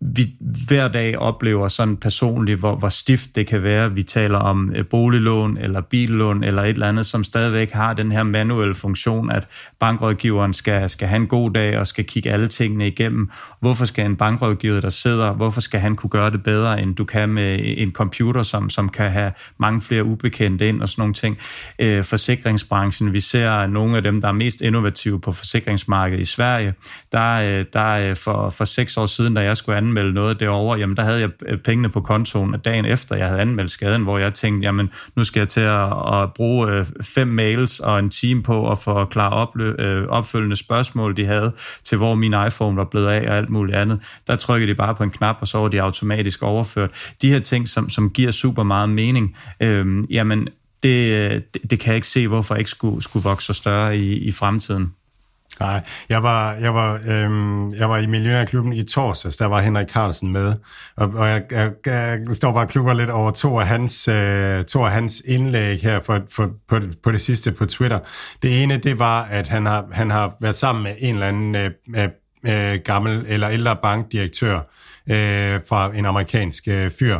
vi 0.01 0.35
hver 0.69 0.89
dag 0.89 1.19
oplever 1.19 1.69
sådan 1.69 1.97
personligt, 1.97 2.59
hvor, 2.59 2.77
hvor 2.77 2.89
stift 2.89 3.35
det 3.35 3.47
kan 3.47 3.63
være. 3.63 3.95
Vi 3.95 4.03
taler 4.03 4.39
om 4.39 4.73
øh, 4.77 4.87
boliglån 4.87 5.57
eller 5.57 5.81
billån 5.81 6.45
eller 6.45 6.63
et 6.63 6.69
eller 6.69 6.89
andet, 6.89 7.07
som 7.07 7.25
stadigvæk 7.25 7.73
har 7.73 7.95
den 7.95 8.13
her 8.13 8.23
manuelle 8.23 8.75
funktion, 8.75 9.31
at 9.31 9.49
bankrådgiveren 9.81 10.55
skal, 10.55 10.89
skal 10.89 11.09
have 11.09 11.17
en 11.17 11.27
god 11.27 11.51
dag 11.51 11.79
og 11.79 11.87
skal 11.87 12.05
kigge 12.05 12.31
alle 12.31 12.49
tingene 12.49 12.87
igennem. 12.87 13.31
Hvorfor 13.61 13.85
skal 13.85 14.07
en 14.07 14.17
bankrådgiver, 14.17 14.81
der 14.81 14.89
sidder, 14.89 15.33
hvorfor 15.33 15.61
skal 15.61 15.81
han 15.81 15.97
kunne 15.97 16.11
gøre 16.11 16.31
det 16.31 16.43
bedre, 16.43 16.83
end 16.83 16.97
du 16.97 17.05
kan 17.05 17.29
med 17.29 17.61
en 17.77 17.93
computer, 17.93 18.43
som, 18.43 18.71
som 18.71 18.89
kan 18.89 19.11
have 19.11 19.33
mange 19.59 19.81
flere 19.81 20.05
ubekendte 20.05 20.69
ind 20.69 20.83
og 20.83 20.89
sådan 20.89 21.03
nogle 21.03 21.15
ting. 21.15 21.39
Øh, 21.79 22.05
forsikringsbranchen, 22.05 23.13
vi 23.13 23.21
ser 23.21 23.67
nogle 23.67 23.97
af 23.97 24.03
dem, 24.03 24.21
der 24.21 24.29
er 24.29 24.33
mest 24.33 24.61
innovative 24.61 25.21
på 25.21 25.33
forsikringsmarkedet 25.33 26.21
i 26.21 26.25
Sverige. 26.25 26.75
Der, 27.13 27.35
øh, 27.35 27.65
der 27.73 27.89
øh, 27.89 28.17
for, 28.17 28.51
for 28.51 28.65
seks 28.65 28.97
år 28.97 29.07
siden, 29.07 29.35
da 29.35 29.41
jeg 29.41 29.57
skulle 29.57 29.79
anmelde 29.89 30.13
noget 30.13 30.41
derovre, 30.41 30.79
jamen 30.79 30.97
der 30.97 31.03
havde 31.03 31.21
jeg 31.21 31.31
øh, 31.47 31.59
pengene 31.59 31.89
på 31.89 32.01
kontoen 32.01 32.55
dagen 32.65 32.85
efter, 32.85 33.17
jeg 33.17 33.27
havde 33.27 33.41
anmeldt 33.41 33.71
skaden, 33.71 34.03
hvor 34.03 34.19
jeg 34.19 34.35
tænkte, 34.35 34.67
jamen 34.67 34.91
nu 35.17 35.25
skal 35.25 35.41
jeg 35.41 35.49
til 35.49 35.61
at, 35.61 35.93
at 36.13 36.33
bruge 36.35 36.71
øh, 36.73 36.87
fem 37.03 37.29
mails 37.29 37.81
og 37.81 37.99
en 37.99 38.11
time 38.11 38.43
på 38.43 38.71
at 38.71 38.79
forklare 38.79 39.47
oplø- 39.47 39.83
øh, 39.83 40.09
opfølgende 40.09 40.57
spørgsmål, 40.57 41.17
de 41.17 41.27
havde 41.27 41.53
til, 41.85 41.99
hvor 41.99 42.15
min 42.15 42.35
iPhone 42.47 42.77
var 42.77 42.85
blevet 42.85 43.09
af 43.09 43.31
og 43.31 43.37
alt 43.37 43.51
muligt 43.51 43.77
andet. 43.77 44.01
Der 44.27 44.37
trykkede 44.37 44.71
de 44.71 44.75
bare 44.75 44.95
på 44.95 45.03
en 45.03 45.11
knap, 45.11 45.37
og 45.41 45.49
så 45.49 45.59
var 45.59 45.69
de 45.69 45.83
automatisk 45.83 46.43
overført. 46.43 47.15
De 47.23 47.31
her 47.31 47.41
ting, 47.41 47.69
som, 47.69 47.91
som 47.91 48.11
giver 48.11 48.31
super 48.31 48.63
meget 48.63 48.89
mening, 48.89 49.37
øh, 49.61 50.05
jamen 50.11 50.49
det, 50.83 51.45
det, 51.55 51.71
det 51.71 51.81
kan 51.81 51.89
jeg 51.89 51.97
ikke 51.97 52.07
se, 52.07 52.29
hvorfor 52.29 52.55
ikke 52.55 52.71
skulle, 52.71 53.03
skulle 53.03 53.23
vokse 53.23 53.55
større 53.55 53.99
i, 53.99 54.19
i 54.19 54.33
fremtiden. 54.33 54.93
Nej, 55.61 55.85
jeg 56.09 56.23
var, 56.23 56.53
jeg 56.53 56.75
var, 56.75 57.01
øhm, 57.09 57.75
jeg 57.75 57.91
var 57.91 57.99
i 57.99 58.07
Millionærklubben 58.07 58.73
i 58.73 58.85
torsdags, 58.85 59.37
der 59.37 59.47
var 59.47 59.61
Henrik 59.61 59.89
Carlsen 59.89 60.33
med, 60.33 60.55
og, 60.97 61.09
og 61.15 61.29
jeg, 61.29 61.43
jeg, 61.51 61.73
jeg 61.87 62.19
står 62.33 62.53
bare 62.53 62.65
og 62.65 62.69
klukker 62.69 62.93
lidt 62.93 63.11
over 63.11 63.31
to 63.31 63.59
af 63.59 63.67
hans, 63.67 64.09
øh, 64.09 64.65
to 64.65 64.85
af 64.85 64.91
hans 64.91 65.23
indlæg 65.27 65.81
her 65.81 66.01
for, 66.01 66.21
for, 66.31 66.51
på, 66.69 66.79
det, 66.79 66.99
på 67.03 67.13
det 67.13 67.21
sidste 67.21 67.53
på 67.53 67.67
Twitter. 67.67 67.99
Det 68.43 68.63
ene, 68.63 68.77
det 68.77 68.99
var, 68.99 69.23
at 69.23 69.49
han 69.49 69.67
har, 69.67 69.87
han 69.93 70.11
har 70.11 70.37
været 70.41 70.55
sammen 70.55 70.83
med 70.83 70.95
en 70.99 71.15
eller 71.15 71.29
anden 71.29 71.55
øh, 71.55 71.71
øh, 71.97 72.09
øh, 72.47 72.81
gammel 72.85 73.25
eller 73.29 73.51
ældre 73.51 73.77
bankdirektør 73.83 74.57
øh, 75.11 75.61
fra 75.69 75.91
en 75.95 76.07
amerikansk 76.07 76.69
øh, 76.69 76.91
fyr, 76.91 77.19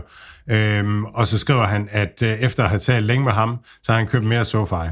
øhm, 0.51 1.05
og 1.05 1.27
så 1.27 1.39
skriver 1.39 1.65
han, 1.65 1.89
at 1.91 2.23
øh, 2.23 2.33
efter 2.33 2.65
at 2.65 2.71
have 2.71 2.79
talt 2.79 3.07
længe 3.07 3.25
med 3.25 3.33
ham, 3.33 3.59
så 3.83 3.93
har 3.93 3.99
han 3.99 4.09
købt 4.09 4.25
mere 4.25 4.45
SoFi. 4.45 4.89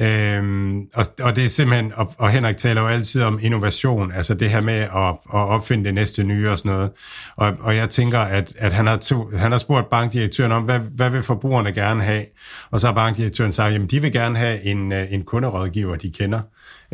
Øhm, 0.00 0.80
og, 0.94 1.04
og 1.22 1.36
det 1.36 1.44
er 1.44 1.48
simpelthen, 1.48 1.92
og, 1.96 2.14
og 2.18 2.30
Henrik 2.30 2.56
taler 2.56 2.80
jo 2.80 2.88
altid 2.88 3.22
om 3.22 3.38
innovation, 3.42 4.12
altså 4.12 4.34
det 4.34 4.50
her 4.50 4.60
med 4.60 4.74
at, 4.74 5.08
at 5.08 5.48
opfinde 5.48 5.84
det 5.84 5.94
næste 5.94 6.24
nye 6.24 6.50
og 6.50 6.58
sådan 6.58 6.72
noget. 6.72 6.90
Og, 7.36 7.52
og 7.60 7.76
jeg 7.76 7.88
tænker, 7.88 8.18
at, 8.18 8.54
at 8.58 8.72
han, 8.72 8.86
har 8.86 8.96
to, 8.96 9.30
han 9.36 9.52
har 9.52 9.58
spurgt 9.58 9.90
bankdirektøren 9.90 10.52
om, 10.52 10.62
hvad, 10.62 10.78
hvad 10.78 11.10
vil 11.10 11.22
forbrugerne 11.22 11.72
gerne 11.72 12.02
have? 12.02 12.24
Og 12.70 12.80
så 12.80 12.86
har 12.86 12.94
bankdirektøren 12.94 13.52
sagt, 13.52 13.72
jamen 13.72 13.88
de 13.88 14.02
vil 14.02 14.12
gerne 14.12 14.38
have 14.38 14.62
en, 14.62 14.92
øh, 14.92 15.12
en 15.12 15.24
kunderådgiver, 15.24 15.96
de 15.96 16.10
kender. 16.10 16.40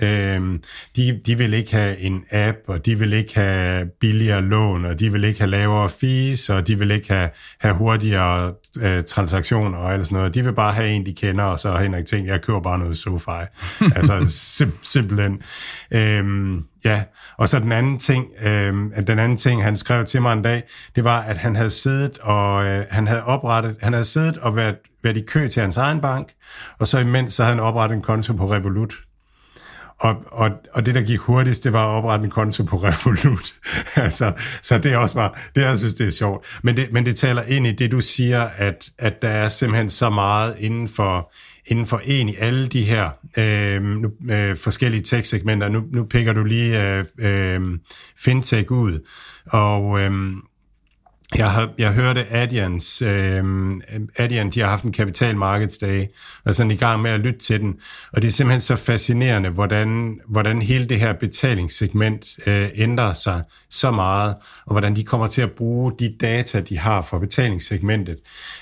Øhm, 0.02 0.62
de, 0.96 1.20
de 1.26 1.38
vil 1.38 1.54
ikke 1.54 1.72
have 1.72 1.98
en 1.98 2.24
app, 2.30 2.58
og 2.66 2.86
de 2.86 2.98
vil 2.98 3.12
ikke 3.12 3.34
have 3.34 3.86
billigere 4.00 4.42
lån, 4.42 4.84
og 4.84 5.00
de 5.00 5.12
vil 5.12 5.24
ikke 5.24 5.40
have 5.40 5.50
lavere 5.50 5.88
fees, 5.88 6.50
og 6.50 6.66
de 6.66 6.78
vil 6.78 6.90
ikke 6.90 7.12
have, 7.12 7.30
have 7.60 7.74
hurtigere 7.74 8.54
øh, 8.80 9.04
transaktioner 9.04 9.78
og 9.78 9.92
alt 9.92 10.06
sådan 10.06 10.16
noget. 10.16 10.34
De 10.34 10.44
vil 10.44 10.52
bare 10.52 10.72
have 10.72 10.88
en, 10.88 11.06
de 11.06 11.14
kender, 11.14 11.44
og 11.44 11.60
så 11.60 11.70
har 11.70 11.82
Henrik 11.82 12.06
tænkt, 12.06 12.28
jeg 12.28 12.40
køber 12.42 12.60
bare 12.60 12.78
noget 12.78 12.98
SoFi. 12.98 13.30
altså 13.96 14.18
sim- 14.28 14.78
simpelthen. 14.82 15.42
Øhm, 15.94 16.64
ja, 16.84 17.02
og 17.38 17.48
så 17.48 17.58
den 17.58 17.72
anden 17.72 17.98
ting, 17.98 18.26
øhm, 18.46 18.92
den 19.06 19.18
anden 19.18 19.38
ting, 19.38 19.64
han 19.64 19.76
skrev 19.76 20.04
til 20.04 20.22
mig 20.22 20.32
en 20.32 20.42
dag, 20.42 20.62
det 20.96 21.04
var, 21.04 21.20
at 21.20 21.38
han 21.38 21.56
havde 21.56 21.70
siddet 21.70 22.18
og 22.18 22.64
øh, 22.64 22.84
han 22.90 23.06
havde 23.06 23.24
oprettet, 23.24 23.76
han 23.80 23.92
havde 23.92 24.04
siddet 24.04 24.38
og 24.38 24.56
været, 24.56 24.76
været 25.02 25.16
i 25.16 25.24
kø 25.26 25.48
til 25.48 25.62
hans 25.62 25.76
egen 25.76 26.00
bank, 26.00 26.32
og 26.78 26.88
så 26.88 26.98
imens 26.98 27.34
så 27.34 27.44
havde 27.44 27.56
han 27.56 27.64
oprettet 27.64 27.96
en 27.96 28.02
konto 28.02 28.32
på 28.32 28.52
Revolut. 28.52 28.94
Og, 30.02 30.16
og, 30.26 30.50
og 30.72 30.86
det, 30.86 30.94
der 30.94 31.02
gik 31.02 31.18
hurtigst, 31.18 31.64
det 31.64 31.72
var 31.72 31.84
at 31.84 31.96
oprette 31.96 32.24
en 32.24 32.30
konto 32.30 32.62
på 32.62 32.76
Revolut. 32.84 33.54
altså, 33.94 34.32
så 34.62 34.78
det 34.78 34.92
er 34.92 34.96
også 34.96 35.14
bare, 35.14 35.30
det 35.54 35.62
jeg 35.62 35.78
synes, 35.78 35.94
det 35.94 36.06
er 36.06 36.10
sjovt. 36.10 36.60
Men 36.62 36.76
det, 36.76 36.92
men 36.92 37.06
det 37.06 37.16
taler 37.16 37.42
ind 37.42 37.66
i 37.66 37.72
det, 37.72 37.92
du 37.92 38.00
siger, 38.00 38.42
at, 38.42 38.90
at 38.98 39.22
der 39.22 39.28
er 39.28 39.48
simpelthen 39.48 39.90
så 39.90 40.10
meget 40.10 40.56
inden 40.58 40.88
for, 40.88 41.32
inden 41.66 41.86
for 41.86 42.00
en 42.04 42.28
i 42.28 42.36
alle 42.38 42.66
de 42.66 42.82
her 42.82 43.10
øh, 43.38 43.82
nu, 43.82 44.10
øh, 44.30 44.56
forskellige 44.56 45.02
tech-segmenter. 45.02 45.68
Nu, 45.68 45.82
nu 45.92 46.04
pikker 46.04 46.32
du 46.32 46.44
lige 46.44 46.98
øh, 46.98 47.04
øh, 47.18 47.60
fintech 48.18 48.70
ud, 48.70 49.08
og... 49.46 50.00
Øh, 50.00 50.12
jeg, 51.36 51.50
har, 51.50 51.70
jeg 51.78 51.92
hørte 51.92 52.26
Adians, 52.30 53.02
øh, 53.02 53.44
Adian, 54.16 54.50
de 54.50 54.60
har 54.60 54.68
haft 54.68 54.84
en 54.84 54.92
kapitalmarkedsdag, 54.92 56.08
og 56.44 56.54
sådan 56.54 56.70
i 56.70 56.76
gang 56.76 57.02
med 57.02 57.10
at 57.10 57.20
lytte 57.20 57.38
til 57.38 57.60
den, 57.60 57.74
og 58.12 58.22
det 58.22 58.28
er 58.28 58.32
simpelthen 58.32 58.60
så 58.60 58.76
fascinerende, 58.76 59.48
hvordan, 59.48 60.20
hvordan 60.28 60.62
hele 60.62 60.84
det 60.84 61.00
her 61.00 61.12
betalingssegment 61.12 62.26
øh, 62.46 62.68
ændrer 62.74 63.12
sig 63.12 63.42
så 63.70 63.90
meget, 63.90 64.34
og 64.66 64.72
hvordan 64.72 64.96
de 64.96 65.04
kommer 65.04 65.26
til 65.26 65.42
at 65.42 65.50
bruge 65.50 65.92
de 65.98 66.16
data, 66.20 66.60
de 66.60 66.78
har 66.78 67.02
fra 67.02 67.18
betalingssegmentet, 67.18 68.18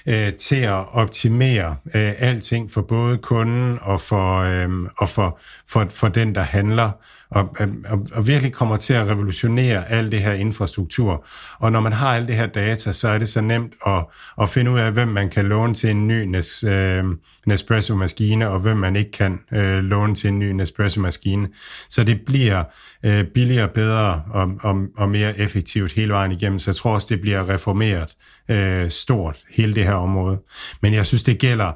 øh, 0.07 0.33
til 0.33 0.57
at 0.57 0.93
optimere 0.93 1.77
øh, 1.95 2.12
alting 2.18 2.71
for 2.71 2.83
både 2.83 3.18
kunden 3.18 3.79
og 3.83 4.01
for, 4.01 4.37
øh, 4.37 4.68
og 4.97 5.09
for, 5.09 5.39
for, 5.68 5.87
for 5.91 6.09
den, 6.09 6.35
der 6.35 6.43
handler, 6.43 6.91
og, 7.31 7.57
øh, 7.61 7.68
og, 7.89 8.07
og 8.12 8.27
virkelig 8.27 8.53
kommer 8.53 8.77
til 8.77 8.95
at 8.95 9.07
revolutionere 9.07 9.91
al 9.91 10.11
det 10.12 10.21
her 10.23 10.33
infrastruktur. 10.33 11.27
Og 11.59 11.73
når 11.73 11.81
man 11.81 11.93
har 11.93 12.14
alt 12.16 12.29
det 12.29 12.37
her 12.37 12.47
data, 12.61 12.93
så 12.93 13.09
er 13.09 13.19
det 13.19 13.29
så 13.29 13.41
nemt 13.41 13.73
at, 13.87 14.05
at 14.41 14.49
finde 14.49 14.71
ud 14.71 14.79
af, 14.79 14.93
hvem 14.93 15.09
man 15.09 15.31
kan 15.31 15.45
låne 15.45 15.75
til 15.75 15.91
en 15.91 16.09
ny 16.09 16.25
Nes, 16.25 16.65
øh, 16.65 17.05
Nespresso-maskine, 17.47 18.49
og 18.49 18.61
hvem 18.61 18.77
man 18.77 18.97
ikke 18.97 19.11
kan 19.11 19.39
øh, 19.53 19.79
låne 19.79 20.15
til 20.15 20.29
en 20.29 20.39
ny 20.39 20.51
Nespresso-maskine. 20.51 21.49
Så 21.89 22.05
det 22.05 22.21
bliver 22.27 22.65
øh, 23.05 23.25
billigere, 23.25 23.69
bedre 23.69 24.23
og, 24.31 24.53
og, 24.61 24.87
og 24.97 25.09
mere 25.09 25.39
effektivt 25.39 25.93
hele 25.93 26.13
vejen 26.13 26.33
igennem. 26.33 26.59
Så 26.59 26.71
jeg 26.71 26.77
tror 26.77 26.95
også, 26.95 27.07
det 27.11 27.21
bliver 27.21 27.49
reformeret 27.49 28.09
øh, 28.49 28.91
stort, 28.91 29.37
hele 29.51 29.75
det 29.75 29.85
her 29.85 29.95
område. 29.95 30.39
Men 30.83 30.95
jeg 30.95 31.07
synes, 31.07 31.23
det 31.23 31.39
gælder 31.39 31.73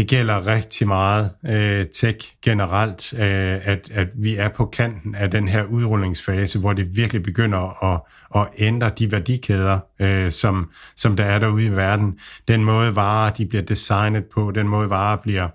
det 0.00 0.08
gælder 0.08 0.46
rigtig 0.46 0.88
meget 0.88 1.30
øh, 1.46 1.86
tech 1.86 2.32
generelt, 2.42 3.12
øh, 3.12 3.68
at, 3.68 3.90
at 3.90 4.08
vi 4.14 4.36
er 4.36 4.48
på 4.48 4.66
kanten 4.66 5.14
af 5.14 5.30
den 5.30 5.48
her 5.48 5.64
udrullingsfase, 5.64 6.58
hvor 6.58 6.72
det 6.72 6.96
virkelig 6.96 7.22
begynder 7.22 7.84
at, 7.84 8.00
at 8.34 8.48
ændre 8.58 8.90
de 8.98 9.12
værdikæder, 9.12 9.78
øh, 10.00 10.30
som, 10.30 10.70
som 10.96 11.16
der 11.16 11.24
er 11.24 11.38
derude 11.38 11.64
i 11.64 11.70
verden. 11.70 12.18
Den 12.48 12.64
måde 12.64 12.96
varer, 12.96 13.30
de 13.30 13.46
bliver 13.46 13.62
designet 13.62 14.24
på, 14.24 14.50
den 14.50 14.68
måde 14.68 14.90
varer 14.90 15.16
bliver 15.16 15.48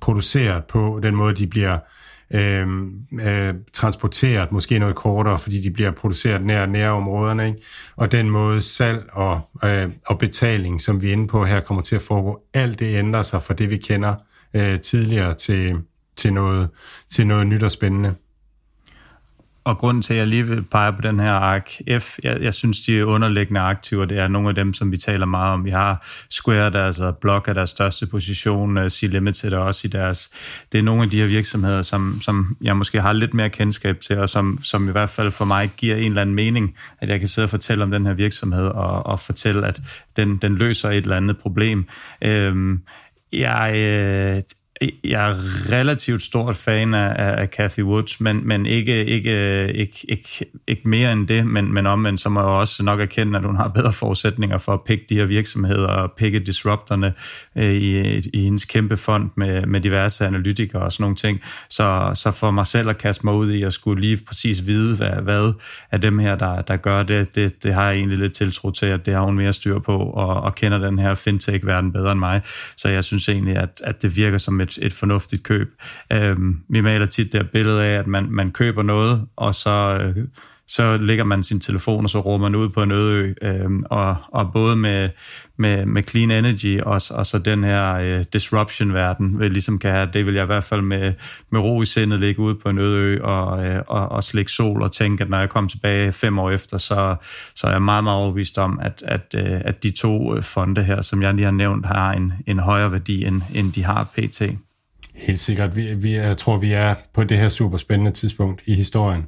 produceret 0.00 0.64
på, 0.64 1.00
den 1.02 1.14
måde 1.14 1.34
de 1.34 1.46
bliver 1.46 1.78
øh, 2.34 2.66
øh, 3.26 3.54
transporteret, 3.72 4.52
måske 4.52 4.78
noget 4.78 4.96
kortere, 4.96 5.38
fordi 5.38 5.60
de 5.60 5.70
bliver 5.70 5.90
produceret 5.90 6.42
nær 6.44 6.66
nærområderne. 6.66 7.46
Ikke? 7.46 7.60
Og 7.96 8.12
den 8.12 8.30
måde 8.30 8.62
salg 8.62 9.08
og, 9.12 9.40
øh, 9.64 9.88
og 10.06 10.18
betaling, 10.18 10.80
som 10.80 11.02
vi 11.02 11.08
er 11.08 11.12
inde 11.12 11.28
på 11.28 11.44
her, 11.44 11.60
kommer 11.60 11.82
til 11.82 11.96
at 11.96 12.02
foregå. 12.02 12.42
Alt 12.54 12.78
det 12.80 12.98
ændrer 12.98 13.22
sig 13.22 13.42
fra 13.42 13.54
det, 13.54 13.70
vi 13.70 13.76
kender 13.76 14.14
øh, 14.54 14.80
tidligere 14.80 15.34
til, 15.34 15.76
til, 16.16 16.32
noget, 16.32 16.68
til 17.08 17.26
noget 17.26 17.46
nyt 17.46 17.62
og 17.62 17.70
spændende. 17.70 18.14
Og 19.66 19.78
grunden 19.78 20.02
til, 20.02 20.14
at 20.14 20.18
jeg 20.18 20.26
lige 20.26 20.46
vil 20.46 20.62
pege 20.62 20.92
på 20.92 21.02
den 21.02 21.20
her 21.20 21.32
ARK 21.32 21.70
F, 21.98 22.18
jeg, 22.22 22.42
jeg 22.42 22.54
synes, 22.54 22.80
de 22.80 23.06
underliggende 23.06 23.60
aktiver, 23.60 24.04
det 24.04 24.18
er 24.18 24.28
nogle 24.28 24.48
af 24.48 24.54
dem, 24.54 24.74
som 24.74 24.92
vi 24.92 24.96
taler 24.96 25.26
meget 25.26 25.52
om. 25.52 25.64
Vi 25.64 25.70
har 25.70 26.06
Square, 26.30 26.70
der 26.70 26.86
altså 26.86 27.12
Block 27.12 27.48
er 27.48 27.52
deres 27.52 27.70
største 27.70 28.06
position, 28.06 28.78
øh, 28.78 28.90
C-Limited 28.90 29.52
er 29.52 29.58
også 29.58 29.80
i 29.84 29.90
deres. 29.90 30.30
Det 30.72 30.78
er 30.78 30.82
nogle 30.82 31.02
af 31.02 31.10
de 31.10 31.20
her 31.20 31.26
virksomheder, 31.26 31.82
som, 31.82 32.18
som 32.20 32.56
jeg 32.62 32.76
måske 32.76 33.00
har 33.00 33.12
lidt 33.12 33.34
mere 33.34 33.50
kendskab 33.50 34.00
til, 34.00 34.18
og 34.18 34.28
som, 34.28 34.58
som 34.62 34.88
i 34.88 34.92
hvert 34.92 35.10
fald 35.10 35.30
for 35.30 35.44
mig 35.44 35.70
giver 35.76 35.96
en 35.96 36.04
eller 36.04 36.22
anden 36.22 36.34
mening, 36.34 36.74
at 37.00 37.08
jeg 37.08 37.20
kan 37.20 37.28
sidde 37.28 37.46
og 37.46 37.50
fortælle 37.50 37.84
om 37.84 37.90
den 37.90 38.06
her 38.06 38.12
virksomhed, 38.12 38.66
og, 38.66 39.06
og 39.06 39.20
fortælle, 39.20 39.66
at 39.66 39.80
den, 40.16 40.36
den 40.36 40.56
løser 40.56 40.90
et 40.90 40.96
eller 40.96 41.16
andet 41.16 41.38
problem. 41.38 41.84
Øhm, 42.22 42.80
jeg, 43.32 43.72
øh, 43.76 44.42
jeg 45.04 45.30
er 45.30 45.34
relativt 45.72 46.22
stort 46.22 46.56
fan 46.56 46.94
af, 46.94 47.40
af 47.40 47.46
Cathy 47.48 47.80
Woods, 47.80 48.20
men, 48.20 48.48
men 48.48 48.66
ikke, 48.66 49.04
ikke, 49.04 49.72
ikke, 49.72 50.06
ikke, 50.08 50.46
ikke 50.66 50.88
mere 50.88 51.12
end 51.12 51.28
det, 51.28 51.46
men, 51.46 51.74
men 51.74 51.86
omvendt, 51.86 52.20
så 52.20 52.28
må 52.28 52.40
jeg 52.40 52.48
også 52.48 52.82
nok 52.82 53.00
erkende, 53.00 53.38
at 53.38 53.44
hun 53.44 53.56
har 53.56 53.68
bedre 53.68 53.92
forudsætninger 53.92 54.58
for 54.58 54.72
at 54.72 54.80
pikke 54.86 55.04
de 55.08 55.14
her 55.14 55.24
virksomheder 55.24 55.88
og 55.88 56.12
pikke 56.12 56.38
disruptorne 56.38 57.14
øh, 57.56 57.74
i, 57.74 58.18
i 58.18 58.42
hendes 58.42 58.64
kæmpe 58.64 58.96
fond 58.96 59.30
med, 59.36 59.66
med 59.66 59.80
diverse 59.80 60.26
analytikere 60.26 60.82
og 60.82 60.92
sådan 60.92 61.02
nogle 61.02 61.16
ting. 61.16 61.40
Så, 61.70 62.10
så 62.14 62.30
for 62.30 62.50
mig 62.50 62.66
selv 62.66 62.88
at 62.88 62.98
kaste 62.98 63.26
mig 63.26 63.34
ud 63.34 63.50
i 63.50 63.62
at 63.62 63.72
skulle 63.72 64.00
lige 64.00 64.18
præcis 64.26 64.66
vide, 64.66 64.96
hvad, 64.96 65.10
hvad 65.22 65.52
er 65.90 65.98
dem 65.98 66.18
her, 66.18 66.36
der, 66.36 66.62
der 66.62 66.76
gør 66.76 67.02
det, 67.02 67.34
det, 67.34 67.62
det 67.62 67.74
har 67.74 67.88
jeg 67.88 67.96
egentlig 67.96 68.18
lidt 68.18 68.32
tiltro 68.32 68.70
til, 68.70 68.86
at 68.86 69.06
det 69.06 69.14
har 69.14 69.22
hun 69.22 69.36
mere 69.36 69.52
styr 69.52 69.78
på 69.78 69.98
og, 69.98 70.40
og 70.40 70.54
kender 70.54 70.78
den 70.78 70.98
her 70.98 71.14
fintech-verden 71.14 71.92
bedre 71.92 72.12
end 72.12 72.20
mig. 72.20 72.40
Så 72.76 72.88
jeg 72.88 73.04
synes 73.04 73.28
egentlig, 73.28 73.56
at, 73.56 73.82
at 73.84 74.02
det 74.02 74.16
virker 74.16 74.38
som 74.38 74.54
et, 74.66 74.78
et 74.82 74.92
fornuftigt 74.92 75.42
køb. 75.42 75.74
Øhm, 76.12 76.60
vi 76.68 76.80
maler 76.80 77.06
tit 77.06 77.32
det 77.32 77.50
billede 77.50 77.84
af, 77.84 77.98
at 77.98 78.06
man, 78.06 78.30
man 78.30 78.50
køber 78.50 78.82
noget, 78.82 79.26
og 79.36 79.54
så... 79.54 79.98
Øh, 80.16 80.24
så 80.68 80.96
lægger 80.96 81.24
man 81.24 81.42
sin 81.42 81.60
telefon, 81.60 82.04
og 82.04 82.10
så 82.10 82.20
råber 82.20 82.38
man 82.38 82.54
ud 82.54 82.68
på 82.68 82.82
en 82.82 82.90
øde 82.90 83.12
ø. 83.14 83.34
øh, 83.42 83.70
og, 83.90 84.16
og 84.28 84.52
både 84.52 84.76
med, 84.76 85.10
med, 85.58 85.86
med 85.86 86.02
clean 86.02 86.30
energy 86.30 86.80
og, 86.80 87.00
og 87.10 87.26
så 87.26 87.38
den 87.44 87.64
her 87.64 87.94
øh, 87.94 88.24
disruption-verden, 88.32 89.38
vil 89.38 89.52
ligesom 89.52 89.78
kan 89.78 89.90
have, 89.90 90.08
det 90.12 90.26
vil 90.26 90.34
jeg 90.34 90.42
i 90.42 90.46
hvert 90.46 90.64
fald 90.64 90.82
med, 90.82 91.12
med 91.52 91.60
ro 91.60 91.82
i 91.82 91.86
sindet 91.86 92.20
ligge 92.20 92.40
ude 92.40 92.54
på 92.54 92.68
en 92.68 92.78
øde 92.78 92.96
ø 92.96 93.22
og, 93.22 93.66
øh, 93.66 93.82
og, 93.86 94.08
og 94.08 94.24
slikke 94.24 94.52
sol 94.52 94.82
og 94.82 94.92
tænke, 94.92 95.24
at 95.24 95.30
når 95.30 95.38
jeg 95.38 95.48
kommer 95.48 95.70
tilbage 95.70 96.12
fem 96.12 96.38
år 96.38 96.50
efter, 96.50 96.78
så, 96.78 97.16
så 97.54 97.66
er 97.66 97.70
jeg 97.70 97.82
meget, 97.82 98.04
meget 98.04 98.18
overbevist 98.18 98.58
om, 98.58 98.78
at, 98.82 99.02
at, 99.06 99.34
øh, 99.36 99.60
at 99.64 99.82
de 99.82 99.90
to 99.90 100.36
øh, 100.36 100.42
fonde 100.42 100.82
her, 100.82 101.02
som 101.02 101.22
jeg 101.22 101.34
lige 101.34 101.44
har 101.44 101.52
nævnt, 101.52 101.86
har 101.86 102.12
en, 102.12 102.32
en 102.46 102.58
højere 102.58 102.92
værdi, 102.92 103.24
end, 103.24 103.42
end 103.54 103.72
de 103.72 103.84
har 103.84 104.04
pt. 104.04 104.42
Helt 105.14 105.38
sikkert. 105.38 105.76
Vi, 105.76 105.94
vi, 105.94 106.14
jeg 106.14 106.36
tror, 106.36 106.58
vi 106.58 106.72
er 106.72 106.94
på 107.14 107.24
det 107.24 107.38
her 107.38 107.48
super 107.48 107.76
spændende 107.76 108.10
tidspunkt 108.10 108.62
i 108.66 108.74
historien 108.74 109.22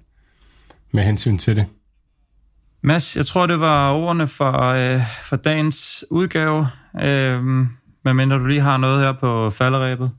med 0.92 1.02
hensyn 1.02 1.38
til 1.38 1.56
det. 1.56 1.66
Mads, 2.82 3.16
jeg 3.16 3.26
tror, 3.26 3.46
det 3.46 3.60
var 3.60 3.92
ordene 3.92 4.26
for, 4.26 4.62
øh, 4.62 5.00
for 5.28 5.36
dagens 5.36 6.04
udgave. 6.10 6.66
Øh, 6.94 7.44
medmindre 8.04 8.38
du 8.38 8.46
lige 8.46 8.60
har 8.60 8.76
noget 8.76 9.00
her 9.00 9.12
på 9.12 9.50
falderæbet. 9.50 10.10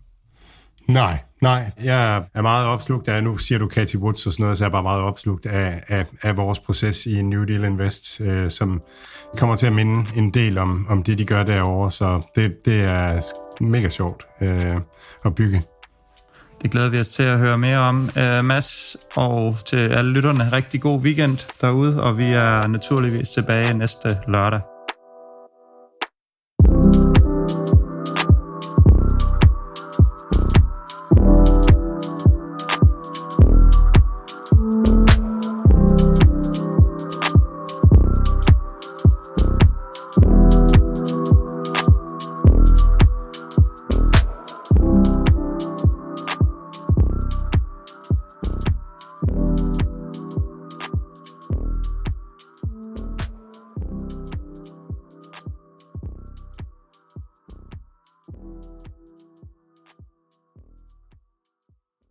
Nej, 0.88 1.20
nej. 1.42 1.72
Jeg 1.84 2.24
er 2.34 2.42
meget 2.42 2.68
opslugt 2.68 3.08
af, 3.08 3.24
nu 3.24 3.38
siger 3.38 3.60
du 3.60 3.70
Cathy 3.70 3.96
Woods 3.96 4.28
og 4.28 4.34
sådan 4.34 4.44
noget, 4.44 4.58
så 4.58 4.64
jeg 4.64 4.68
er 4.68 4.72
bare 4.72 4.84
meget 4.84 5.02
opslugt 5.02 5.46
af, 5.46 5.84
af, 5.88 6.06
af 6.22 6.38
vores 6.38 6.60
proces 6.60 7.06
i 7.06 7.22
New 7.22 7.44
Deal 7.44 7.64
Invest, 7.64 8.22
øh, 8.22 8.52
som 8.52 8.82
kommer 9.38 9.56
til 9.56 9.68
at 9.68 9.74
minde 9.74 10.06
en 10.16 10.34
del 10.34 10.58
om, 10.58 10.86
om 10.90 11.04
det, 11.04 11.18
de 11.18 11.26
gør 11.26 11.44
derovre. 11.44 11.92
Så 11.92 12.22
det, 12.36 12.66
det 12.66 12.82
er 12.82 13.22
mega 13.62 13.90
sjovt 13.90 14.26
øh, 14.42 14.76
at 15.26 15.36
bygge. 15.36 15.64
Det 16.62 16.72
glæder 16.72 16.90
vi 16.90 17.00
os 17.00 17.08
til 17.08 17.24
at 17.24 17.40
høre 17.40 17.58
mere 17.58 17.78
om. 17.78 18.10
Uh, 18.16 18.46
Mads, 18.46 18.98
og 19.16 19.58
til 19.66 19.78
alle 19.78 20.12
lytterne, 20.12 20.50
rigtig 20.54 20.82
god 20.82 21.00
weekend 21.00 21.38
derude, 21.62 22.04
og 22.04 22.18
vi 22.18 22.26
er 22.26 22.68
naturligvis 22.68 23.30
tilbage 23.30 23.74
næste 23.74 24.18
lørdag. 24.28 24.62